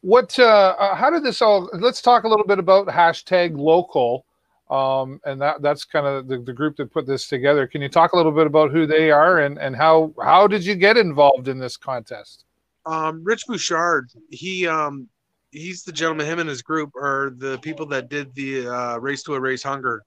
What 0.00 0.38
uh, 0.38 0.76
uh, 0.78 0.94
how 0.94 1.10
did 1.10 1.24
this 1.24 1.42
all 1.42 1.68
let's 1.72 2.00
talk 2.00 2.24
a 2.24 2.28
little 2.28 2.46
bit 2.46 2.58
about 2.58 2.86
hashtag 2.86 3.56
local 3.56 4.24
um, 4.70 5.20
and 5.24 5.40
that 5.40 5.60
that's 5.60 5.84
kind 5.84 6.06
of 6.06 6.28
the, 6.28 6.38
the 6.38 6.52
group 6.52 6.76
that 6.76 6.92
put 6.92 7.06
this 7.06 7.26
together. 7.26 7.66
Can 7.66 7.82
you 7.82 7.88
talk 7.88 8.12
a 8.12 8.16
little 8.16 8.32
bit 8.32 8.46
about 8.46 8.70
who 8.70 8.86
they 8.86 9.10
are 9.10 9.40
and 9.40 9.58
and 9.58 9.74
how 9.74 10.12
how 10.22 10.46
did 10.46 10.64
you 10.64 10.76
get 10.76 10.96
involved 10.96 11.48
in 11.48 11.58
this 11.58 11.76
contest? 11.76 12.44
Um, 12.86 13.24
rich 13.24 13.44
bouchard 13.46 14.10
he 14.30 14.66
um, 14.66 15.08
he's 15.50 15.82
the 15.82 15.92
gentleman. 15.92 16.26
Him 16.26 16.38
and 16.38 16.48
his 16.48 16.62
group 16.62 16.90
are 16.96 17.32
the 17.36 17.58
people 17.58 17.86
that 17.86 18.08
did 18.08 18.34
the 18.34 18.68
uh, 18.68 18.98
race 18.98 19.22
to 19.24 19.34
erase 19.34 19.62
hunger. 19.62 20.02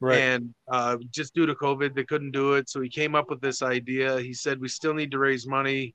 Right. 0.00 0.18
And 0.18 0.54
uh, 0.70 0.96
just 1.10 1.34
due 1.34 1.46
to 1.46 1.54
COVID, 1.54 1.94
they 1.94 2.04
couldn't 2.04 2.30
do 2.30 2.54
it. 2.54 2.70
So 2.70 2.80
he 2.80 2.88
came 2.88 3.14
up 3.14 3.28
with 3.28 3.40
this 3.40 3.62
idea. 3.62 4.18
He 4.20 4.32
said, 4.32 4.60
We 4.60 4.68
still 4.68 4.94
need 4.94 5.10
to 5.10 5.18
raise 5.18 5.46
money. 5.46 5.94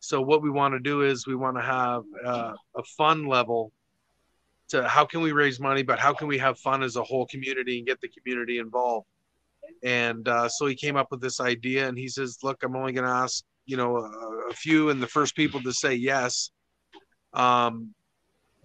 So, 0.00 0.20
what 0.20 0.42
we 0.42 0.50
want 0.50 0.74
to 0.74 0.80
do 0.80 1.02
is 1.02 1.26
we 1.26 1.36
want 1.36 1.56
to 1.56 1.62
have 1.62 2.02
uh, 2.24 2.52
a 2.76 2.82
fun 2.96 3.26
level 3.26 3.72
to 4.68 4.86
how 4.86 5.04
can 5.04 5.20
we 5.20 5.32
raise 5.32 5.60
money, 5.60 5.82
but 5.82 5.98
how 5.98 6.12
can 6.12 6.28
we 6.28 6.38
have 6.38 6.58
fun 6.58 6.82
as 6.82 6.96
a 6.96 7.02
whole 7.02 7.26
community 7.26 7.78
and 7.78 7.86
get 7.86 8.00
the 8.00 8.08
community 8.08 8.58
involved? 8.58 9.06
And 9.82 10.26
uh, 10.28 10.48
so 10.48 10.66
he 10.66 10.74
came 10.74 10.96
up 10.96 11.08
with 11.10 11.20
this 11.20 11.40
idea, 11.40 11.88
and 11.88 11.98
he 11.98 12.08
says, 12.08 12.38
"Look, 12.42 12.62
I'm 12.62 12.76
only 12.76 12.92
going 12.92 13.06
to 13.06 13.12
ask, 13.12 13.44
you 13.64 13.76
know, 13.76 13.96
a, 13.96 14.50
a, 14.50 14.52
few, 14.52 14.90
and 14.90 15.02
the 15.02 15.06
first 15.06 15.34
people 15.34 15.62
to 15.62 15.72
say 15.72 15.94
yes, 15.94 16.50
um, 17.36 17.94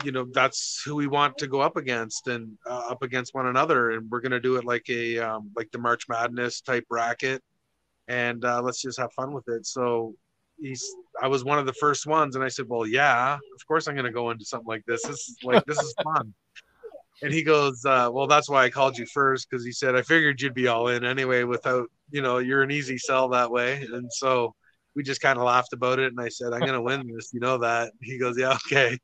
you 0.04 0.12
know, 0.12 0.26
that's 0.34 0.82
who 0.84 0.96
we 0.96 1.08
want 1.08 1.38
to 1.38 1.48
go 1.48 1.62
up 1.62 1.78
against 1.78 2.28
and 2.28 2.58
uh, 2.68 2.88
up 2.90 3.04
against 3.04 3.36
one 3.36 3.48
another, 3.48 3.92
and 3.92 4.10
we're 4.10 4.22
going 4.22 4.32
to 4.32 4.40
do 4.40 4.56
it 4.56 4.66
like 4.66 4.90
a 4.90 5.20
um, 5.20 5.52
like 5.56 5.72
the 5.72 5.78
March 5.78 6.08
Madness 6.10 6.62
type 6.62 6.88
bracket, 6.90 7.44
and 8.08 8.44
uh, 8.44 8.62
let's 8.62 8.82
just 8.82 9.00
have 9.00 9.14
fun 9.14 9.32
with 9.32 9.48
it." 9.48 9.66
So 9.66 10.16
he's 10.60 10.84
I 11.22 11.28
was 11.28 11.44
one 11.44 11.60
of 11.60 11.66
the 11.66 11.74
first 11.74 12.08
ones, 12.08 12.36
and 12.36 12.44
I 12.44 12.48
said, 12.48 12.68
"Well, 12.68 12.88
yeah, 12.88 13.34
of 13.36 13.68
course 13.68 13.88
I'm 13.88 13.96
going 13.96 14.06
to 14.06 14.12
go 14.12 14.32
into 14.32 14.46
something 14.46 14.68
like 14.68 14.86
this. 14.86 15.04
This 15.04 15.30
is 15.30 15.38
like 15.44 15.66
this 15.66 15.80
is 15.80 15.94
fun." 16.04 16.34
and 17.22 17.34
he 17.34 17.44
goes, 17.44 17.84
uh, 17.86 18.10
"Well, 18.12 18.28
that's 18.28 18.50
why 18.50 18.64
I 18.64 18.70
called 18.70 18.98
you 18.98 19.06
first 19.06 19.50
because 19.50 19.66
he 19.66 19.72
said 19.72 19.96
I 19.96 20.02
figured 20.02 20.42
you'd 20.42 20.54
be 20.54 20.68
all 20.68 20.88
in 20.88 21.06
anyway. 21.06 21.44
Without 21.44 21.88
you 22.10 22.22
know, 22.22 22.40
you're 22.40 22.64
an 22.64 22.72
easy 22.72 22.98
sell 22.98 23.30
that 23.30 23.52
way." 23.52 23.84
And 23.92 24.12
so 24.12 24.56
we 24.96 25.04
just 25.04 25.22
kind 25.22 25.38
of 25.38 25.46
laughed 25.46 25.74
about 25.74 26.00
it, 26.00 26.12
and 26.12 26.20
I 26.20 26.30
said, 26.30 26.54
"I'm 26.54 26.60
gonna 26.62 26.82
win 26.82 27.08
this, 27.14 27.32
you 27.34 27.40
know 27.40 27.58
that." 27.60 27.94
He 28.02 28.18
goes, 28.18 28.38
"Yeah, 28.38 28.54
okay." 28.66 29.00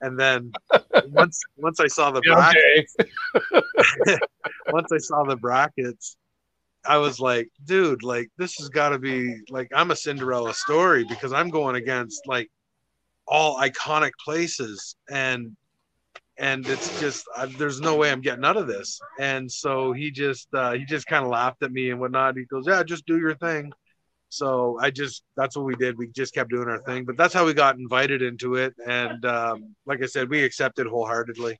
And 0.00 0.18
then 0.18 0.52
once 1.08 1.40
once 1.56 1.80
I 1.80 1.86
saw 1.86 2.10
the 2.10 2.22
brackets, 2.22 2.96
okay. 3.34 4.18
once 4.72 4.92
I 4.92 4.98
saw 4.98 5.24
the 5.24 5.36
brackets, 5.36 6.16
I 6.86 6.98
was 6.98 7.20
like, 7.20 7.48
dude, 7.64 8.02
like 8.02 8.30
this 8.38 8.56
has 8.58 8.68
got 8.68 8.90
to 8.90 8.98
be 8.98 9.36
like 9.50 9.68
I'm 9.74 9.90
a 9.90 9.96
Cinderella 9.96 10.54
story 10.54 11.04
because 11.04 11.32
I'm 11.32 11.50
going 11.50 11.76
against 11.76 12.26
like 12.26 12.50
all 13.26 13.58
iconic 13.58 14.12
places 14.24 14.96
and 15.10 15.56
and 16.38 16.66
it's 16.66 16.98
just 16.98 17.24
uh, 17.36 17.46
there's 17.58 17.80
no 17.80 17.96
way 17.96 18.10
I'm 18.10 18.22
getting 18.22 18.44
out 18.44 18.56
of 18.56 18.66
this. 18.66 18.98
And 19.18 19.50
so 19.50 19.92
he 19.92 20.10
just 20.10 20.48
uh, 20.54 20.72
he 20.72 20.84
just 20.86 21.06
kind 21.06 21.24
of 21.24 21.30
laughed 21.30 21.62
at 21.62 21.70
me 21.70 21.90
and 21.90 22.00
whatnot. 22.00 22.36
He 22.36 22.44
goes, 22.44 22.64
"Yeah, 22.66 22.82
just 22.82 23.06
do 23.06 23.18
your 23.18 23.34
thing." 23.34 23.70
So 24.30 24.78
I 24.80 24.90
just 24.90 25.24
that's 25.36 25.56
what 25.56 25.66
we 25.66 25.74
did. 25.76 25.98
We 25.98 26.08
just 26.08 26.34
kept 26.34 26.50
doing 26.50 26.68
our 26.68 26.82
thing. 26.82 27.04
But 27.04 27.16
that's 27.16 27.34
how 27.34 27.44
we 27.44 27.52
got 27.52 27.76
invited 27.76 28.22
into 28.22 28.54
it. 28.54 28.74
And 28.86 29.24
um, 29.24 29.74
like 29.86 30.02
I 30.02 30.06
said, 30.06 30.30
we 30.30 30.42
accepted 30.42 30.86
wholeheartedly. 30.86 31.58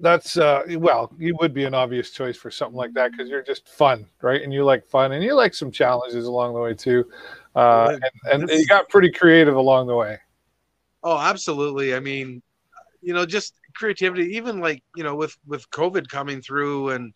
That's 0.00 0.36
uh, 0.36 0.62
well, 0.76 1.12
you 1.18 1.36
would 1.40 1.52
be 1.52 1.64
an 1.64 1.74
obvious 1.74 2.10
choice 2.10 2.36
for 2.36 2.50
something 2.50 2.76
like 2.76 2.94
that 2.94 3.10
because 3.10 3.28
you're 3.28 3.42
just 3.42 3.68
fun, 3.68 4.06
right? 4.22 4.40
And 4.42 4.52
you 4.52 4.64
like 4.64 4.86
fun, 4.86 5.12
and 5.12 5.22
you 5.22 5.34
like 5.34 5.54
some 5.54 5.72
challenges 5.72 6.26
along 6.26 6.54
the 6.54 6.60
way 6.60 6.72
too. 6.72 7.04
Uh, 7.54 7.98
and, 8.30 8.42
and 8.42 8.50
you 8.50 8.66
got 8.66 8.88
pretty 8.88 9.10
creative 9.10 9.56
along 9.56 9.88
the 9.88 9.96
way. 9.96 10.18
Oh, 11.02 11.18
absolutely. 11.18 11.94
I 11.94 12.00
mean, 12.00 12.42
you 13.00 13.14
know 13.14 13.24
just 13.24 13.54
creativity 13.74 14.36
even 14.36 14.60
like 14.60 14.82
you 14.96 15.04
know 15.04 15.14
with 15.14 15.36
with 15.46 15.68
covid 15.70 16.08
coming 16.08 16.40
through 16.40 16.90
and 16.90 17.14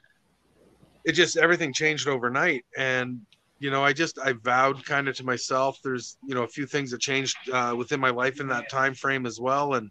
it 1.05 1.13
just 1.13 1.37
everything 1.37 1.73
changed 1.73 2.09
overnight 2.09 2.65
and 2.77 3.21
you 3.63 3.71
know 3.71 3.85
i 3.85 3.93
just 3.93 4.19
i 4.19 4.33
vowed 4.33 4.85
kind 4.85 5.09
of 5.09 5.17
to 5.17 5.25
myself 5.25 5.79
there's 5.85 6.17
you 6.27 6.35
know 6.35 6.43
a 6.43 6.49
few 6.49 6.67
things 6.67 6.91
that 6.91 7.01
changed 7.01 7.37
uh, 7.53 7.75
within 7.77 8.01
my 8.01 8.11
life 8.11 8.41
in 8.41 8.49
that 8.49 8.69
time 8.69 8.95
frame 8.95 9.25
as 9.27 9.41
well 9.41 9.75
and 9.75 9.91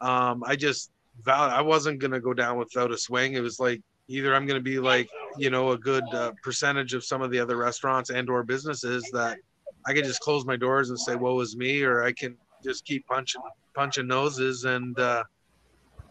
um, 0.00 0.42
i 0.46 0.56
just 0.56 0.90
vowed 1.22 1.52
i 1.52 1.60
wasn't 1.60 2.00
to 2.12 2.20
go 2.20 2.34
down 2.34 2.56
without 2.58 2.90
a 2.90 2.98
swing 2.98 3.34
it 3.34 3.40
was 3.40 3.60
like 3.60 3.80
either 4.08 4.34
i'm 4.34 4.46
to 4.58 4.70
be 4.72 4.78
like 4.78 5.08
you 5.36 5.50
know 5.50 5.72
a 5.72 5.78
good 5.78 6.04
uh, 6.12 6.32
percentage 6.42 6.94
of 6.94 7.04
some 7.04 7.22
of 7.22 7.30
the 7.30 7.38
other 7.38 7.56
restaurants 7.56 8.10
and 8.10 8.28
or 8.30 8.42
businesses 8.42 9.08
that 9.12 9.38
i 9.86 9.92
can 9.92 10.04
just 10.04 10.20
close 10.20 10.44
my 10.44 10.56
doors 10.56 10.88
and 10.90 10.98
say 10.98 11.14
woe 11.14 11.38
is 11.40 11.56
me 11.56 11.82
or 11.82 12.04
i 12.04 12.12
can 12.12 12.36
just 12.64 12.84
keep 12.86 13.06
punching 13.06 13.42
punching 13.74 14.06
noses 14.06 14.64
and 14.64 14.98
uh, 14.98 15.22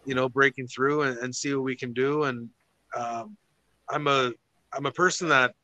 you 0.06 0.14
know 0.16 0.30
breaking 0.30 0.68
through 0.68 1.04
and, 1.04 1.18
and, 1.20 1.34
see 1.34 1.54
what 1.56 1.64
we 1.64 1.76
can 1.76 1.94
do. 1.94 2.24
And 2.24 2.50
um, 2.96 3.36
I'm 3.90 4.08
a 4.08 4.32
I'm 4.74 4.86
a 4.86 4.92
person 4.92 5.30
that 5.30 5.56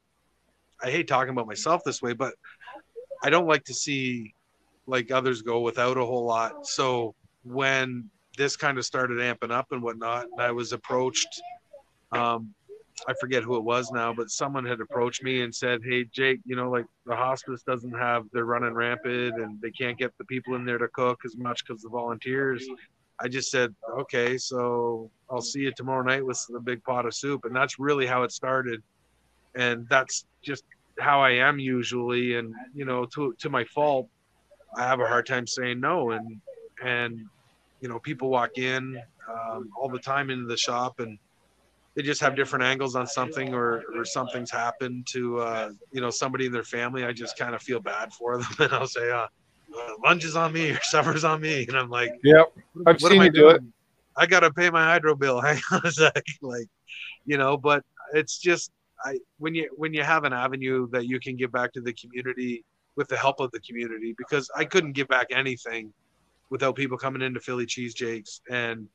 I 0.81 0.91
hate 0.91 1.07
talking 1.07 1.31
about 1.31 1.47
myself 1.47 1.81
this 1.85 2.01
way, 2.01 2.13
but 2.13 2.33
I 3.23 3.29
don't 3.29 3.47
like 3.47 3.65
to 3.65 3.73
see 3.73 4.33
like 4.87 5.11
others 5.11 5.41
go 5.41 5.59
without 5.59 5.97
a 5.97 6.05
whole 6.05 6.25
lot. 6.25 6.65
So 6.65 7.13
when 7.43 8.09
this 8.37 8.55
kind 8.55 8.77
of 8.77 8.85
started 8.85 9.19
amping 9.19 9.51
up 9.51 9.67
and 9.71 9.83
whatnot, 9.83 10.25
and 10.31 10.41
I 10.41 10.51
was 10.51 10.71
approached 10.73 11.41
um, 12.11 12.53
I 13.07 13.13
forget 13.19 13.43
who 13.43 13.55
it 13.55 13.63
was 13.63 13.91
now, 13.91 14.13
but 14.13 14.29
someone 14.29 14.65
had 14.65 14.81
approached 14.81 15.23
me 15.23 15.41
and 15.41 15.53
said, 15.53 15.81
"Hey, 15.83 16.05
Jake, 16.05 16.39
you 16.45 16.55
know, 16.55 16.69
like 16.69 16.85
the 17.05 17.15
hospice 17.15 17.63
doesn't 17.63 17.93
have 17.93 18.25
they're 18.33 18.45
running 18.45 18.73
rampant 18.73 19.39
and 19.39 19.61
they 19.61 19.71
can't 19.71 19.97
get 19.97 20.17
the 20.17 20.25
people 20.25 20.55
in 20.55 20.65
there 20.65 20.77
to 20.77 20.87
cook 20.89 21.19
as 21.25 21.37
much 21.37 21.63
because 21.65 21.81
the 21.81 21.89
volunteers." 21.89 22.67
I 23.21 23.27
just 23.27 23.51
said, 23.51 23.73
"Okay, 23.99 24.37
so 24.37 25.09
I'll 25.29 25.41
see 25.41 25.61
you 25.61 25.71
tomorrow 25.71 26.03
night 26.03 26.25
with 26.25 26.43
the 26.49 26.59
big 26.59 26.83
pot 26.83 27.05
of 27.05 27.13
soup," 27.13 27.45
and 27.45 27.55
that's 27.55 27.79
really 27.79 28.05
how 28.05 28.23
it 28.23 28.31
started, 28.31 28.81
and 29.55 29.87
that's 29.89 30.25
just 30.41 30.63
how 30.99 31.21
I 31.21 31.31
am 31.31 31.59
usually. 31.59 32.35
And 32.35 32.53
you 32.73 32.85
know, 32.85 33.05
to 33.15 33.33
to 33.39 33.49
my 33.49 33.63
fault, 33.65 34.07
I 34.75 34.83
have 34.83 34.99
a 34.99 35.07
hard 35.07 35.25
time 35.25 35.47
saying 35.47 35.79
no, 35.79 36.11
and 36.11 36.41
and 36.83 37.25
you 37.81 37.89
know, 37.89 37.99
people 37.99 38.29
walk 38.29 38.57
in 38.57 39.01
um, 39.29 39.69
all 39.79 39.89
the 39.89 39.99
time 39.99 40.29
into 40.29 40.45
the 40.45 40.57
shop 40.57 40.99
and 40.99 41.17
they 41.95 42.03
just 42.03 42.21
have 42.21 42.35
different 42.35 42.63
angles 42.63 42.95
on 42.95 43.07
something 43.07 43.53
or 43.53 43.83
or 43.95 44.05
something's 44.05 44.51
happened 44.51 45.05
to 45.07 45.39
uh, 45.39 45.69
you 45.91 46.01
know 46.01 46.09
somebody 46.09 46.45
in 46.45 46.51
their 46.51 46.63
family. 46.63 47.03
I 47.03 47.11
just 47.11 47.37
kind 47.37 47.55
of 47.55 47.61
feel 47.61 47.79
bad 47.79 48.13
for 48.13 48.37
them 48.37 48.47
and 48.59 48.71
i'll 48.73 48.87
say 48.87 49.11
uh, 49.11 49.27
uh 49.77 49.91
lunch 50.03 50.23
is 50.23 50.35
on 50.35 50.53
me 50.53 50.71
or 50.71 50.79
supper's 50.81 51.23
on 51.23 51.41
me. 51.41 51.65
And 51.67 51.77
i'm 51.77 51.89
like 51.89 52.11
yep. 52.23 52.53
I've 52.85 53.01
what 53.01 53.11
seen 53.11 53.21
you 53.21 53.31
do 53.31 53.49
it. 53.49 53.61
i 54.15 54.25
gotta 54.25 54.51
pay 54.51 54.69
my 54.69 54.83
hydro 54.83 55.15
bill. 55.15 55.41
Hang 55.41 55.59
on 55.71 55.81
a 55.83 55.91
sec. 55.91 56.23
Like 56.41 56.67
you 57.25 57.37
know 57.37 57.57
but 57.57 57.83
it's 58.13 58.37
just 58.37 58.71
i 59.05 59.17
when 59.37 59.53
you 59.55 59.69
when 59.75 59.93
you 59.93 60.03
have 60.03 60.23
an 60.23 60.33
avenue 60.33 60.87
that 60.91 61.05
you 61.05 61.19
can 61.19 61.35
give 61.35 61.51
back 61.51 61.71
to 61.73 61.81
the 61.81 61.93
community 61.93 62.63
with 62.95 63.07
the 63.07 63.17
help 63.17 63.39
of 63.39 63.51
the 63.51 63.59
community 63.61 64.13
because 64.17 64.49
i 64.55 64.65
couldn't 64.65 64.93
give 64.93 65.07
back 65.07 65.27
anything 65.31 65.91
without 66.49 66.75
people 66.75 66.97
coming 66.97 67.21
into 67.21 67.39
philly 67.39 67.65
cheese 67.65 67.93
jakes 67.93 68.41
and 68.49 68.87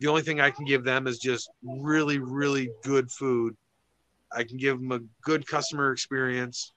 the 0.00 0.06
only 0.06 0.22
thing 0.22 0.40
I 0.40 0.50
can 0.50 0.64
give 0.64 0.82
them 0.82 1.06
is 1.06 1.18
just 1.18 1.50
really, 1.62 2.18
really 2.18 2.70
good 2.82 3.10
food. 3.10 3.54
I 4.32 4.44
can 4.44 4.56
give 4.56 4.78
them 4.78 4.92
a 4.92 5.00
good 5.22 5.46
customer 5.46 5.92
experience. 5.92 6.72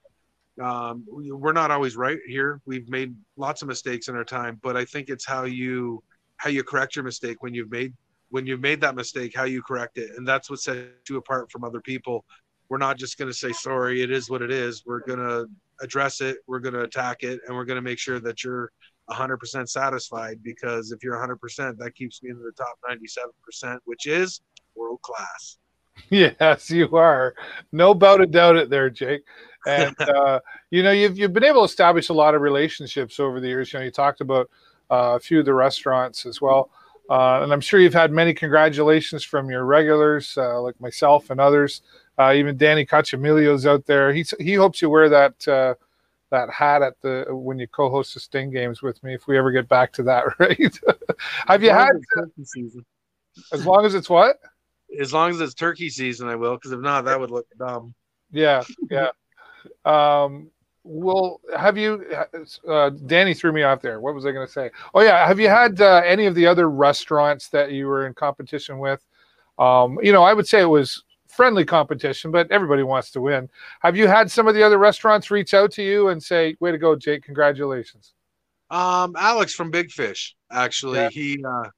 Um, 0.61 1.05
we're 1.07 1.53
not 1.53 1.71
always 1.71 1.95
right 1.95 2.19
here. 2.27 2.61
We've 2.65 2.87
made 2.89 3.15
lots 3.37 3.61
of 3.61 3.67
mistakes 3.67 4.07
in 4.07 4.15
our 4.15 4.25
time, 4.25 4.59
but 4.61 4.75
I 4.75 4.85
think 4.85 5.09
it's 5.09 5.25
how 5.25 5.45
you 5.45 6.03
how 6.37 6.49
you 6.49 6.63
correct 6.63 6.95
your 6.95 7.05
mistake 7.05 7.41
when 7.41 7.53
you've 7.53 7.71
made 7.71 7.93
when 8.29 8.45
you've 8.45 8.59
made 8.59 8.81
that 8.81 8.95
mistake, 8.95 9.33
how 9.35 9.45
you 9.45 9.63
correct 9.63 9.97
it, 9.97 10.11
and 10.17 10.27
that's 10.27 10.49
what 10.49 10.59
sets 10.59 11.09
you 11.09 11.17
apart 11.17 11.49
from 11.51 11.63
other 11.63 11.79
people. 11.79 12.25
We're 12.69 12.77
not 12.77 12.97
just 12.97 13.17
going 13.17 13.29
to 13.29 13.37
say 13.37 13.51
sorry. 13.51 14.01
It 14.01 14.11
is 14.11 14.29
what 14.29 14.41
it 14.41 14.51
is. 14.51 14.83
We're 14.85 15.01
going 15.01 15.19
to 15.19 15.47
address 15.81 16.21
it. 16.21 16.37
We're 16.47 16.59
going 16.59 16.73
to 16.73 16.81
attack 16.81 17.23
it, 17.23 17.41
and 17.45 17.55
we're 17.55 17.65
going 17.65 17.75
to 17.75 17.81
make 17.81 17.99
sure 17.99 18.19
that 18.19 18.43
you're 18.43 18.71
100% 19.09 19.69
satisfied 19.69 20.41
because 20.43 20.91
if 20.91 21.03
you're 21.03 21.15
100%, 21.15 21.77
that 21.77 21.95
keeps 21.95 22.23
me 22.23 22.31
in 22.31 22.39
the 22.39 22.51
top 22.51 22.77
97%, 22.89 23.77
which 23.85 24.07
is 24.07 24.41
world 24.75 25.01
class. 25.01 25.57
Yes, 26.09 26.71
you 26.71 26.95
are. 26.97 27.35
No 27.71 27.93
doubt 27.93 28.21
about 28.21 28.55
it 28.55 28.71
there, 28.71 28.89
Jake. 28.89 29.21
And 29.67 29.95
uh, 30.01 30.39
you 30.71 30.81
know, 30.81 30.91
you've 30.91 31.19
you've 31.19 31.33
been 31.33 31.43
able 31.43 31.61
to 31.61 31.65
establish 31.65 32.09
a 32.09 32.13
lot 32.13 32.33
of 32.33 32.41
relationships 32.41 33.19
over 33.19 33.39
the 33.39 33.47
years. 33.47 33.71
You 33.71 33.79
know, 33.79 33.85
you 33.85 33.91
talked 33.91 34.19
about 34.19 34.49
uh, 34.89 35.13
a 35.15 35.19
few 35.19 35.39
of 35.39 35.45
the 35.45 35.53
restaurants 35.53 36.25
as 36.25 36.41
well, 36.41 36.71
uh, 37.09 37.41
and 37.43 37.53
I'm 37.53 37.61
sure 37.61 37.79
you've 37.79 37.93
had 37.93 38.11
many 38.11 38.33
congratulations 38.33 39.23
from 39.23 39.49
your 39.49 39.65
regulars, 39.65 40.35
uh, 40.35 40.59
like 40.61 40.79
myself 40.81 41.29
and 41.29 41.39
others. 41.39 41.81
Uh, 42.17 42.33
even 42.35 42.57
Danny 42.57 42.85
Cacciamilio's 42.85 43.65
out 43.65 43.85
there. 43.85 44.13
He 44.13 44.25
he 44.39 44.53
hopes 44.53 44.81
you 44.81 44.89
wear 44.89 45.09
that 45.09 45.47
uh, 45.47 45.73
that 46.29 46.49
hat 46.49 46.81
at 46.81 46.99
the 47.01 47.25
when 47.29 47.59
you 47.59 47.67
co-host 47.67 48.13
the 48.13 48.19
Sting 48.19 48.51
games 48.51 48.81
with 48.81 49.03
me 49.03 49.13
if 49.13 49.27
we 49.27 49.37
ever 49.37 49.51
get 49.51 49.67
back 49.67 49.91
to 49.93 50.03
that, 50.03 50.25
right? 50.39 50.79
Have 51.47 51.63
you 51.63 51.71
had 51.71 51.91
turkey 52.15 52.43
season? 52.43 52.85
As 53.51 53.65
long 53.65 53.85
as 53.85 53.95
it's 53.95 54.09
what? 54.09 54.37
As 54.99 55.11
long 55.11 55.31
as 55.31 55.41
it's 55.41 55.55
turkey 55.55 55.89
season, 55.89 56.27
I 56.27 56.35
will. 56.35 56.55
Because 56.55 56.71
if 56.71 56.79
not, 56.79 57.05
that 57.05 57.19
would 57.19 57.31
look 57.31 57.47
dumb. 57.57 57.93
Yeah, 58.31 58.63
yeah. 58.89 59.09
Um, 59.85 60.51
well, 60.83 61.39
have 61.57 61.77
you? 61.77 62.05
Uh, 62.67 62.89
Danny 62.89 63.33
threw 63.33 63.53
me 63.53 63.63
off 63.63 63.81
there. 63.81 64.01
What 64.01 64.13
was 64.13 64.25
I 64.25 64.33
going 64.33 64.45
to 64.45 64.51
say? 64.51 64.71
Oh 64.93 64.99
yeah, 64.99 65.25
have 65.25 65.39
you 65.39 65.47
had 65.47 65.79
uh, 65.79 66.01
any 66.05 66.25
of 66.25 66.35
the 66.35 66.45
other 66.45 66.69
restaurants 66.69 67.47
that 67.49 67.71
you 67.71 67.87
were 67.87 68.05
in 68.05 68.13
competition 68.13 68.79
with? 68.79 69.01
Um, 69.57 69.97
you 70.03 70.11
know, 70.11 70.23
I 70.23 70.33
would 70.33 70.47
say 70.47 70.59
it 70.59 70.65
was 70.65 71.03
friendly 71.35 71.65
competition, 71.65 72.31
but 72.31 72.51
everybody 72.51 72.83
wants 72.83 73.11
to 73.11 73.21
win. 73.21 73.49
Have 73.81 73.95
you 73.97 74.07
had 74.07 74.31
some 74.31 74.47
of 74.47 74.55
the 74.55 74.63
other 74.63 74.77
restaurants 74.77 75.31
reach 75.31 75.53
out 75.53 75.71
to 75.73 75.83
you 75.83 76.09
and 76.09 76.21
say, 76.21 76.55
"Way 76.59 76.71
to 76.71 76.77
go, 76.77 76.95
Jake! 76.95 77.23
Congratulations"? 77.23 78.13
Um, 78.69 79.15
Alex 79.17 79.53
from 79.53 79.71
Big 79.71 79.91
Fish, 79.91 80.35
actually, 80.51 80.99
yeah. 80.99 81.09
he 81.09 81.43
uh, 81.43 81.69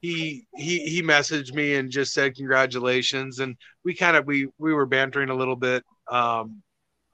he 0.00 0.46
he 0.56 0.78
he 0.80 1.02
messaged 1.02 1.54
me 1.54 1.74
and 1.74 1.90
just 1.90 2.12
said 2.12 2.34
congratulations, 2.34 3.40
and 3.40 3.56
we 3.84 3.94
kind 3.94 4.16
of 4.16 4.26
we 4.26 4.48
we 4.58 4.72
were 4.72 4.86
bantering 4.86 5.30
a 5.30 5.34
little 5.34 5.56
bit. 5.56 5.84
Um, 6.10 6.62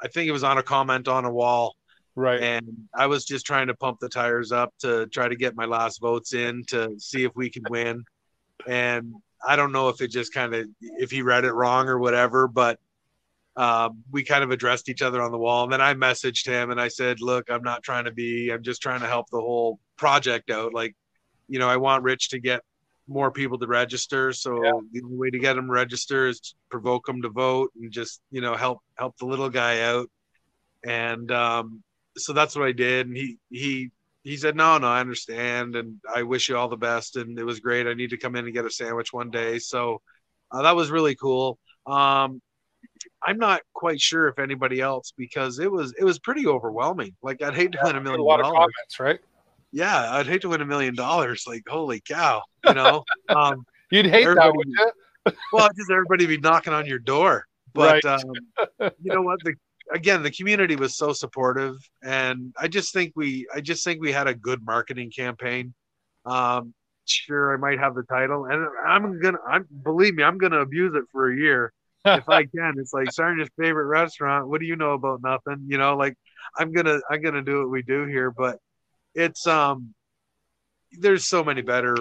I 0.03 0.09
think 0.09 0.29
it 0.29 0.33
was 0.33 0.45
on 0.45 0.59
a 0.59 0.63
comment 0.63 1.09
on 1.09 1.25
a 1.25 1.33
wall. 1.33 1.75
Right. 2.15 2.41
And 2.41 2.67
I 2.95 3.07
was 3.09 3.27
just 3.27 3.45
trying 3.45 3.67
to 3.67 3.75
pump 3.75 3.99
the 4.01 4.09
tires 4.09 4.51
up 4.51 4.73
to 4.81 5.07
try 5.09 5.29
to 5.29 5.37
get 5.37 5.55
my 5.55 5.67
last 5.67 6.01
votes 6.01 6.33
in 6.33 6.65
to 6.69 6.99
see 6.99 7.25
if 7.25 7.37
we 7.37 7.51
could 7.51 7.69
win. 7.69 8.05
And 8.67 9.13
I 9.47 9.57
don't 9.57 9.73
know 9.73 9.89
if 9.89 10.01
it 10.01 10.11
just 10.11 10.33
kind 10.33 10.55
of 10.55 10.67
if 10.81 11.11
he 11.11 11.23
read 11.23 11.45
it 11.45 11.53
wrong 11.53 11.89
or 11.89 11.99
whatever, 11.99 12.49
but 12.49 12.79
um, 13.57 14.03
we 14.11 14.23
kind 14.23 14.45
of 14.45 14.51
addressed 14.51 14.89
each 14.89 15.03
other 15.03 15.23
on 15.23 15.33
the 15.33 15.39
wall. 15.39 15.65
And 15.65 15.73
then 15.73 15.81
I 15.81 15.95
messaged 15.95 16.47
him 16.47 16.71
and 16.71 16.81
I 16.81 16.89
said, 16.89 17.21
"Look, 17.21 17.51
I'm 17.51 17.63
not 17.63 17.83
trying 17.83 18.05
to 18.05 18.13
be. 18.13 18.51
I'm 18.51 18.63
just 18.63 18.83
trying 18.83 19.01
to 19.01 19.07
help 19.07 19.31
the 19.31 19.41
whole 19.41 19.79
project 19.97 20.51
out. 20.51 20.75
Like, 20.75 20.95
you 21.49 21.59
know, 21.59 21.69
I 21.69 21.77
want 21.79 22.03
Rich 22.03 22.31
to 22.31 22.39
get 22.39 22.63
more 23.09 23.31
people 23.31 23.59
to 23.59 23.67
register. 23.67 24.33
So 24.33 24.63
yeah. 24.63 24.73
the 24.93 25.03
only 25.03 25.17
way 25.17 25.31
to 25.31 25.39
get 25.39 25.55
them 25.55 25.71
register 25.71 26.27
is 26.27 26.41
to 26.41 26.55
provoke 26.71 27.07
them 27.07 27.23
to 27.23 27.29
vote 27.29 27.71
and 27.81 27.91
just 27.91 28.21
you 28.31 28.41
know 28.41 28.55
help 28.55 28.81
help 28.97 29.17
the 29.19 29.27
little 29.27 29.51
guy 29.51 29.83
out. 29.83 30.11
And 30.85 31.31
um, 31.31 31.83
so 32.17 32.33
that's 32.33 32.57
what 32.57 32.67
I 32.67 32.73
did. 32.73 33.07
And 33.07 33.17
he 33.17 33.39
he 33.51 33.91
he 34.27 34.37
said, 34.37 34.57
"No, 34.57 34.77
no, 34.79 34.89
I 34.89 35.01
understand, 35.01 35.77
and 35.77 36.01
I 36.13 36.25
wish 36.25 36.49
you 36.49 36.57
all 36.57 36.69
the 36.69 36.77
best." 36.77 37.15
And 37.15 37.39
it 37.39 37.45
was 37.45 37.61
great. 37.61 37.87
I 37.87 37.95
need 37.95 38.11
to 38.11 38.17
come 38.17 38.35
in 38.35 38.45
and 38.45 38.53
get 38.53 38.65
a 38.65 38.71
sandwich 38.71 39.13
one 39.13 39.31
day. 39.31 39.61
So 39.61 40.03
uh, 40.51 40.63
that 40.63 40.75
was 40.75 40.91
really 40.91 41.15
cool. 41.15 41.59
Um, 41.87 42.43
I'm 43.25 43.39
not 43.39 43.63
quite 43.73 44.01
sure 44.01 44.27
if 44.27 44.41
anybody 44.41 44.81
else 44.81 45.13
because 45.17 45.61
it 45.61 45.71
was 45.71 45.95
it 45.97 46.03
was 46.03 46.19
pretty 46.19 46.47
overwhelming. 46.47 47.15
Like 47.23 47.41
I'd 47.41 47.55
hate 47.55 47.73
to 47.73 47.79
win 47.85 47.95
a 47.95 48.01
million. 48.01 48.21
A 48.21 48.25
lot 48.25 48.39
dollars. 48.39 48.49
of 48.49 48.55
comments, 48.55 49.01
right? 49.01 49.21
Yeah, 49.71 50.13
I'd 50.13 50.27
hate 50.27 50.41
to 50.41 50.49
win 50.49 50.61
a 50.61 50.67
million 50.67 50.97
dollars. 50.97 51.45
Like 51.47 51.63
holy 51.69 52.01
cow, 52.01 52.43
you 52.65 52.75
know. 52.75 53.05
Um, 53.29 53.65
You'd 53.91 54.07
hate 54.07 54.25
that, 54.25 54.53
would 54.53 54.67
you? 54.69 54.91
well, 55.53 55.69
just 55.77 55.91
everybody 55.91 56.27
be 56.27 56.39
knocking 56.39 56.73
on 56.73 56.87
your 56.87 56.99
door. 56.99 57.47
But 57.75 58.03
right. 58.03 58.21
um, 58.21 58.33
you 58.81 59.13
know 59.13 59.23
what? 59.23 59.39
The 59.45 59.55
again, 59.93 60.23
the 60.23 60.31
community 60.31 60.77
was 60.77 60.97
so 60.97 61.13
supportive, 61.13 61.77
and 62.03 62.55
I 62.59 62.69
just 62.69 62.93
think 62.93 63.13
we 63.17 63.47
I 63.55 63.61
just 63.61 63.85
think 63.85 64.01
we 64.01 64.13
had 64.13 64.27
a 64.29 64.35
good 64.35 64.65
marketing 64.65 65.11
campaign. 65.17 65.75
Um, 66.25 66.75
sure, 67.07 67.55
I 67.55 67.57
might 67.57 67.79
have 67.79 67.95
the 67.95 68.03
title, 68.05 68.47
and 68.47 68.67
I'm 68.87 69.21
gonna. 69.21 69.39
I'm 69.49 69.67
believe 69.85 70.15
me, 70.15 70.23
I'm 70.23 70.39
gonna 70.39 70.61
abuse 70.61 70.95
it 70.95 71.05
for 71.13 71.31
a 71.31 71.37
year 71.37 71.73
if 72.05 72.29
I 72.29 72.45
can. 72.57 72.75
It's 72.79 72.93
like 72.93 73.09
Sarnia's 73.09 73.51
favorite 73.59 73.87
restaurant. 73.87 74.49
What 74.49 74.61
do 74.61 74.67
you 74.67 74.77
know 74.77 74.93
about 74.93 75.21
nothing? 75.23 75.67
You 75.69 75.79
know, 75.79 75.97
like 75.97 76.15
I'm 76.57 76.73
gonna 76.73 77.01
I'm 77.11 77.23
gonna 77.23 77.43
do 77.43 77.61
what 77.61 77.71
we 77.71 77.83
do 77.83 78.07
here, 78.07 78.31
but 78.31 78.59
it's 79.15 79.47
um 79.47 79.95
there's 80.99 81.27
so 81.27 81.45
many 81.45 81.63
better 81.63 81.97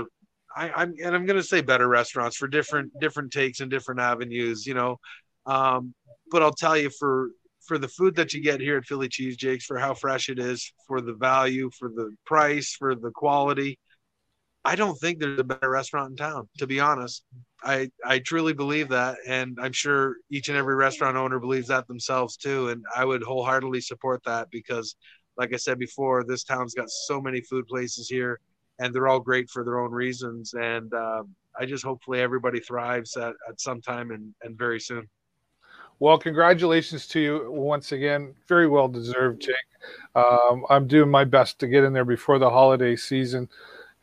I, 0.56 0.72
I'm 0.72 0.94
and 1.04 1.14
I'm 1.16 1.26
gonna 1.26 1.44
say 1.44 1.62
better 1.62 1.88
restaurants 1.88 2.38
for 2.38 2.48
different 2.48 2.92
different 3.00 3.32
takes 3.32 3.60
and 3.60 3.70
different 3.70 4.00
avenues, 4.00 4.66
you 4.66 4.74
know. 4.74 5.00
Um, 5.46 5.94
but 6.32 6.42
I'll 6.42 6.54
tell 6.54 6.78
you 6.78 6.90
for 6.90 7.30
for 7.68 7.78
the 7.78 7.88
food 7.88 8.16
that 8.16 8.34
you 8.34 8.42
get 8.42 8.62
here 8.62 8.78
at 8.78 8.86
Philly 8.86 9.10
Cheese 9.10 9.38
Jakes, 9.38 9.66
for 9.66 9.78
how 9.78 9.94
fresh 9.94 10.30
it 10.30 10.40
is, 10.40 10.72
for 10.88 11.02
the 11.02 11.14
value, 11.14 11.70
for 11.78 11.90
the 11.90 12.16
price, 12.26 12.76
for 12.78 12.96
the 12.96 13.12
quality, 13.12 13.80
I 14.64 14.76
don't 14.76 15.00
think 15.00 15.20
there's 15.20 15.40
a 15.40 15.44
better 15.44 15.70
restaurant 15.70 16.12
in 16.12 16.18
town, 16.18 16.50
to 16.58 16.66
be 16.66 16.80
honest. 16.80 17.24
I 17.64 17.92
I 18.04 18.20
truly 18.20 18.54
believe 18.54 18.90
that, 18.90 19.18
and 19.28 19.58
I'm 19.62 19.72
sure 19.72 20.16
each 20.32 20.50
and 20.50 20.58
every 20.58 20.76
restaurant 20.76 21.18
owner 21.18 21.40
believes 21.40 21.68
that 21.68 21.88
themselves 21.88 22.36
too. 22.36 22.70
And 22.70 22.84
I 22.96 23.06
would 23.06 23.22
wholeheartedly 23.22 23.82
support 23.82 24.22
that 24.26 24.50
because, 24.52 24.96
like 25.38 25.54
I 25.54 25.58
said 25.58 25.78
before, 25.78 26.24
this 26.24 26.44
town's 26.44 26.74
got 26.74 26.90
so 26.90 27.22
many 27.22 27.42
food 27.42 27.68
places 27.68 28.10
here, 28.10 28.40
and 28.80 28.94
they're 28.94 29.08
all 29.08 29.20
great 29.20 29.50
for 29.52 29.64
their 29.64 29.80
own 29.80 29.92
reasons. 29.92 30.54
And 30.56 30.92
um, 30.94 31.36
I 31.60 31.66
just 31.66 31.84
hopefully 31.84 32.22
everybody 32.22 32.60
thrives 32.60 33.16
at, 33.18 33.34
at 33.48 33.62
some 33.62 33.82
time 33.82 34.12
and, 34.12 34.34
and 34.42 34.58
very 34.58 34.80
soon. 34.80 35.08
Well, 36.00 36.18
congratulations 36.18 37.08
to 37.08 37.20
you 37.20 37.52
once 37.52 37.92
again. 37.92 38.36
Very 38.48 38.68
well 38.68 38.88
deserved, 38.88 39.42
Jake. 39.42 39.56
Um, 40.16 40.66
I'm 40.70 40.88
doing 40.88 41.10
my 41.10 41.24
best 41.24 41.60
to 41.60 41.68
get 41.68 41.84
in 41.84 41.94
there 41.94 42.06
before 42.06 42.38
the 42.38 42.50
holiday 42.50 42.96
season 42.96 43.50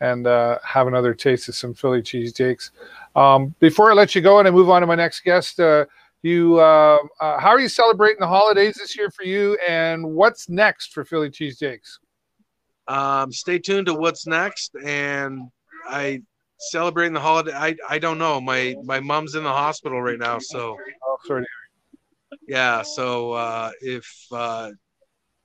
and 0.00 0.26
uh, 0.26 0.58
have 0.64 0.86
another 0.86 1.14
taste 1.14 1.48
of 1.48 1.54
some 1.54 1.74
Philly 1.74 2.02
cheese 2.02 2.32
jakes. 2.32 2.70
Um, 3.14 3.54
before 3.60 3.90
I 3.90 3.94
let 3.94 4.14
you 4.14 4.22
go 4.22 4.38
and 4.38 4.48
I 4.48 4.50
move 4.50 4.70
on 4.70 4.80
to 4.80 4.86
my 4.86 4.94
next 4.94 5.20
guest, 5.20 5.60
uh, 5.60 5.84
you 6.22 6.58
uh, 6.58 6.98
uh, 7.20 7.38
how 7.38 7.50
are 7.50 7.60
you 7.60 7.68
celebrating 7.68 8.20
the 8.20 8.26
holidays 8.26 8.76
this 8.76 8.96
year 8.96 9.10
for 9.10 9.24
you, 9.24 9.58
and 9.68 10.04
what's 10.04 10.48
next 10.48 10.92
for 10.92 11.04
Philly 11.04 11.30
cheese 11.30 11.58
jakes? 11.58 11.98
Um, 12.88 13.32
stay 13.32 13.58
tuned 13.58 13.86
to 13.86 13.94
what's 13.94 14.26
next, 14.26 14.74
and 14.84 15.50
I 15.88 16.22
celebrating 16.70 17.12
the 17.12 17.20
holiday. 17.20 17.52
I 17.52 17.76
I 17.88 17.98
don't 17.98 18.18
know. 18.18 18.40
My 18.40 18.76
my 18.84 19.00
mom's 19.00 19.34
in 19.34 19.42
the 19.42 19.52
hospital 19.52 20.00
right 20.00 20.18
now, 20.18 20.38
so. 20.38 20.78
Oh, 21.06 21.16
sorry. 21.26 21.44
Yeah, 22.46 22.82
so 22.82 23.32
uh, 23.32 23.70
if 23.80 24.06
uh, 24.32 24.70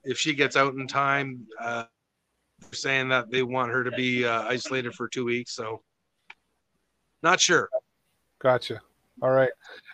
if 0.04 0.18
she 0.18 0.34
gets 0.34 0.56
out 0.56 0.74
in 0.74 0.88
time, 0.88 1.46
uh, 1.62 1.86
saying 2.72 3.10
that 3.10 3.30
they 3.32 3.44
want 3.44 3.72
her 3.72 3.84
to 3.84 3.92
be 3.92 4.26
uh, 4.26 4.44
isolated 4.44 4.94
for 4.94 5.08
two 5.08 5.26
weeks. 5.26 5.54
So, 5.54 5.82
not 7.24 7.40
sure. 7.40 7.70
Gotcha. 8.40 8.82
All 9.22 9.32
right. 9.32 9.50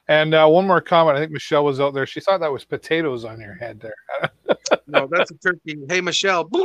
And 0.07 0.33
uh, 0.33 0.47
one 0.47 0.67
more 0.67 0.81
comment. 0.81 1.17
I 1.17 1.21
think 1.21 1.31
Michelle 1.31 1.63
was 1.63 1.79
out 1.79 1.93
there. 1.93 2.05
She 2.05 2.19
thought 2.19 2.41
that 2.41 2.51
was 2.51 2.65
potatoes 2.65 3.23
on 3.25 3.39
your 3.39 3.55
head 3.55 3.79
there. 3.79 3.95
no, 4.87 5.07
that's 5.09 5.31
a 5.31 5.35
turkey. 5.35 5.79
Hey, 5.87 6.01
Michelle. 6.01 6.49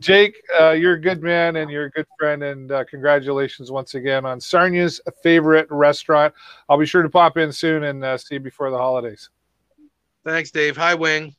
Jake, 0.00 0.40
uh, 0.60 0.72
you're 0.72 0.94
a 0.94 1.00
good 1.00 1.22
man 1.22 1.56
and 1.56 1.70
you're 1.70 1.86
a 1.86 1.90
good 1.90 2.06
friend. 2.18 2.42
And 2.42 2.70
uh, 2.70 2.84
congratulations 2.84 3.70
once 3.70 3.94
again 3.94 4.24
on 4.24 4.38
Sarnia's 4.38 5.00
favorite 5.22 5.66
restaurant. 5.70 6.34
I'll 6.68 6.78
be 6.78 6.86
sure 6.86 7.02
to 7.02 7.08
pop 7.08 7.36
in 7.36 7.52
soon 7.52 7.84
and 7.84 8.04
uh, 8.04 8.18
see 8.18 8.34
you 8.34 8.40
before 8.40 8.70
the 8.70 8.78
holidays. 8.78 9.30
Thanks, 10.24 10.50
Dave. 10.50 10.76
Hi, 10.76 10.94
Wing. 10.94 11.34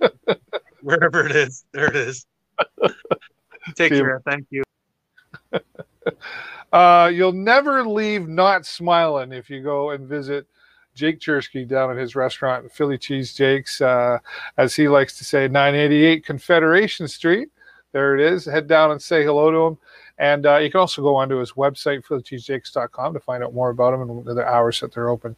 Wherever 0.82 1.24
it 1.24 1.34
is, 1.34 1.64
there 1.72 1.86
it 1.86 1.96
is. 1.96 2.26
Take 3.74 3.92
See 3.92 4.00
care. 4.00 4.22
You. 4.26 4.30
Thank 4.30 4.46
you. 4.50 4.62
Uh, 6.72 7.08
you'll 7.14 7.30
never 7.30 7.86
leave 7.86 8.26
not 8.26 8.66
smiling 8.66 9.32
if 9.32 9.48
you 9.48 9.62
go 9.62 9.90
and 9.90 10.08
visit 10.08 10.44
Jake 10.94 11.20
Cherski 11.20 11.66
down 11.66 11.90
at 11.90 11.96
his 11.96 12.14
restaurant, 12.14 12.70
Philly 12.72 12.98
Cheese 12.98 13.34
Jake's, 13.34 13.80
uh, 13.80 14.18
as 14.56 14.74
he 14.74 14.88
likes 14.88 15.18
to 15.18 15.24
say, 15.24 15.48
988 15.48 16.24
Confederation 16.24 17.08
Street. 17.08 17.48
There 17.92 18.14
it 18.14 18.20
is. 18.20 18.44
Head 18.44 18.66
down 18.66 18.90
and 18.90 19.00
say 19.00 19.24
hello 19.24 19.50
to 19.50 19.58
him. 19.58 19.78
And 20.18 20.46
uh, 20.46 20.58
you 20.58 20.70
can 20.70 20.80
also 20.80 21.02
go 21.02 21.16
onto 21.16 21.36
his 21.36 21.52
website, 21.52 22.04
phillycheesejakes.com, 22.04 23.14
to 23.14 23.20
find 23.20 23.42
out 23.42 23.54
more 23.54 23.70
about 23.70 23.94
him 23.94 24.02
and 24.02 24.36
the 24.36 24.46
hours 24.46 24.80
that 24.80 24.92
they're 24.92 25.08
open 25.08 25.36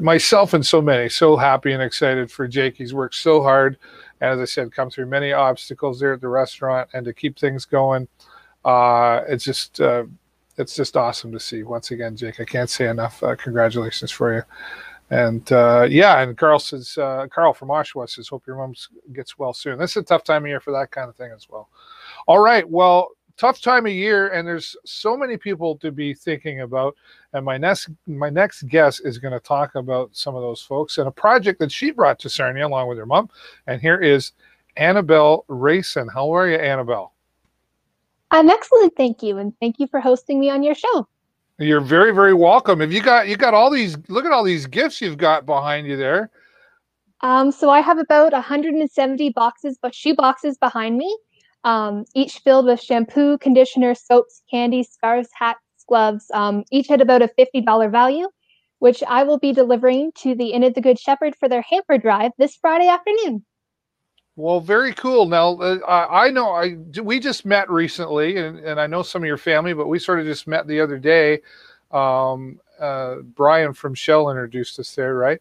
myself 0.00 0.54
and 0.54 0.64
so 0.64 0.82
many 0.82 1.08
so 1.08 1.36
happy 1.36 1.72
and 1.72 1.82
excited 1.82 2.30
for 2.30 2.46
Jake. 2.46 2.76
He's 2.76 2.94
worked 2.94 3.14
so 3.14 3.42
hard, 3.42 3.78
and 4.20 4.30
as 4.30 4.38
I 4.38 4.44
said, 4.44 4.72
come 4.72 4.90
through 4.90 5.06
many 5.06 5.32
obstacles 5.32 6.00
there 6.00 6.12
at 6.12 6.20
the 6.20 6.28
restaurant, 6.28 6.88
and 6.92 7.04
to 7.04 7.12
keep 7.12 7.38
things 7.38 7.64
going, 7.64 8.08
uh, 8.64 9.22
it's 9.28 9.44
just 9.44 9.80
uh, 9.80 10.04
it's 10.56 10.76
just 10.76 10.96
awesome 10.96 11.32
to 11.32 11.40
see. 11.40 11.62
Once 11.62 11.90
again, 11.90 12.16
Jake, 12.16 12.40
I 12.40 12.44
can't 12.44 12.70
say 12.70 12.88
enough. 12.88 13.22
Uh, 13.22 13.36
congratulations 13.36 14.10
for 14.10 14.34
you. 14.34 14.42
And 15.10 15.50
uh, 15.52 15.86
yeah, 15.88 16.20
and 16.20 16.36
Carl 16.36 16.58
says, 16.58 16.96
uh, 16.96 17.26
Carl 17.30 17.52
from 17.52 17.68
Oshawa 17.68 18.08
says, 18.08 18.28
hope 18.28 18.46
your 18.46 18.56
mom 18.56 18.74
gets 19.12 19.38
well 19.38 19.52
soon. 19.52 19.78
This 19.78 19.92
is 19.92 19.98
a 19.98 20.02
tough 20.02 20.24
time 20.24 20.44
of 20.44 20.48
year 20.48 20.60
for 20.60 20.72
that 20.72 20.90
kind 20.90 21.08
of 21.08 21.16
thing 21.16 21.30
as 21.34 21.48
well. 21.48 21.68
All 22.26 22.38
right. 22.38 22.68
Well, 22.68 23.10
tough 23.36 23.60
time 23.60 23.86
of 23.86 23.92
year, 23.92 24.28
and 24.28 24.46
there's 24.46 24.76
so 24.84 25.16
many 25.16 25.36
people 25.36 25.76
to 25.78 25.90
be 25.90 26.14
thinking 26.14 26.60
about. 26.62 26.96
And 27.32 27.44
my 27.44 27.58
next 27.58 27.90
my 28.06 28.30
next 28.30 28.62
guest 28.68 29.02
is 29.04 29.18
going 29.18 29.32
to 29.32 29.40
talk 29.40 29.74
about 29.74 30.10
some 30.12 30.34
of 30.34 30.42
those 30.42 30.62
folks 30.62 30.98
and 30.98 31.08
a 31.08 31.12
project 31.12 31.58
that 31.60 31.72
she 31.72 31.90
brought 31.90 32.18
to 32.20 32.30
Sarnia 32.30 32.66
along 32.66 32.88
with 32.88 32.98
her 32.98 33.06
mom. 33.06 33.28
And 33.66 33.80
here 33.80 33.98
is 33.98 34.32
Annabelle 34.76 35.44
Rayson. 35.48 36.08
How 36.08 36.34
are 36.34 36.48
you, 36.48 36.56
Annabelle? 36.56 37.13
I'm 38.34 38.50
excellent, 38.50 38.96
thank 38.96 39.22
you, 39.22 39.38
and 39.38 39.52
thank 39.60 39.78
you 39.78 39.86
for 39.86 40.00
hosting 40.00 40.40
me 40.40 40.50
on 40.50 40.62
your 40.62 40.74
show. 40.74 41.06
You're 41.58 41.80
very, 41.80 42.12
very 42.12 42.34
welcome. 42.34 42.80
Have 42.80 42.92
you 42.92 43.00
got 43.00 43.28
you 43.28 43.36
got 43.36 43.54
all 43.54 43.70
these? 43.70 43.96
Look 44.08 44.24
at 44.24 44.32
all 44.32 44.42
these 44.42 44.66
gifts 44.66 45.00
you've 45.00 45.18
got 45.18 45.46
behind 45.46 45.86
you 45.86 45.96
there. 45.96 46.30
Um, 47.20 47.52
so 47.52 47.70
I 47.70 47.80
have 47.80 47.98
about 47.98 48.32
170 48.32 49.30
boxes, 49.30 49.78
but 49.80 49.94
shoe 49.94 50.16
boxes 50.16 50.58
behind 50.58 50.98
me 50.98 51.16
um, 51.64 52.04
each 52.14 52.38
filled 52.40 52.66
with 52.66 52.80
shampoo, 52.80 53.38
conditioner, 53.38 53.94
soaps, 53.94 54.42
candy, 54.50 54.82
scarves, 54.82 55.28
hats, 55.32 55.60
gloves. 55.88 56.30
Um, 56.34 56.64
each 56.70 56.88
had 56.88 57.00
about 57.00 57.22
a 57.22 57.30
$50 57.38 57.90
value, 57.90 58.28
which 58.78 59.02
I 59.08 59.22
will 59.22 59.38
be 59.38 59.52
delivering 59.52 60.12
to 60.18 60.34
the 60.34 60.48
Inn 60.48 60.62
of 60.62 60.74
the 60.74 60.80
Good 60.80 60.98
Shepherd 60.98 61.34
for 61.36 61.48
their 61.48 61.62
hamper 61.62 61.98
drive 61.98 62.32
this 62.38 62.56
Friday 62.56 62.88
afternoon. 62.88 63.44
Well, 64.36 64.60
very 64.60 64.92
cool. 64.94 65.26
Now, 65.26 65.56
uh, 65.58 66.08
I 66.10 66.30
know 66.30 66.50
I 66.50 66.76
we 67.00 67.20
just 67.20 67.46
met 67.46 67.70
recently, 67.70 68.36
and, 68.36 68.58
and 68.58 68.80
I 68.80 68.86
know 68.86 69.02
some 69.02 69.22
of 69.22 69.26
your 69.26 69.36
family, 69.36 69.74
but 69.74 69.86
we 69.86 69.98
sort 69.98 70.18
of 70.18 70.26
just 70.26 70.46
met 70.46 70.66
the 70.66 70.80
other 70.80 70.98
day. 70.98 71.40
Um, 71.92 72.60
uh, 72.80 73.16
Brian 73.22 73.72
from 73.72 73.94
Shell 73.94 74.30
introduced 74.30 74.80
us 74.80 74.94
there, 74.96 75.14
right? 75.14 75.40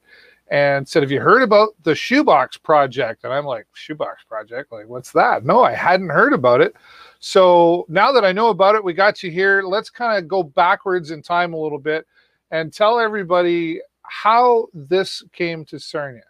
and 0.54 0.88
said, 0.88 1.02
Have 1.02 1.12
you 1.12 1.20
heard 1.20 1.42
about 1.42 1.70
the 1.84 1.96
Shoebox 1.96 2.58
Project? 2.58 3.24
And 3.24 3.34
I'm 3.34 3.46
like, 3.46 3.66
Shoebox 3.74 4.24
Project? 4.26 4.72
Like, 4.72 4.88
what's 4.88 5.12
that? 5.14 5.44
No, 5.46 5.64
I 5.64 5.74
hadn't 5.74 6.10
heard 6.10 6.34
about 6.34 6.62
it. 6.62 6.76
So 7.20 7.86
now 7.90 8.12
that 8.12 8.26
I 8.26 8.32
know 8.32 8.50
about 8.50 8.76
it, 8.76 8.84
we 8.84 8.94
got 8.94 9.24
you 9.24 9.32
here. 9.32 9.64
Let's 9.64 9.90
kind 9.90 10.18
of 10.18 10.28
go 10.28 10.44
backwards 10.44 11.12
in 11.12 11.22
time 11.24 11.54
a 11.54 11.58
little 11.60 11.80
bit 11.80 12.06
and 12.52 12.72
tell 12.72 13.00
everybody 13.00 13.80
how 14.04 14.68
this 14.74 15.24
came 15.32 15.66
to 15.66 15.80
Sarnia. 15.80 16.22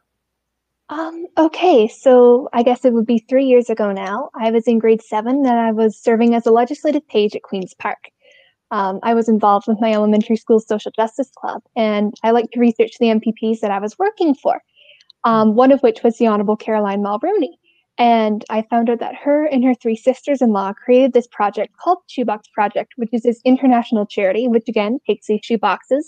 Um, 0.90 1.26
okay, 1.38 1.88
so 1.88 2.50
I 2.54 2.62
guess 2.62 2.86
it 2.86 2.94
would 2.94 3.06
be 3.06 3.20
three 3.20 3.46
years 3.46 3.70
ago 3.70 3.92
now. 3.92 4.30
I 4.40 4.52
was 4.52 4.68
in 4.68 4.80
grade 4.80 5.02
seven 5.02 5.38
and 5.46 5.60
I 5.60 5.72
was 5.72 5.98
serving 5.98 6.36
as 6.36 6.46
a 6.46 6.52
legislative 6.52 7.08
page 7.08 7.36
at 7.36 7.44
Queen's 7.44 7.74
Park. 7.74 8.10
um, 8.72 9.00
I 9.04 9.14
was 9.14 9.30
involved 9.30 9.68
with 9.68 9.80
my 9.80 9.94
elementary 9.94 10.36
school 10.36 10.60
social 10.60 10.92
justice 10.92 11.32
club, 11.38 11.62
and 11.76 12.14
I 12.24 12.32
like 12.32 12.52
to 12.52 12.60
research 12.60 12.94
the 13.00 13.08
MPPs 13.08 13.60
that 13.62 13.72
I 13.72 13.80
was 13.80 13.98
working 14.00 14.36
for. 14.36 14.62
Um, 15.26 15.56
one 15.56 15.72
of 15.72 15.82
which 15.82 16.04
was 16.04 16.18
the 16.18 16.28
Honorable 16.28 16.58
Caroline 16.58 17.02
Mulroney. 17.02 17.56
And 17.98 18.44
I 18.50 18.64
found 18.64 18.90
out 18.90 19.00
that 19.00 19.16
her 19.16 19.46
and 19.46 19.64
her 19.64 19.76
three 19.76 19.96
sisters 19.96 20.42
in 20.42 20.50
law 20.50 20.74
created 20.74 21.14
this 21.14 21.28
project 21.28 21.78
called 21.78 22.00
Shoebox 22.08 22.48
Project, 22.54 22.94
which 22.98 23.12
is 23.14 23.24
this 23.24 23.40
international 23.46 24.06
charity, 24.06 24.48
which 24.48 24.68
again 24.68 25.00
takes 25.08 25.28
these 25.28 25.42
shoeboxes 25.42 26.06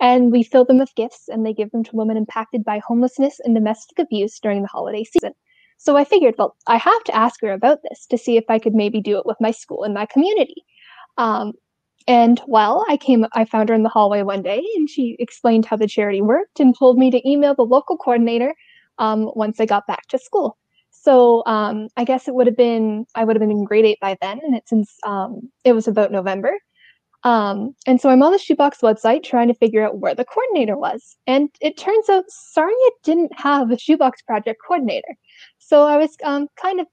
and 0.00 0.30
we 0.30 0.42
fill 0.42 0.64
them 0.64 0.78
with 0.78 0.94
gifts 0.94 1.28
and 1.28 1.44
they 1.44 1.52
give 1.52 1.70
them 1.70 1.84
to 1.84 1.96
women 1.96 2.16
impacted 2.16 2.64
by 2.64 2.80
homelessness 2.86 3.40
and 3.44 3.54
domestic 3.54 3.98
abuse 3.98 4.38
during 4.38 4.62
the 4.62 4.68
holiday 4.68 5.04
season. 5.04 5.32
So 5.78 5.96
I 5.96 6.04
figured, 6.04 6.34
well, 6.38 6.56
I 6.66 6.76
have 6.76 7.04
to 7.04 7.14
ask 7.14 7.40
her 7.42 7.52
about 7.52 7.78
this 7.88 8.06
to 8.06 8.18
see 8.18 8.36
if 8.36 8.44
I 8.48 8.58
could 8.58 8.74
maybe 8.74 9.00
do 9.00 9.16
it 9.18 9.26
with 9.26 9.36
my 9.40 9.52
school 9.52 9.84
and 9.84 9.94
my 9.94 10.06
community. 10.06 10.64
Um, 11.16 11.52
and 12.06 12.40
well, 12.46 12.84
I 12.88 12.96
came, 12.96 13.26
I 13.32 13.44
found 13.44 13.68
her 13.68 13.74
in 13.74 13.82
the 13.82 13.88
hallway 13.88 14.22
one 14.22 14.42
day 14.42 14.64
and 14.76 14.88
she 14.88 15.16
explained 15.18 15.66
how 15.66 15.76
the 15.76 15.86
charity 15.86 16.22
worked 16.22 16.58
and 16.58 16.76
told 16.76 16.98
me 16.98 17.10
to 17.10 17.28
email 17.28 17.54
the 17.54 17.62
local 17.62 17.96
coordinator 17.96 18.54
um, 18.98 19.30
once 19.34 19.60
I 19.60 19.66
got 19.66 19.86
back 19.86 20.06
to 20.08 20.18
school. 20.18 20.56
So 20.90 21.42
um, 21.46 21.88
I 21.96 22.04
guess 22.04 22.26
it 22.26 22.34
would 22.34 22.46
have 22.46 22.56
been, 22.56 23.06
I 23.14 23.24
would 23.24 23.36
have 23.36 23.40
been 23.40 23.50
in 23.50 23.64
grade 23.64 23.84
eight 23.84 24.00
by 24.00 24.16
then. 24.20 24.40
And 24.42 24.56
it 24.56 24.68
since 24.68 24.96
um, 25.06 25.50
it 25.64 25.72
was 25.72 25.86
about 25.86 26.10
November. 26.10 26.58
Um, 27.24 27.74
and 27.86 28.00
so 28.00 28.10
I'm 28.10 28.22
on 28.22 28.32
the 28.32 28.38
shoebox 28.38 28.78
website 28.80 29.24
trying 29.24 29.48
to 29.48 29.54
figure 29.54 29.84
out 29.84 29.98
where 29.98 30.14
the 30.14 30.24
coordinator 30.24 30.76
was. 30.76 31.16
And 31.26 31.48
it 31.60 31.76
turns 31.76 32.08
out 32.08 32.24
Sarnia 32.28 32.90
didn't 33.02 33.32
have 33.38 33.70
a 33.70 33.78
shoebox 33.78 34.22
project 34.22 34.60
coordinator. 34.66 35.16
So 35.58 35.82
I 35.82 35.96
was 35.96 36.16
um, 36.24 36.48
kind 36.56 36.80
of 36.80 36.86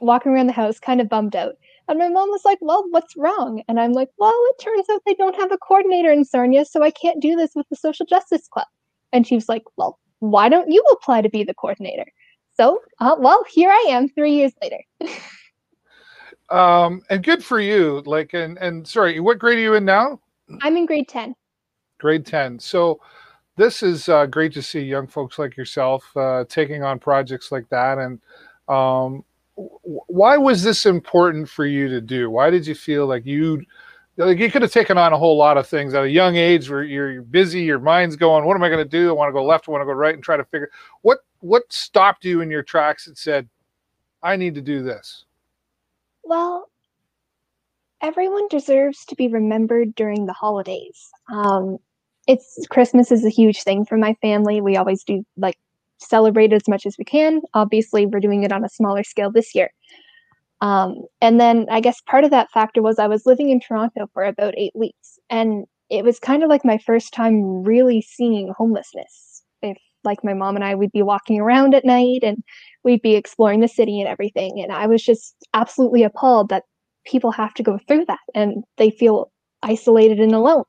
walking 0.00 0.32
around 0.32 0.46
the 0.46 0.52
house, 0.52 0.78
kind 0.78 1.00
of 1.00 1.08
bummed 1.08 1.36
out. 1.36 1.54
And 1.88 1.98
my 1.98 2.08
mom 2.08 2.30
was 2.30 2.44
like, 2.44 2.58
Well, 2.60 2.84
what's 2.90 3.16
wrong? 3.16 3.62
And 3.68 3.78
I'm 3.78 3.92
like, 3.92 4.08
Well, 4.18 4.34
it 4.50 4.62
turns 4.62 4.86
out 4.90 5.02
they 5.06 5.14
don't 5.14 5.36
have 5.36 5.52
a 5.52 5.58
coordinator 5.58 6.10
in 6.10 6.24
Sarnia, 6.24 6.64
so 6.64 6.82
I 6.82 6.90
can't 6.90 7.22
do 7.22 7.36
this 7.36 7.52
with 7.54 7.66
the 7.68 7.76
Social 7.76 8.06
Justice 8.06 8.48
Club. 8.48 8.66
And 9.12 9.26
she 9.26 9.34
was 9.34 9.48
like, 9.48 9.62
Well, 9.76 9.98
why 10.20 10.48
don't 10.48 10.70
you 10.70 10.82
apply 10.90 11.22
to 11.22 11.28
be 11.28 11.44
the 11.44 11.54
coordinator? 11.54 12.06
So, 12.56 12.80
uh, 13.00 13.16
well, 13.18 13.44
here 13.50 13.70
I 13.70 13.86
am 13.90 14.08
three 14.08 14.34
years 14.34 14.52
later. 14.62 14.80
um, 16.50 17.02
and 17.10 17.22
good 17.22 17.44
for 17.44 17.60
you. 17.60 18.02
Like, 18.06 18.34
and 18.34 18.58
and 18.58 18.86
sorry, 18.86 19.20
what 19.20 19.38
grade 19.38 19.58
are 19.58 19.62
you 19.62 19.74
in 19.74 19.84
now? 19.84 20.20
I'm 20.62 20.76
in 20.76 20.86
grade 20.86 21.08
ten. 21.08 21.34
Grade 21.98 22.26
ten. 22.26 22.58
So, 22.58 23.00
this 23.56 23.82
is 23.82 24.08
uh, 24.08 24.26
great 24.26 24.52
to 24.54 24.62
see 24.62 24.80
young 24.80 25.06
folks 25.06 25.38
like 25.38 25.56
yourself 25.56 26.04
uh, 26.16 26.44
taking 26.48 26.82
on 26.82 26.98
projects 26.98 27.50
like 27.50 27.68
that. 27.70 27.98
And 27.98 28.20
um, 28.68 29.24
why 29.56 30.36
was 30.36 30.62
this 30.62 30.86
important 30.86 31.48
for 31.48 31.64
you 31.64 31.88
to 31.88 32.00
do? 32.00 32.30
Why 32.30 32.50
did 32.50 32.66
you 32.66 32.74
feel 32.74 33.06
like 33.06 33.24
you 33.24 33.64
like 34.18 34.38
you 34.38 34.50
could 34.50 34.62
have 34.62 34.72
taken 34.72 34.96
on 34.96 35.12
a 35.12 35.18
whole 35.18 35.36
lot 35.36 35.58
of 35.58 35.66
things 35.66 35.92
at 35.94 36.04
a 36.04 36.08
young 36.08 36.36
age 36.36 36.70
where 36.70 36.82
you're 36.82 37.22
busy, 37.22 37.62
your 37.62 37.78
mind's 37.78 38.16
going, 38.16 38.46
what 38.46 38.54
am 38.54 38.62
I 38.62 38.68
going 38.68 38.82
to 38.82 38.88
do? 38.88 39.10
I 39.10 39.12
want 39.12 39.28
to 39.28 39.32
go 39.32 39.44
left, 39.44 39.68
I 39.68 39.72
want 39.72 39.82
to 39.82 39.86
go 39.86 39.92
right, 39.92 40.14
and 40.14 40.22
try 40.22 40.36
to 40.36 40.44
figure 40.44 40.70
what 41.02 41.18
what 41.40 41.70
stopped 41.70 42.24
you 42.24 42.40
in 42.40 42.50
your 42.50 42.62
tracks 42.62 43.06
and 43.06 43.16
said, 43.16 43.48
I 44.22 44.36
need 44.36 44.54
to 44.54 44.62
do 44.62 44.82
this. 44.82 45.24
Well, 46.26 46.68
everyone 48.02 48.48
deserves 48.48 49.04
to 49.06 49.14
be 49.14 49.28
remembered 49.28 49.94
during 49.94 50.26
the 50.26 50.32
holidays. 50.32 51.08
Um, 51.32 51.78
it's 52.26 52.66
Christmas 52.68 53.12
is 53.12 53.24
a 53.24 53.30
huge 53.30 53.62
thing 53.62 53.84
for 53.84 53.96
my 53.96 54.14
family. 54.14 54.60
We 54.60 54.76
always 54.76 55.04
do 55.04 55.24
like 55.36 55.56
celebrate 55.98 56.52
as 56.52 56.66
much 56.66 56.84
as 56.84 56.96
we 56.98 57.04
can. 57.04 57.42
Obviously, 57.54 58.06
we're 58.06 58.18
doing 58.18 58.42
it 58.42 58.50
on 58.50 58.64
a 58.64 58.68
smaller 58.68 59.04
scale 59.04 59.30
this 59.30 59.54
year. 59.54 59.70
Um, 60.60 61.04
and 61.20 61.38
then 61.38 61.66
I 61.70 61.80
guess 61.80 62.00
part 62.00 62.24
of 62.24 62.32
that 62.32 62.50
factor 62.50 62.82
was 62.82 62.98
I 62.98 63.06
was 63.06 63.24
living 63.24 63.50
in 63.50 63.60
Toronto 63.60 64.08
for 64.12 64.24
about 64.24 64.54
eight 64.56 64.74
weeks, 64.74 65.20
and 65.30 65.64
it 65.90 66.02
was 66.04 66.18
kind 66.18 66.42
of 66.42 66.48
like 66.48 66.64
my 66.64 66.78
first 66.78 67.12
time 67.14 67.62
really 67.62 68.02
seeing 68.02 68.52
homelessness. 68.56 69.35
Like 70.06 70.24
my 70.24 70.32
mom 70.32 70.56
and 70.56 70.64
I 70.64 70.74
would 70.74 70.92
be 70.92 71.02
walking 71.02 71.40
around 71.40 71.74
at 71.74 71.84
night 71.84 72.20
and 72.22 72.42
we'd 72.84 73.02
be 73.02 73.14
exploring 73.14 73.60
the 73.60 73.68
city 73.68 74.00
and 74.00 74.08
everything. 74.08 74.60
And 74.60 74.72
I 74.72 74.86
was 74.86 75.04
just 75.04 75.34
absolutely 75.52 76.02
appalled 76.02 76.48
that 76.48 76.64
people 77.04 77.30
have 77.32 77.52
to 77.54 77.62
go 77.62 77.78
through 77.86 78.06
that 78.06 78.20
and 78.34 78.64
they 78.78 78.90
feel 78.90 79.30
isolated 79.62 80.20
and 80.20 80.32
alone. 80.32 80.64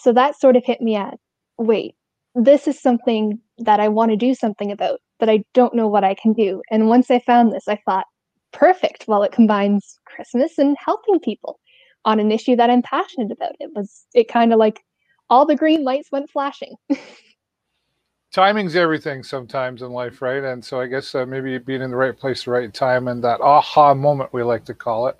So 0.00 0.12
that 0.12 0.38
sort 0.38 0.56
of 0.56 0.64
hit 0.64 0.80
me 0.80 0.96
at 0.96 1.14
wait, 1.58 1.94
this 2.34 2.68
is 2.68 2.80
something 2.80 3.40
that 3.58 3.80
I 3.80 3.88
want 3.88 4.10
to 4.10 4.16
do 4.16 4.34
something 4.34 4.70
about, 4.70 5.00
but 5.18 5.30
I 5.30 5.42
don't 5.54 5.74
know 5.74 5.88
what 5.88 6.04
I 6.04 6.14
can 6.14 6.32
do. 6.32 6.62
And 6.70 6.88
once 6.88 7.10
I 7.10 7.18
found 7.18 7.52
this, 7.52 7.66
I 7.66 7.80
thought, 7.86 8.06
perfect. 8.52 9.06
Well, 9.08 9.22
it 9.22 9.32
combines 9.32 9.98
Christmas 10.04 10.58
and 10.58 10.76
helping 10.78 11.18
people 11.20 11.58
on 12.04 12.20
an 12.20 12.30
issue 12.30 12.54
that 12.56 12.70
I'm 12.70 12.82
passionate 12.82 13.32
about. 13.32 13.56
It 13.58 13.70
was, 13.74 14.06
it 14.14 14.28
kind 14.28 14.52
of 14.52 14.58
like 14.58 14.82
all 15.30 15.46
the 15.46 15.56
green 15.56 15.82
lights 15.82 16.12
went 16.12 16.30
flashing. 16.30 16.74
timing's 18.36 18.76
everything 18.76 19.22
sometimes 19.22 19.80
in 19.80 19.90
life, 19.92 20.20
right? 20.20 20.44
And 20.44 20.62
so 20.62 20.78
I 20.78 20.86
guess 20.86 21.14
uh, 21.14 21.24
maybe 21.24 21.56
being 21.56 21.80
in 21.80 21.90
the 21.90 21.96
right 21.96 22.14
place, 22.14 22.44
the 22.44 22.50
right 22.50 22.72
time, 22.72 23.08
and 23.08 23.24
that 23.24 23.40
aha 23.40 23.94
moment 23.94 24.30
we 24.34 24.42
like 24.42 24.62
to 24.66 24.74
call 24.74 25.06
it. 25.06 25.16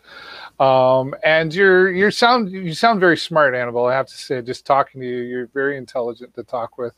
Um, 0.60 1.14
and 1.24 1.54
you're 1.54 1.90
you 1.90 2.10
sound 2.10 2.50
you 2.50 2.74
sound 2.74 3.00
very 3.00 3.16
smart, 3.16 3.54
Annabelle. 3.54 3.86
I 3.86 3.94
have 3.94 4.06
to 4.08 4.14
say, 4.14 4.42
just 4.42 4.66
talking 4.66 5.00
to 5.00 5.06
you, 5.06 5.22
you're 5.22 5.46
very 5.46 5.78
intelligent 5.78 6.34
to 6.34 6.42
talk 6.42 6.76
with, 6.76 6.92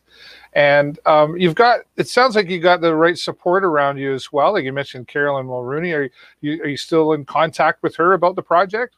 and 0.54 0.98
um, 1.06 1.36
you've 1.36 1.54
got. 1.54 1.82
It 1.96 2.08
sounds 2.08 2.34
like 2.34 2.50
you 2.50 2.58
got 2.58 2.80
the 2.80 2.96
right 2.96 3.16
support 3.16 3.62
around 3.62 3.98
you 3.98 4.12
as 4.12 4.32
well. 4.32 4.54
Like 4.54 4.64
you 4.64 4.72
mentioned, 4.72 5.06
Carolyn 5.06 5.46
Mulroney. 5.46 5.94
Are 5.96 6.10
you 6.40 6.60
are 6.64 6.68
you 6.68 6.76
still 6.76 7.12
in 7.12 7.26
contact 7.26 7.80
with 7.84 7.94
her 7.94 8.14
about 8.14 8.34
the 8.34 8.42
project? 8.42 8.96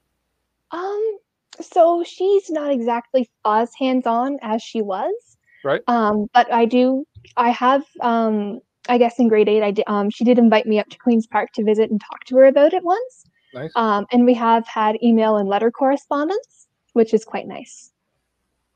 Um. 0.71 1.19
So 1.61 2.03
she's 2.03 2.49
not 2.49 2.73
exactly 2.73 3.29
as 3.45 3.75
hands 3.75 4.07
on 4.07 4.39
as 4.41 4.63
she 4.63 4.81
was. 4.81 5.30
Right. 5.65 5.83
Um, 5.89 6.27
but 6.33 6.53
I 6.53 6.65
do 6.65 7.05
I 7.37 7.51
have, 7.51 7.85
um, 8.01 8.61
I 8.89 8.99
guess 8.99 9.19
in 9.19 9.29
grade 9.29 9.49
eight, 9.49 9.63
I 9.63 9.71
did, 9.71 9.85
um, 9.87 10.11
she 10.11 10.25
did 10.25 10.39
invite 10.39 10.67
me 10.67 10.79
up 10.79 10.89
to 10.89 10.99
Queen's 10.99 11.27
Park 11.27 11.53
to 11.55 11.65
visit 11.65 11.91
and 11.91 12.01
talk 12.01 12.25
to 12.27 12.37
her 12.37 12.45
about 12.45 12.73
it 12.73 12.83
once. 12.83 13.25
Nice. 13.53 13.73
Um, 13.75 14.07
and 14.13 14.25
we 14.25 14.35
have 14.35 14.67
had 14.67 14.97
email 15.03 15.37
and 15.37 15.49
letter 15.49 15.71
correspondence, 15.71 16.69
which 16.93 17.13
is 17.13 17.25
quite 17.25 17.47
nice. 17.47 17.93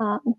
Um, 0.01 0.35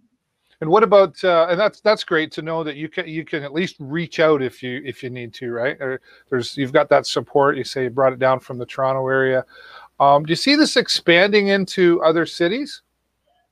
and 0.61 0.69
what 0.69 0.83
about 0.83 1.21
uh, 1.23 1.47
and 1.49 1.59
that's 1.59 1.81
that's 1.81 2.03
great 2.03 2.31
to 2.33 2.41
know 2.41 2.63
that 2.63 2.75
you 2.75 2.87
can 2.87 3.07
you 3.07 3.25
can 3.25 3.43
at 3.43 3.53
least 3.53 3.75
reach 3.79 4.19
out 4.19 4.41
if 4.41 4.63
you 4.63 4.81
if 4.85 5.03
you 5.03 5.09
need 5.09 5.33
to, 5.35 5.51
right? 5.51 5.77
Or 5.81 6.01
there's 6.29 6.55
you've 6.55 6.71
got 6.71 6.89
that 6.89 7.05
support. 7.05 7.57
You 7.57 7.63
say 7.63 7.83
you 7.83 7.89
brought 7.89 8.13
it 8.13 8.19
down 8.19 8.39
from 8.39 8.57
the 8.57 8.65
Toronto 8.65 9.07
area. 9.07 9.45
Um, 9.99 10.23
do 10.23 10.31
you 10.31 10.35
see 10.35 10.55
this 10.55 10.77
expanding 10.77 11.47
into 11.47 12.01
other 12.03 12.25
cities? 12.25 12.81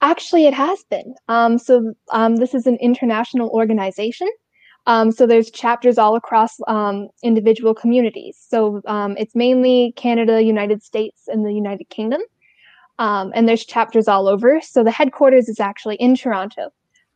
Actually, 0.03 0.45
it 0.47 0.53
has 0.53 0.83
been. 0.89 1.15
Um, 1.29 1.57
so 1.57 1.93
um, 2.11 2.35
this 2.35 2.53
is 2.53 2.67
an 2.67 2.75
international 2.81 3.49
organization. 3.51 4.27
Um, 4.85 5.13
so 5.13 5.25
there's 5.25 5.49
chapters 5.49 5.97
all 5.97 6.17
across 6.17 6.57
um, 6.67 7.07
individual 7.23 7.73
communities. 7.73 8.37
So 8.37 8.81
um, 8.85 9.15
it's 9.17 9.33
mainly 9.33 9.93
Canada, 9.95 10.43
United 10.43 10.83
States, 10.83 11.21
and 11.27 11.45
the 11.45 11.53
United 11.53 11.87
Kingdom. 11.89 12.19
Um, 12.99 13.31
and 13.33 13.47
there's 13.47 13.65
chapters 13.65 14.09
all 14.09 14.27
over. 14.27 14.59
So 14.59 14.83
the 14.83 14.91
headquarters 14.91 15.47
is 15.47 15.61
actually 15.61 15.95
in 15.95 16.17
Toronto. 16.17 16.73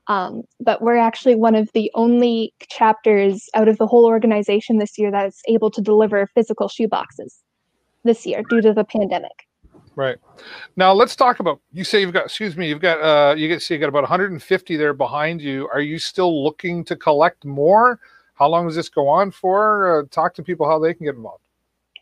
Um, 0.07 0.43
but 0.61 0.81
we're 0.81 0.95
actually 0.95 1.35
one 1.35 1.55
of 1.55 1.69
the 1.73 1.91
only 1.93 2.53
chapters 2.69 3.49
out 3.53 3.67
of 3.67 3.77
the 3.79 3.87
whole 3.87 4.05
organization 4.05 4.77
this 4.77 4.97
year 4.97 5.11
that 5.11 5.27
is 5.27 5.41
able 5.49 5.69
to 5.71 5.81
deliver 5.81 6.25
physical 6.27 6.69
shoe 6.69 6.87
boxes 6.87 7.43
this 8.05 8.25
year 8.25 8.43
due 8.49 8.61
to 8.61 8.71
the 8.71 8.85
pandemic. 8.85 9.46
Right. 9.97 10.17
Now 10.75 10.93
let's 10.93 11.15
talk 11.15 11.39
about. 11.39 11.59
You 11.73 11.83
say 11.83 12.01
you've 12.01 12.13
got. 12.13 12.25
Excuse 12.25 12.55
me. 12.55 12.69
You've 12.69 12.79
got. 12.79 13.01
Uh, 13.01 13.33
you 13.33 13.47
get. 13.47 13.63
See, 13.63 13.73
you 13.73 13.79
got 13.79 13.89
about 13.89 14.03
150 14.03 14.77
there 14.77 14.93
behind 14.93 15.41
you. 15.41 15.67
Are 15.73 15.81
you 15.81 15.97
still 15.97 16.43
looking 16.43 16.85
to 16.85 16.95
collect 16.95 17.45
more? 17.45 17.99
How 18.35 18.47
long 18.47 18.67
does 18.67 18.75
this 18.75 18.89
go 18.89 19.07
on 19.07 19.31
for? 19.31 20.01
Uh, 20.01 20.03
talk 20.11 20.35
to 20.35 20.43
people 20.43 20.69
how 20.69 20.77
they 20.77 20.93
can 20.93 21.07
get 21.07 21.15
involved. 21.15 21.41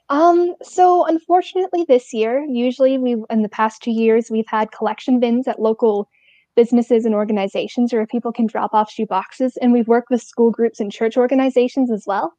Um. 0.10 0.56
So 0.62 1.06
unfortunately, 1.06 1.86
this 1.88 2.14
year, 2.14 2.46
usually 2.50 2.98
we 2.98 3.16
in 3.30 3.44
the 3.44 3.50
past 3.50 3.82
two 3.82 3.92
years 3.92 4.30
we've 4.30 4.46
had 4.46 4.74
collection 4.74 5.22
bins 5.22 5.48
at 5.48 5.62
local 5.62 6.10
businesses 6.54 7.06
and 7.06 7.16
organizations 7.16 7.94
where 7.94 8.06
people 8.06 8.34
can 8.34 8.46
drop 8.46 8.74
off 8.74 8.92
shoe 8.92 9.06
boxes, 9.06 9.56
and 9.62 9.72
we've 9.72 9.88
worked 9.88 10.10
with 10.10 10.22
school 10.22 10.52
groups 10.52 10.82
and 10.82 10.92
church 10.92 11.16
organizations 11.16 11.90
as 11.90 12.04
well. 12.06 12.34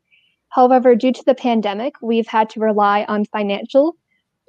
However, 0.51 0.95
due 0.95 1.13
to 1.13 1.25
the 1.25 1.35
pandemic, 1.35 1.95
we've 2.03 2.29
had 2.29 2.51
to 2.51 2.61
rely 2.61 3.07
on 3.09 3.25
financial 3.25 3.97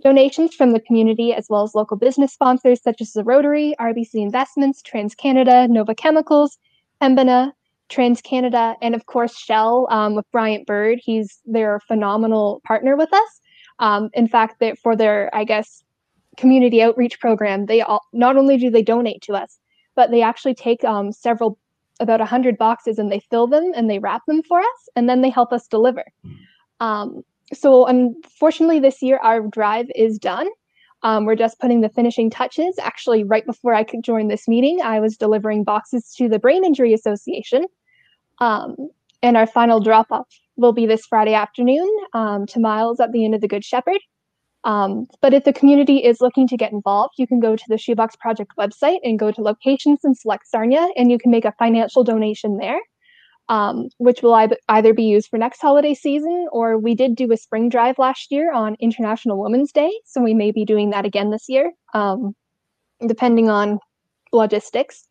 Donations 0.03 0.53
from 0.53 0.73
the 0.73 0.79
community, 0.79 1.33
as 1.33 1.47
well 1.49 1.63
as 1.63 1.73
local 1.73 1.97
business 1.97 2.31
sponsors 2.31 2.81
such 2.81 3.01
as 3.01 3.13
the 3.13 3.23
Rotary, 3.23 3.73
RBC 3.79 4.15
Investments, 4.15 4.81
TransCanada, 4.83 5.67
Nova 5.69 5.95
Chemicals, 5.95 6.57
Pembina, 7.01 7.51
TransCanada, 7.89 8.75
and 8.81 8.93
of 8.93 9.05
course 9.07 9.35
Shell 9.35 9.87
um, 9.89 10.13
with 10.13 10.29
Bryant 10.31 10.67
Bird. 10.67 10.99
He's 11.01 11.39
their 11.45 11.79
phenomenal 11.79 12.61
partner 12.65 12.95
with 12.95 13.11
us. 13.13 13.41
Um, 13.79 14.09
in 14.13 14.27
fact, 14.27 14.63
for 14.81 14.95
their, 14.95 15.33
I 15.33 15.43
guess, 15.43 15.83
community 16.37 16.81
outreach 16.81 17.19
program, 17.19 17.65
they 17.65 17.81
all 17.81 18.01
not 18.13 18.37
only 18.37 18.57
do 18.57 18.69
they 18.69 18.83
donate 18.83 19.21
to 19.23 19.33
us, 19.33 19.59
but 19.95 20.11
they 20.11 20.21
actually 20.21 20.53
take 20.53 20.83
um, 20.83 21.11
several, 21.11 21.57
about 21.99 22.19
100 22.19 22.57
boxes 22.57 22.99
and 22.99 23.11
they 23.11 23.19
fill 23.19 23.47
them 23.47 23.71
and 23.75 23.89
they 23.89 23.99
wrap 23.99 24.21
them 24.27 24.43
for 24.43 24.59
us, 24.59 24.89
and 24.95 25.09
then 25.09 25.21
they 25.21 25.29
help 25.29 25.51
us 25.51 25.67
deliver. 25.67 26.05
Um, 26.79 27.23
so 27.53 27.85
unfortunately 27.85 28.79
this 28.79 29.01
year 29.01 29.19
our 29.23 29.41
drive 29.47 29.87
is 29.95 30.17
done 30.17 30.47
Um, 31.03 31.25
we're 31.25 31.35
just 31.35 31.59
putting 31.59 31.81
the 31.81 31.89
finishing 31.89 32.29
touches. 32.29 32.79
Actually, 32.79 33.23
right 33.23 33.45
before 33.45 33.73
I 33.75 33.83
could 33.83 34.03
join 34.03 34.27
this 34.27 34.47
meeting, 34.47 34.81
I 34.81 34.99
was 34.99 35.15
delivering 35.15 35.63
boxes 35.63 36.11
to 36.17 36.27
the 36.27 36.39
Brain 36.39 36.65
Injury 36.65 36.93
Association. 36.93 37.65
Um, 38.39 38.75
and 39.21 39.37
our 39.37 39.45
final 39.45 39.79
drop 39.79 40.07
off 40.11 40.27
will 40.55 40.73
be 40.73 40.87
this 40.87 41.05
Friday 41.05 41.35
afternoon 41.35 41.87
um, 42.13 42.45
to 42.47 42.59
Miles 42.59 42.99
at 42.99 43.11
the 43.11 43.23
Inn 43.25 43.35
of 43.35 43.41
the 43.41 43.47
Good 43.47 43.63
Shepherd. 43.63 44.01
Um, 44.63 45.07
but 45.21 45.33
if 45.33 45.43
the 45.43 45.53
community 45.53 45.97
is 46.03 46.19
looking 46.19 46.47
to 46.47 46.57
get 46.57 46.71
involved, 46.71 47.13
you 47.17 47.27
can 47.27 47.39
go 47.39 47.55
to 47.55 47.63
the 47.67 47.77
Shoebox 47.77 48.15
Project 48.15 48.51
website 48.57 48.99
and 49.03 49.19
go 49.19 49.31
to 49.31 49.41
locations 49.41 49.99
and 50.03 50.17
select 50.17 50.47
Sarnia, 50.47 50.87
and 50.97 51.11
you 51.11 51.19
can 51.19 51.31
make 51.31 51.45
a 51.45 51.53
financial 51.59 52.03
donation 52.03 52.57
there, 52.57 52.81
um, 53.49 53.89
which 53.97 54.21
will 54.21 54.33
either 54.69 54.93
be 54.93 55.03
used 55.03 55.29
for 55.29 55.37
next 55.37 55.61
holiday 55.61 55.93
season 55.93 56.47
or 56.51 56.77
we 56.77 56.95
did 56.95 57.15
do 57.15 57.31
a 57.31 57.37
spring 57.37 57.69
drive 57.69 57.97
last 57.97 58.31
year 58.31 58.51
on 58.51 58.75
International 58.79 59.41
Women's 59.41 59.71
Day, 59.71 59.91
so 60.05 60.21
we 60.21 60.33
may 60.33 60.51
be 60.51 60.65
doing 60.65 60.89
that 60.89 61.05
again 61.05 61.31
this 61.31 61.47
year, 61.47 61.71
um, 61.93 62.35
depending 63.07 63.49
on 63.49 63.79
logistics. 64.31 65.07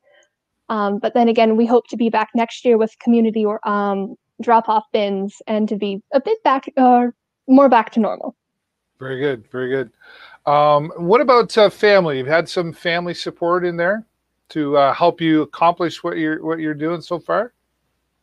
Um, 0.68 0.98
but 0.98 1.14
then 1.14 1.28
again, 1.28 1.56
we 1.56 1.64
hope 1.64 1.86
to 1.88 1.96
be 1.96 2.10
back 2.10 2.30
next 2.34 2.64
year 2.64 2.76
with 2.76 2.98
community 2.98 3.44
or 3.44 3.66
um, 3.66 4.16
drop-off 4.42 4.84
bins 4.92 5.40
and 5.46 5.68
to 5.68 5.76
be 5.76 6.02
a 6.12 6.20
bit 6.20 6.42
back, 6.42 6.68
uh, 6.76 7.06
more 7.48 7.68
back 7.68 7.90
to 7.92 8.00
normal. 8.00 8.34
Very 8.98 9.20
good, 9.20 9.46
very 9.50 9.68
good. 9.70 9.90
Um, 10.46 10.92
what 10.96 11.20
about 11.20 11.56
uh, 11.56 11.70
family? 11.70 12.18
You've 12.18 12.26
had 12.26 12.48
some 12.48 12.72
family 12.72 13.14
support 13.14 13.64
in 13.64 13.76
there 13.76 14.06
to 14.50 14.76
uh, 14.76 14.94
help 14.94 15.20
you 15.20 15.42
accomplish 15.42 16.02
what 16.04 16.16
you're 16.18 16.44
what 16.44 16.60
you're 16.60 16.74
doing 16.74 17.00
so 17.00 17.18
far. 17.18 17.52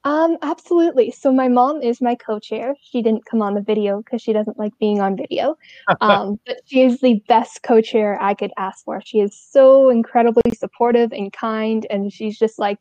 Um, 0.06 0.38
absolutely. 0.42 1.12
So 1.12 1.32
my 1.32 1.48
mom 1.48 1.82
is 1.82 2.02
my 2.02 2.16
co-chair. 2.16 2.76
She 2.82 3.02
didn't 3.02 3.26
come 3.26 3.42
on 3.42 3.54
the 3.54 3.62
video 3.62 4.02
because 4.02 4.22
she 4.22 4.34
doesn't 4.34 4.60
like 4.60 4.78
being 4.80 5.00
on 5.00 5.16
video. 5.16 5.56
Um, 6.02 6.40
but 6.46 6.58
she 6.66 6.82
is 6.82 7.00
the 7.00 7.24
best 7.30 7.64
co-chair 7.64 8.22
I 8.22 8.34
could 8.34 8.52
ask 8.58 8.84
for. 8.84 9.02
She 9.06 9.20
is 9.20 9.40
so 9.40 9.90
incredibly 9.90 10.52
supportive 10.54 11.14
and 11.14 11.32
kind, 11.32 11.88
and 11.90 12.12
she's 12.12 12.38
just 12.38 12.60
like, 12.60 12.80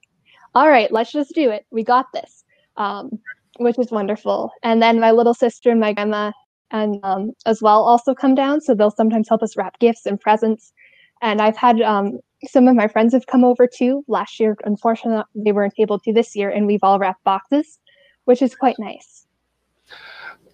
"All 0.54 0.68
right, 0.68 0.90
let's 0.90 1.12
just 1.12 1.32
do 1.34 1.50
it. 1.50 1.64
We 1.70 1.84
got 1.84 2.06
this," 2.12 2.44
um, 2.76 3.10
which 3.58 3.78
is 3.78 3.92
wonderful. 3.92 4.50
And 4.64 4.82
then 4.82 4.98
my 4.98 5.12
little 5.12 5.34
sister 5.34 5.70
and 5.70 5.78
my 5.78 5.92
grandma 5.92 6.32
and 6.72 6.98
um, 7.04 7.32
as 7.46 7.62
well 7.62 7.84
also 7.84 8.14
come 8.14 8.34
down. 8.34 8.60
So 8.60 8.74
they'll 8.74 8.90
sometimes 8.90 9.28
help 9.28 9.42
us 9.42 9.56
wrap 9.56 9.78
gifts 9.78 10.06
and 10.06 10.20
presents. 10.20 10.72
And 11.20 11.40
I've 11.40 11.56
had 11.56 11.80
um, 11.82 12.18
some 12.47 12.68
of 12.68 12.74
my 12.74 12.88
friends 12.88 13.12
have 13.14 13.26
come 13.26 13.45
over 13.45 13.66
too. 13.66 14.05
Last 14.09 14.40
year, 14.40 14.57
unfortunately, 14.64 15.24
they 15.34 15.53
weren't 15.53 15.74
able 15.78 15.99
to 16.01 16.12
this 16.12 16.34
year, 16.34 16.51
and 16.51 16.66
we've 16.66 16.82
all 16.82 16.99
wrapped 16.99 17.24
boxes, 17.24 17.78
which 18.24 18.43
is 18.43 18.55
quite 18.55 18.78
nice. 18.78 19.26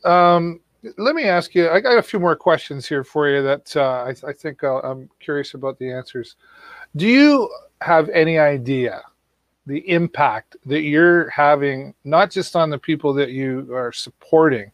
Um, 0.05 0.61
let 0.97 1.15
me 1.15 1.25
ask 1.25 1.55
you. 1.55 1.69
I 1.69 1.81
got 1.81 1.99
a 1.99 2.03
few 2.03 2.21
more 2.21 2.37
questions 2.37 2.87
here 2.87 3.05
for 3.05 3.29
you 3.29 3.43
that 3.43 3.77
uh, 3.77 4.05
I, 4.07 4.29
I, 4.29 4.33
think 4.33 4.63
uh, 4.63 4.79
I'm 4.79 5.09
curious 5.19 5.55
about 5.55 5.79
the 5.79 5.91
answers. 5.91 6.37
Do 6.97 7.07
you 7.07 7.51
have 7.81 8.09
any 8.11 8.39
idea 8.39 9.03
the 9.67 9.87
impact 9.89 10.57
that 10.65 10.83
you're 10.83 11.29
having, 11.29 11.95
not 12.05 12.31
just 12.31 12.57
on 12.57 12.71
the 12.71 12.79
people 12.79 13.13
that 13.13 13.31
you 13.31 13.69
are 13.73 13.93
supporting, 13.93 14.73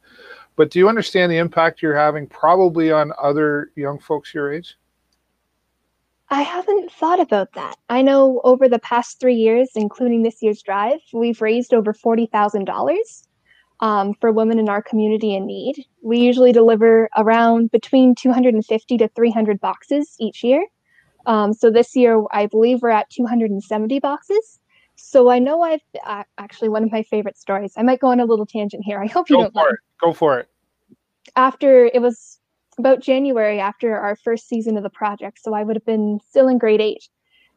but 0.57 0.71
do 0.71 0.79
you 0.79 0.89
understand 0.89 1.33
the 1.33 1.39
impact 1.39 1.83
you're 1.83 1.97
having 1.97 2.29
probably 2.29 2.93
on 2.93 3.13
other 3.21 3.73
young 3.75 3.99
folks 3.99 4.33
your 4.33 4.53
age? 4.53 4.77
I 6.31 6.43
haven't 6.43 6.91
thought 6.91 7.21
about 7.21 7.53
that. 7.53 7.77
I 7.89 8.03
know 8.03 8.41
over 8.45 8.69
the 8.69 8.79
past 8.79 9.21
three 9.21 9.35
years, 9.35 9.71
including 9.75 10.23
this 10.23 10.43
year's 10.43 10.63
drive, 10.63 11.01
we've 11.13 11.41
raised 11.41 11.75
over 11.75 11.93
$40,000 11.93 12.97
um, 13.81 14.15
for 14.15 14.33
women 14.33 14.59
in 14.59 14.69
our 14.69 14.83
community 14.83 15.35
in 15.35 15.47
need. 15.47 15.85
We 16.03 16.19
usually 16.19 16.53
deliver 16.53 17.11
around 17.17 17.71
between 17.71 18.15
250 18.15 18.99
to 18.99 19.09
300 19.09 19.61
boxes 19.61 20.17
each 20.19 20.43
year. 20.43 20.67
Um, 21.27 21.53
so 21.53 21.71
this 21.71 21.95
year, 21.95 22.23
I 22.33 22.47
believe 22.47 22.83
we're 22.83 22.91
at 22.91 23.11
270 23.11 24.01
boxes. 24.01 24.61
So 24.97 25.29
I 25.29 25.39
know 25.39 25.63
I've 25.63 25.81
uh, 26.07 26.23
actually 26.39 26.69
one 26.69 26.85
of 26.85 26.93
my 26.93 27.03
favorite 27.03 27.37
stories. 27.37 27.75
I 27.77 27.83
might 27.83 28.01
go 28.01 28.09
on 28.09 28.21
a 28.21 28.25
little 28.25 28.47
tangent 28.47 28.85
here. 28.85 29.03
I 29.03 29.07
hope 29.07 29.29
you 29.29 29.37
go 29.37 29.43
don't 29.43 29.53
for. 29.53 29.79
Go 30.01 30.13
for 30.13 30.39
it. 30.39 30.49
After 31.37 31.87
it 31.87 32.01
was 32.01 32.39
about 32.79 33.01
January 33.01 33.61
after 33.61 33.97
our 33.97 34.17
first 34.17 34.49
season 34.49 34.77
of 34.77 34.83
the 34.83 34.91
project, 34.91 35.41
so 35.43 35.55
I 35.55 35.63
would 35.63 35.77
have 35.77 35.87
been 35.87 36.21
still 36.29 36.49
in 36.49 36.59
grade 36.59 36.81
eight, 36.81 37.09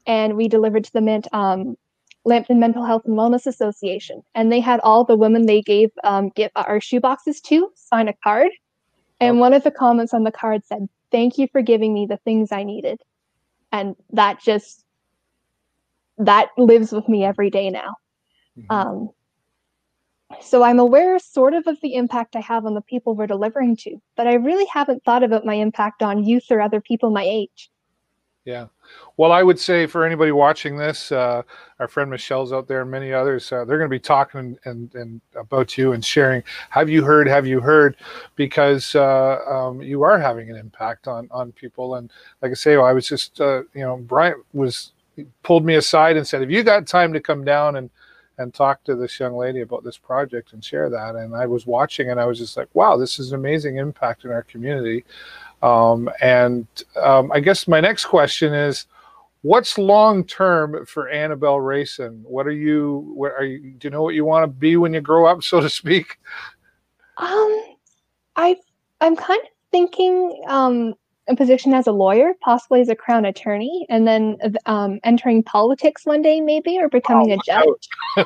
and 0.06 0.36
we 0.36 0.48
delivered 0.48 0.84
to 0.86 0.94
the 0.94 1.02
Mint, 1.02 1.28
um, 1.34 1.76
Lambton 2.26 2.60
Mental 2.60 2.86
Health 2.86 3.04
and 3.06 3.18
Wellness 3.18 3.46
Association, 3.48 4.22
and 4.36 4.52
they 4.52 4.60
had 4.60 4.80
all 4.82 5.04
the 5.04 5.16
women 5.16 5.46
they 5.46 5.62
gave 5.62 5.92
um, 6.04 6.30
get 6.30 6.52
our 6.56 6.82
shoe 6.82 7.00
boxes 7.00 7.40
to 7.42 7.72
sign 7.76 8.08
a 8.08 8.14
card, 8.24 8.52
and 9.20 9.40
one 9.40 9.54
of 9.54 9.64
the 9.64 9.72
comments 9.72 10.14
on 10.14 10.24
the 10.24 10.32
card 10.32 10.66
said, 10.66 10.88
"Thank 11.12 11.38
you 11.38 11.48
for 11.52 11.62
giving 11.62 11.94
me 11.94 12.06
the 12.06 12.18
things 12.18 12.52
I 12.52 12.64
needed," 12.64 13.02
and 13.72 13.96
that 14.12 14.42
just 14.42 14.84
that 16.18 16.50
lives 16.58 16.92
with 16.92 17.08
me 17.08 17.24
every 17.24 17.50
day 17.50 17.70
now. 17.70 17.96
Mm-hmm. 18.58 18.72
Um, 18.72 19.10
so 20.42 20.64
I'm 20.64 20.80
aware 20.80 21.18
sort 21.20 21.54
of 21.54 21.68
of 21.68 21.80
the 21.82 21.96
impact 21.96 22.36
I 22.36 22.42
have 22.42 22.66
on 22.66 22.74
the 22.74 22.82
people 22.82 23.16
we're 23.16 23.28
delivering 23.28 23.76
to, 23.78 24.02
but 24.16 24.28
I 24.28 24.34
really 24.34 24.66
haven't 24.72 25.04
thought 25.04 25.24
about 25.24 25.46
my 25.46 25.56
impact 25.56 26.04
on 26.04 26.24
youth 26.24 26.46
or 26.50 26.62
other 26.62 26.82
people 26.82 27.10
my 27.10 27.24
age. 27.24 27.70
Yeah. 28.48 28.68
Well, 29.18 29.34
I 29.34 29.44
would 29.44 29.60
say 29.60 29.88
for 29.88 30.06
anybody 30.06 30.32
watching 30.32 30.78
this, 30.78 31.12
uh, 31.12 31.42
our 31.80 31.88
friend 31.90 32.10
Michelle's 32.10 32.54
out 32.54 32.66
there 32.66 32.82
and 32.82 32.90
many 32.90 33.12
others, 33.12 33.52
uh, 33.52 33.66
they're 33.66 33.78
going 33.78 33.90
to 33.90 33.94
be 33.94 34.00
talking 34.00 34.58
and, 34.64 34.96
and 34.96 35.20
about 35.36 35.78
you 35.78 35.92
and 35.92 36.04
sharing. 36.04 36.42
Have 36.70 36.90
you 36.90 37.04
heard? 37.04 37.28
Have 37.28 37.46
you 37.46 37.60
heard? 37.60 37.98
Because 38.38 38.96
uh, 38.96 39.40
um, 39.50 39.82
you 39.82 40.02
are 40.04 40.18
having 40.18 40.50
an 40.50 40.56
impact 40.56 41.10
on 41.10 41.28
on 41.30 41.52
people. 41.52 41.96
And 41.96 42.10
like 42.42 42.52
I 42.52 42.54
say, 42.54 42.78
I 42.78 42.94
was 42.94 43.06
just, 43.06 43.42
uh, 43.42 43.64
you 43.74 43.82
know, 43.82 43.98
Brian 43.98 44.42
was 44.54 44.94
pulled 45.44 45.66
me 45.66 45.76
aside 45.76 46.16
and 46.16 46.26
said, 46.26 46.40
"Have 46.40 46.52
you 46.52 46.64
got 46.64 46.88
time 46.88 47.12
to 47.12 47.20
come 47.20 47.44
down 47.44 47.76
and 47.76 47.90
and 48.38 48.54
talk 48.54 48.84
to 48.84 48.96
this 48.96 49.20
young 49.20 49.36
lady 49.36 49.62
about 49.62 49.84
this 49.84 49.98
project 49.98 50.54
and 50.54 50.64
share 50.64 50.90
that?" 50.90 51.16
And 51.16 51.36
I 51.36 51.46
was 51.46 51.66
watching, 51.68 52.10
and 52.10 52.20
I 52.20 52.26
was 52.26 52.40
just 52.40 52.58
like, 52.58 52.70
"Wow, 52.74 52.98
this 52.98 53.20
is 53.20 53.32
an 53.32 53.40
amazing 53.40 53.78
impact 53.78 54.26
in 54.26 54.32
our 54.32 54.44
community." 54.44 55.06
Um, 55.62 56.10
and 56.22 56.68
um, 57.02 57.32
I 57.32 57.40
guess 57.40 57.68
my 57.68 57.80
next 57.80 58.06
question 58.06 58.54
is, 58.54 58.86
what's 59.42 59.78
long 59.78 60.24
term 60.24 60.86
for 60.86 61.10
Annabelle 61.10 61.60
Rayson? 61.60 62.24
What 62.24 62.48
are 62.48 62.52
you? 62.52 63.12
What 63.16 63.32
are 63.32 63.46
you? 63.46 63.72
Do 63.72 63.88
you 63.88 63.90
know 63.92 64.04
what 64.04 64.16
you 64.16 64.26
want 64.26 64.44
to 64.44 64.48
be 64.48 64.78
when 64.78 64.94
you 64.94 65.02
grow 65.02 65.26
up, 65.26 65.44
so 65.44 65.60
to 65.60 65.70
speak? 65.70 66.20
Um, 67.18 67.64
I 68.36 68.58
I'm 69.02 69.16
kind 69.16 69.42
of 69.42 69.50
thinking 69.72 70.42
um 70.48 70.94
a 71.28 71.36
position 71.36 71.74
as 71.74 71.88
a 71.88 71.92
lawyer, 71.92 72.34
possibly 72.42 72.82
as 72.82 72.90
a 72.90 72.96
crown 72.96 73.26
attorney, 73.26 73.86
and 73.90 74.08
then 74.08 74.38
um, 74.66 75.00
entering 75.04 75.44
politics 75.44 76.06
one 76.06 76.22
day, 76.22 76.42
maybe, 76.42 76.78
or 76.80 76.90
becoming 76.90 77.32
oh, 77.32 77.36
a 77.36 78.26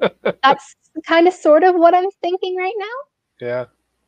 judge. 0.00 0.12
That's 0.42 0.76
kind 1.06 1.28
of 1.28 1.34
sort 1.34 1.62
of 1.62 1.74
what 1.74 1.94
I'm 1.94 2.10
thinking 2.20 2.56
right 2.56 2.74
now. 2.78 3.46
Yeah, 3.46 3.64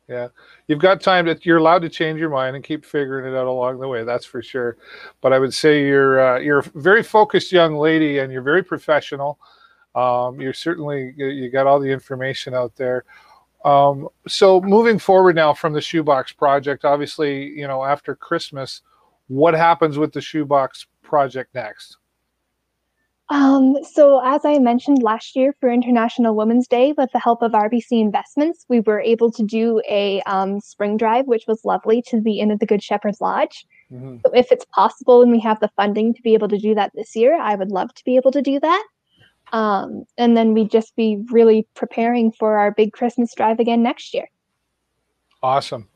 yeah. 0.07 0.27
You've 0.67 0.79
got 0.79 1.01
time 1.01 1.25
that 1.27 1.45
you're 1.45 1.57
allowed 1.57 1.81
to 1.83 1.89
change 1.89 2.19
your 2.19 2.29
mind 2.29 2.55
and 2.55 2.63
keep 2.63 2.85
figuring 2.85 3.33
it 3.33 3.37
out 3.37 3.47
along 3.47 3.79
the 3.79 3.87
way. 3.87 4.03
That's 4.03 4.25
for 4.25 4.41
sure. 4.41 4.77
But 5.21 5.33
I 5.33 5.39
would 5.39 5.53
say 5.53 5.85
you're 5.85 6.19
uh, 6.19 6.39
you're 6.39 6.59
a 6.59 6.71
very 6.75 7.03
focused 7.03 7.51
young 7.51 7.75
lady, 7.75 8.19
and 8.19 8.31
you're 8.31 8.41
very 8.41 8.63
professional. 8.63 9.39
Um, 9.95 10.41
you're 10.41 10.53
certainly 10.53 11.13
you 11.17 11.49
got 11.49 11.67
all 11.67 11.79
the 11.79 11.91
information 11.91 12.53
out 12.53 12.75
there. 12.75 13.05
Um, 13.63 14.09
so 14.27 14.61
moving 14.61 14.99
forward 14.99 15.35
now 15.35 15.53
from 15.53 15.73
the 15.73 15.81
shoebox 15.81 16.31
project, 16.31 16.85
obviously, 16.85 17.45
you 17.49 17.67
know, 17.67 17.83
after 17.83 18.15
Christmas, 18.15 18.81
what 19.27 19.53
happens 19.55 19.97
with 19.97 20.13
the 20.13 20.21
shoebox 20.21 20.85
project 21.01 21.55
next? 21.55 21.97
Um, 23.29 23.77
so 23.83 24.21
as 24.23 24.45
I 24.45 24.59
mentioned 24.59 25.01
last 25.01 25.35
year 25.35 25.55
for 25.59 25.71
International 25.71 26.35
Women's 26.35 26.67
Day, 26.67 26.93
with 26.95 27.11
the 27.11 27.19
help 27.19 27.41
of 27.41 27.53
RBC 27.53 27.99
Investments, 27.99 28.65
we 28.69 28.81
were 28.81 28.99
able 28.99 29.31
to 29.31 29.41
do 29.41 29.81
a 29.89 30.21
um, 30.27 30.59
spring 30.59 30.95
drive, 30.95 31.25
which 31.25 31.45
was 31.47 31.65
lovely 31.65 32.03
to 32.03 32.21
the 32.21 32.39
Inn 32.39 32.51
of 32.51 32.59
the 32.59 32.67
Good 32.67 32.83
Shepherd's 32.83 33.21
Lodge. 33.21 33.65
Mm-hmm. 33.91 34.17
So 34.23 34.31
if 34.35 34.51
it's 34.51 34.65
possible 34.65 35.23
and 35.23 35.31
we 35.31 35.39
have 35.39 35.59
the 35.59 35.71
funding 35.75 36.13
to 36.13 36.21
be 36.21 36.35
able 36.35 36.49
to 36.49 36.59
do 36.59 36.75
that 36.75 36.91
this 36.93 37.15
year, 37.15 37.39
I 37.39 37.55
would 37.55 37.71
love 37.71 37.93
to 37.95 38.03
be 38.05 38.15
able 38.15 38.31
to 38.31 38.43
do 38.43 38.59
that. 38.59 38.87
Um, 39.51 40.05
and 40.17 40.35
then 40.35 40.53
we'd 40.53 40.71
just 40.71 40.95
be 40.95 41.23
really 41.31 41.67
preparing 41.75 42.31
for 42.31 42.57
our 42.57 42.71
big 42.71 42.93
Christmas 42.93 43.33
drive 43.33 43.59
again 43.59 43.83
next 43.83 44.13
year. 44.13 44.29
Awesome. 45.43 45.87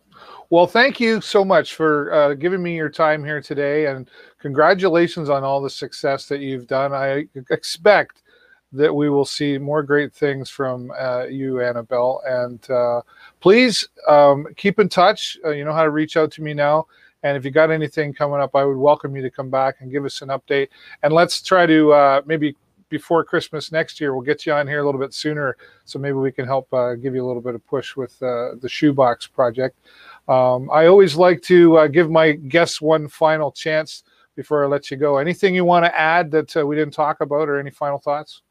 Well, 0.50 0.68
thank 0.68 1.00
you 1.00 1.22
so 1.22 1.46
much 1.46 1.76
for 1.76 2.12
uh, 2.14 2.34
giving 2.34 2.62
me 2.62 2.76
your 2.76 2.90
time 2.90 3.24
here 3.24 3.42
today, 3.42 3.86
and 3.86 4.10
congratulations 4.40 5.30
on 5.30 5.44
all 5.44 5.62
the 5.62 5.70
success 5.70 6.28
that 6.28 6.40
you've 6.40 6.68
done. 6.68 6.94
I 6.94 7.28
expect 7.50 8.24
that 8.72 8.94
we 8.94 9.10
will 9.10 9.26
see 9.26 9.58
more 9.58 9.82
great 9.82 10.14
things 10.14 10.50
from 10.50 10.92
uh, 11.00 11.26
you, 11.26 11.62
Annabelle. 11.62 12.22
And 12.26 12.70
uh, 12.70 13.02
please 13.40 13.88
um, 14.08 14.48
keep 14.58 14.80
in 14.80 14.90
touch. 14.90 15.38
Uh, 15.44 15.50
you 15.50 15.66
know 15.66 15.74
how 15.74 15.84
to 15.84 15.90
reach 15.90 16.18
out 16.18 16.32
to 16.34 16.42
me 16.42 16.54
now. 16.54 16.86
And 17.24 17.36
if 17.36 17.44
you 17.44 17.52
got 17.52 17.72
anything 17.72 18.14
coming 18.14 18.40
up, 18.40 18.56
I 18.56 18.64
would 18.64 18.78
welcome 18.78 19.16
you 19.16 19.22
to 19.24 19.30
come 19.30 19.50
back 19.50 19.78
and 19.80 19.92
give 19.92 20.06
us 20.06 20.22
an 20.22 20.30
update. 20.30 20.70
And 21.04 21.14
let's 21.14 21.42
try 21.42 21.66
to 21.66 21.92
uh, 21.92 22.22
maybe 22.26 22.56
before 22.90 23.24
Christmas 23.24 23.72
next 23.72 24.02
year. 24.02 24.14
We'll 24.14 24.26
get 24.26 24.46
you 24.46 24.54
on 24.54 24.68
here 24.68 24.80
a 24.80 24.86
little 24.86 25.00
bit 25.00 25.14
sooner, 25.14 25.56
so 25.86 26.00
maybe 26.00 26.14
we 26.14 26.32
can 26.32 26.46
help 26.46 26.74
uh, 26.74 26.96
give 26.96 27.16
you 27.16 27.24
a 27.24 27.28
little 27.28 27.42
bit 27.42 27.56
of 27.56 27.66
push 27.66 27.96
with 27.96 28.22
uh, 28.22 28.56
the 28.62 28.68
shoebox 28.68 29.28
project. 29.28 29.80
Um, 30.28 30.70
I 30.72 30.88
always 30.88 31.16
like 31.16 31.42
to 31.44 31.78
uh, 31.78 31.88
give 31.88 32.10
my 32.10 32.34
guests 32.34 32.82
one 32.82 33.08
final 33.08 33.52
chance 33.52 34.04
before 34.36 34.64
I 34.64 34.68
let 34.68 34.92
you 34.92 34.98
go. 34.98 35.18
Anything 35.18 35.56
you 35.56 35.66
want 35.66 35.86
to 35.86 36.00
add 36.00 36.32
that 36.32 36.56
uh, 36.56 36.66
we 36.66 36.76
didn't 36.76 36.94
talk 36.94 37.22
about, 37.22 37.50
or 37.50 37.60
any 37.60 37.72
final 37.72 38.00
thoughts? 38.00 38.42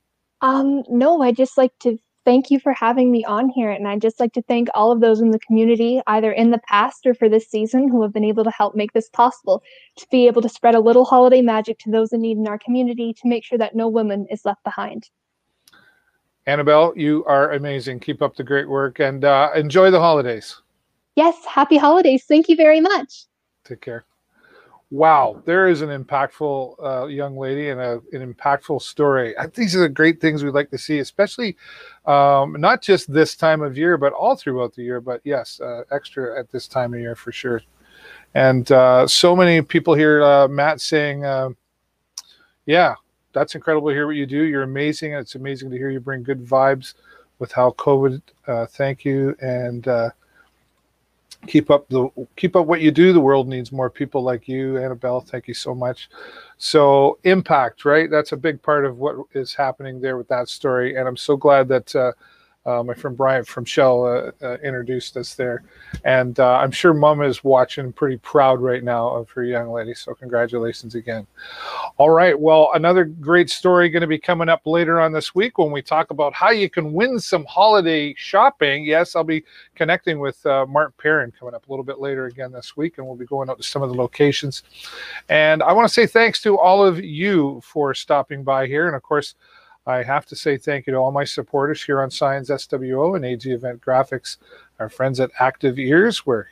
Um, 0.40 0.82
no, 0.88 1.22
I 1.22 1.32
just 1.32 1.58
like 1.58 1.76
to 1.80 1.98
thank 2.28 2.50
you 2.50 2.60
for 2.60 2.74
having 2.74 3.10
me 3.10 3.24
on 3.24 3.48
here. 3.48 3.70
And 3.70 3.88
I'd 3.88 4.02
just 4.02 4.20
like 4.20 4.34
to 4.34 4.42
thank 4.42 4.68
all 4.74 4.92
of 4.92 5.00
those 5.00 5.22
in 5.22 5.30
the 5.30 5.38
community, 5.38 6.02
either 6.06 6.30
in 6.30 6.50
the 6.50 6.58
past 6.58 7.06
or 7.06 7.14
for 7.14 7.26
this 7.26 7.48
season, 7.48 7.88
who 7.88 8.02
have 8.02 8.12
been 8.12 8.22
able 8.22 8.44
to 8.44 8.50
help 8.50 8.74
make 8.74 8.92
this 8.92 9.08
possible, 9.08 9.62
to 9.96 10.06
be 10.10 10.26
able 10.26 10.42
to 10.42 10.48
spread 10.50 10.74
a 10.74 10.80
little 10.80 11.06
holiday 11.06 11.40
magic 11.40 11.78
to 11.78 11.90
those 11.90 12.12
in 12.12 12.20
need 12.20 12.36
in 12.36 12.46
our 12.46 12.58
community 12.58 13.14
to 13.14 13.26
make 13.26 13.46
sure 13.46 13.56
that 13.56 13.74
no 13.74 13.88
woman 13.88 14.26
is 14.30 14.44
left 14.44 14.62
behind. 14.62 15.08
Annabelle, 16.44 16.92
you 16.96 17.24
are 17.24 17.52
amazing. 17.52 17.98
Keep 17.98 18.20
up 18.20 18.36
the 18.36 18.44
great 18.44 18.68
work 18.68 19.00
and 19.00 19.24
uh, 19.24 19.48
enjoy 19.54 19.90
the 19.90 20.00
holidays. 20.00 20.60
Yes, 21.16 21.34
happy 21.46 21.78
holidays. 21.78 22.24
Thank 22.28 22.50
you 22.50 22.56
very 22.56 22.82
much. 22.82 23.24
Take 23.64 23.80
care 23.80 24.04
wow, 24.90 25.42
there 25.44 25.68
is 25.68 25.82
an 25.82 25.90
impactful 25.90 26.74
uh, 26.82 27.06
young 27.06 27.36
lady 27.36 27.68
and 27.68 27.80
a, 27.80 28.00
an 28.12 28.34
impactful 28.34 28.80
story. 28.80 29.34
These 29.54 29.76
are 29.76 29.80
the 29.80 29.88
great 29.88 30.20
things 30.20 30.42
we'd 30.42 30.54
like 30.54 30.70
to 30.70 30.78
see, 30.78 31.00
especially 31.00 31.56
um, 32.06 32.56
not 32.58 32.80
just 32.80 33.12
this 33.12 33.36
time 33.36 33.60
of 33.60 33.76
year, 33.76 33.98
but 33.98 34.12
all 34.12 34.34
throughout 34.34 34.74
the 34.74 34.82
year. 34.82 35.00
But 35.00 35.20
yes, 35.24 35.60
uh, 35.60 35.82
extra 35.90 36.38
at 36.38 36.50
this 36.50 36.66
time 36.66 36.94
of 36.94 37.00
year 37.00 37.14
for 37.14 37.32
sure. 37.32 37.62
And 38.34 38.70
uh, 38.72 39.06
so 39.06 39.36
many 39.36 39.60
people 39.62 39.94
here, 39.94 40.22
uh, 40.22 40.48
Matt, 40.48 40.80
saying, 40.80 41.24
uh, 41.24 41.50
yeah, 42.66 42.94
that's 43.32 43.54
incredible 43.54 43.88
to 43.88 43.94
hear 43.94 44.06
what 44.06 44.16
you 44.16 44.26
do. 44.26 44.42
You're 44.42 44.62
amazing. 44.62 45.12
It's 45.12 45.34
amazing 45.34 45.70
to 45.70 45.76
hear 45.76 45.90
you 45.90 46.00
bring 46.00 46.22
good 46.22 46.44
vibes 46.44 46.94
with 47.38 47.52
how 47.52 47.72
COVID. 47.72 48.22
Uh, 48.46 48.66
thank 48.66 49.04
you. 49.04 49.36
And 49.40 49.86
keep 51.46 51.70
up 51.70 51.88
the 51.88 52.08
keep 52.36 52.56
up 52.56 52.66
what 52.66 52.80
you 52.80 52.90
do. 52.90 53.12
The 53.12 53.20
world 53.20 53.48
needs 53.48 53.72
more 53.72 53.90
people 53.90 54.22
like 54.22 54.48
you 54.48 54.78
annabelle. 54.78 55.20
Thank 55.20 55.48
you 55.48 55.54
so 55.54 55.74
much. 55.74 56.08
So 56.58 57.18
impact 57.24 57.84
right? 57.84 58.10
That's 58.10 58.32
a 58.32 58.36
big 58.36 58.62
part 58.62 58.84
of 58.84 58.98
what 58.98 59.16
is 59.32 59.54
happening 59.54 60.00
there 60.00 60.16
with 60.16 60.28
that 60.28 60.48
story. 60.48 60.96
And 60.96 61.06
i'm 61.06 61.16
so 61.16 61.36
glad 61.36 61.68
that 61.68 61.94
uh, 61.94 62.12
uh, 62.68 62.82
my 62.82 62.92
friend 62.92 63.16
Bryant 63.16 63.48
from 63.48 63.64
Shell 63.64 64.04
uh, 64.04 64.44
uh, 64.44 64.58
introduced 64.62 65.16
us 65.16 65.34
there. 65.34 65.62
And 66.04 66.38
uh, 66.38 66.56
I'm 66.56 66.70
sure 66.70 66.92
mom 66.92 67.22
is 67.22 67.42
watching 67.42 67.92
pretty 67.92 68.18
proud 68.18 68.60
right 68.60 68.84
now 68.84 69.08
of 69.08 69.30
her 69.30 69.42
young 69.42 69.70
lady. 69.70 69.94
So, 69.94 70.14
congratulations 70.14 70.94
again. 70.94 71.26
All 71.96 72.10
right. 72.10 72.38
Well, 72.38 72.70
another 72.74 73.04
great 73.04 73.48
story 73.48 73.88
going 73.88 74.02
to 74.02 74.06
be 74.06 74.18
coming 74.18 74.50
up 74.50 74.66
later 74.66 75.00
on 75.00 75.12
this 75.12 75.34
week 75.34 75.56
when 75.56 75.72
we 75.72 75.80
talk 75.80 76.10
about 76.10 76.34
how 76.34 76.50
you 76.50 76.68
can 76.68 76.92
win 76.92 77.18
some 77.18 77.46
holiday 77.46 78.14
shopping. 78.18 78.84
Yes, 78.84 79.16
I'll 79.16 79.24
be 79.24 79.44
connecting 79.74 80.18
with 80.18 80.44
uh, 80.44 80.66
Mark 80.66 80.94
Perrin 80.98 81.32
coming 81.38 81.54
up 81.54 81.66
a 81.66 81.72
little 81.72 81.84
bit 81.84 82.00
later 82.00 82.26
again 82.26 82.52
this 82.52 82.76
week, 82.76 82.98
and 82.98 83.06
we'll 83.06 83.16
be 83.16 83.24
going 83.24 83.48
out 83.48 83.56
to 83.56 83.62
some 83.62 83.82
of 83.82 83.88
the 83.88 83.96
locations. 83.96 84.62
And 85.30 85.62
I 85.62 85.72
want 85.72 85.88
to 85.88 85.94
say 85.94 86.06
thanks 86.06 86.42
to 86.42 86.58
all 86.58 86.84
of 86.84 87.02
you 87.02 87.62
for 87.64 87.94
stopping 87.94 88.44
by 88.44 88.66
here. 88.66 88.86
And 88.86 88.94
of 88.94 89.02
course, 89.02 89.34
I 89.88 90.02
have 90.02 90.26
to 90.26 90.36
say 90.36 90.58
thank 90.58 90.86
you 90.86 90.92
to 90.92 90.98
all 90.98 91.10
my 91.10 91.24
supporters 91.24 91.82
here 91.82 92.02
on 92.02 92.10
Science 92.10 92.50
SWO 92.50 93.16
and 93.16 93.24
AG 93.24 93.50
Event 93.50 93.80
Graphics, 93.80 94.36
our 94.78 94.90
friends 94.90 95.18
at 95.18 95.30
Active 95.40 95.78
Ears. 95.78 96.26
We're 96.26 96.44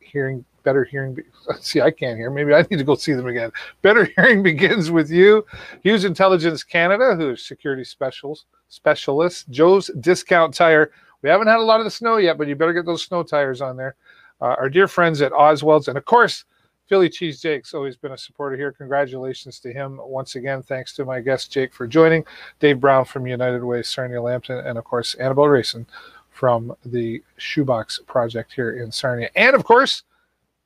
hearing 0.00 0.44
better 0.64 0.82
hearing. 0.84 1.16
See, 1.60 1.80
I 1.80 1.92
can't 1.92 2.18
hear. 2.18 2.30
Maybe 2.30 2.52
I 2.52 2.62
need 2.62 2.78
to 2.78 2.84
go 2.84 2.96
see 2.96 3.12
them 3.12 3.28
again. 3.28 3.52
Better 3.82 4.04
hearing 4.16 4.42
begins 4.42 4.90
with 4.90 5.08
you. 5.08 5.46
Hughes 5.84 6.04
Intelligence 6.04 6.64
Canada, 6.64 7.14
who's 7.14 7.46
security 7.46 7.84
specials 7.84 8.46
specialist. 8.68 9.48
Joe's 9.50 9.88
Discount 10.00 10.52
Tire. 10.52 10.90
We 11.22 11.28
haven't 11.28 11.46
had 11.46 11.58
a 11.58 11.62
lot 11.62 11.78
of 11.78 11.84
the 11.84 11.90
snow 11.92 12.16
yet, 12.16 12.38
but 12.38 12.48
you 12.48 12.56
better 12.56 12.72
get 12.72 12.86
those 12.86 13.04
snow 13.04 13.22
tires 13.22 13.60
on 13.60 13.76
there. 13.76 13.94
Uh, 14.40 14.56
our 14.58 14.68
dear 14.68 14.88
friends 14.88 15.22
at 15.22 15.32
Oswald's, 15.32 15.86
and 15.86 15.96
of 15.96 16.06
course, 16.06 16.44
Philly 16.90 17.08
Cheese 17.08 17.40
Jake's 17.40 17.72
always 17.72 17.96
been 17.96 18.10
a 18.10 18.18
supporter 18.18 18.56
here. 18.56 18.72
Congratulations 18.72 19.60
to 19.60 19.72
him 19.72 20.00
once 20.02 20.34
again. 20.34 20.60
Thanks 20.60 20.92
to 20.94 21.04
my 21.04 21.20
guest 21.20 21.52
Jake 21.52 21.72
for 21.72 21.86
joining. 21.86 22.24
Dave 22.58 22.80
Brown 22.80 23.04
from 23.04 23.28
United 23.28 23.62
Way, 23.62 23.84
Sarnia 23.84 24.20
Lambton, 24.20 24.58
and 24.58 24.76
of 24.76 24.82
course 24.82 25.14
Annabelle 25.14 25.46
Rayson 25.46 25.86
from 26.30 26.74
the 26.84 27.22
Shoebox 27.36 28.00
Project 28.08 28.52
here 28.52 28.82
in 28.82 28.90
Sarnia. 28.90 29.30
And 29.36 29.54
of 29.54 29.62
course, 29.62 30.02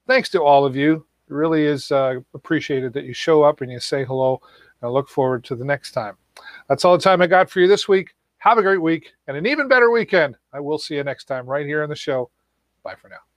thanks 0.07 0.31
to 0.31 0.43
all 0.43 0.65
of 0.65 0.75
you. 0.75 1.05
It 1.29 1.35
really 1.35 1.67
is 1.67 1.93
uh, 1.93 2.21
appreciated 2.33 2.95
that 2.95 3.05
you 3.05 3.13
show 3.13 3.43
up 3.43 3.61
and 3.61 3.71
you 3.71 3.79
say 3.79 4.03
hello. 4.03 4.41
I 4.83 4.87
look 4.87 5.11
forward 5.11 5.45
to 5.45 5.55
the 5.55 5.65
next 5.65 5.91
time. 5.91 6.17
That's 6.71 6.87
all 6.87 6.97
the 6.97 7.05
time 7.05 7.21
I 7.21 7.27
got 7.27 7.51
for 7.51 7.61
you 7.61 7.69
this 7.69 7.87
week. 7.87 8.15
Have 8.39 8.57
a 8.57 8.63
great 8.63 8.81
week 8.81 9.13
and 9.29 9.37
an 9.37 9.45
even 9.45 9.69
better 9.69 9.91
weekend. 9.91 10.39
I 10.55 10.61
will 10.61 10.79
see 10.79 10.95
you 10.95 11.05
next 11.05 11.25
time 11.27 11.45
right 11.45 11.67
here 11.67 11.83
on 11.83 11.91
the 11.91 11.95
show. 11.95 12.31
Bye 12.83 12.95
for 12.95 13.11
now. 13.11 13.34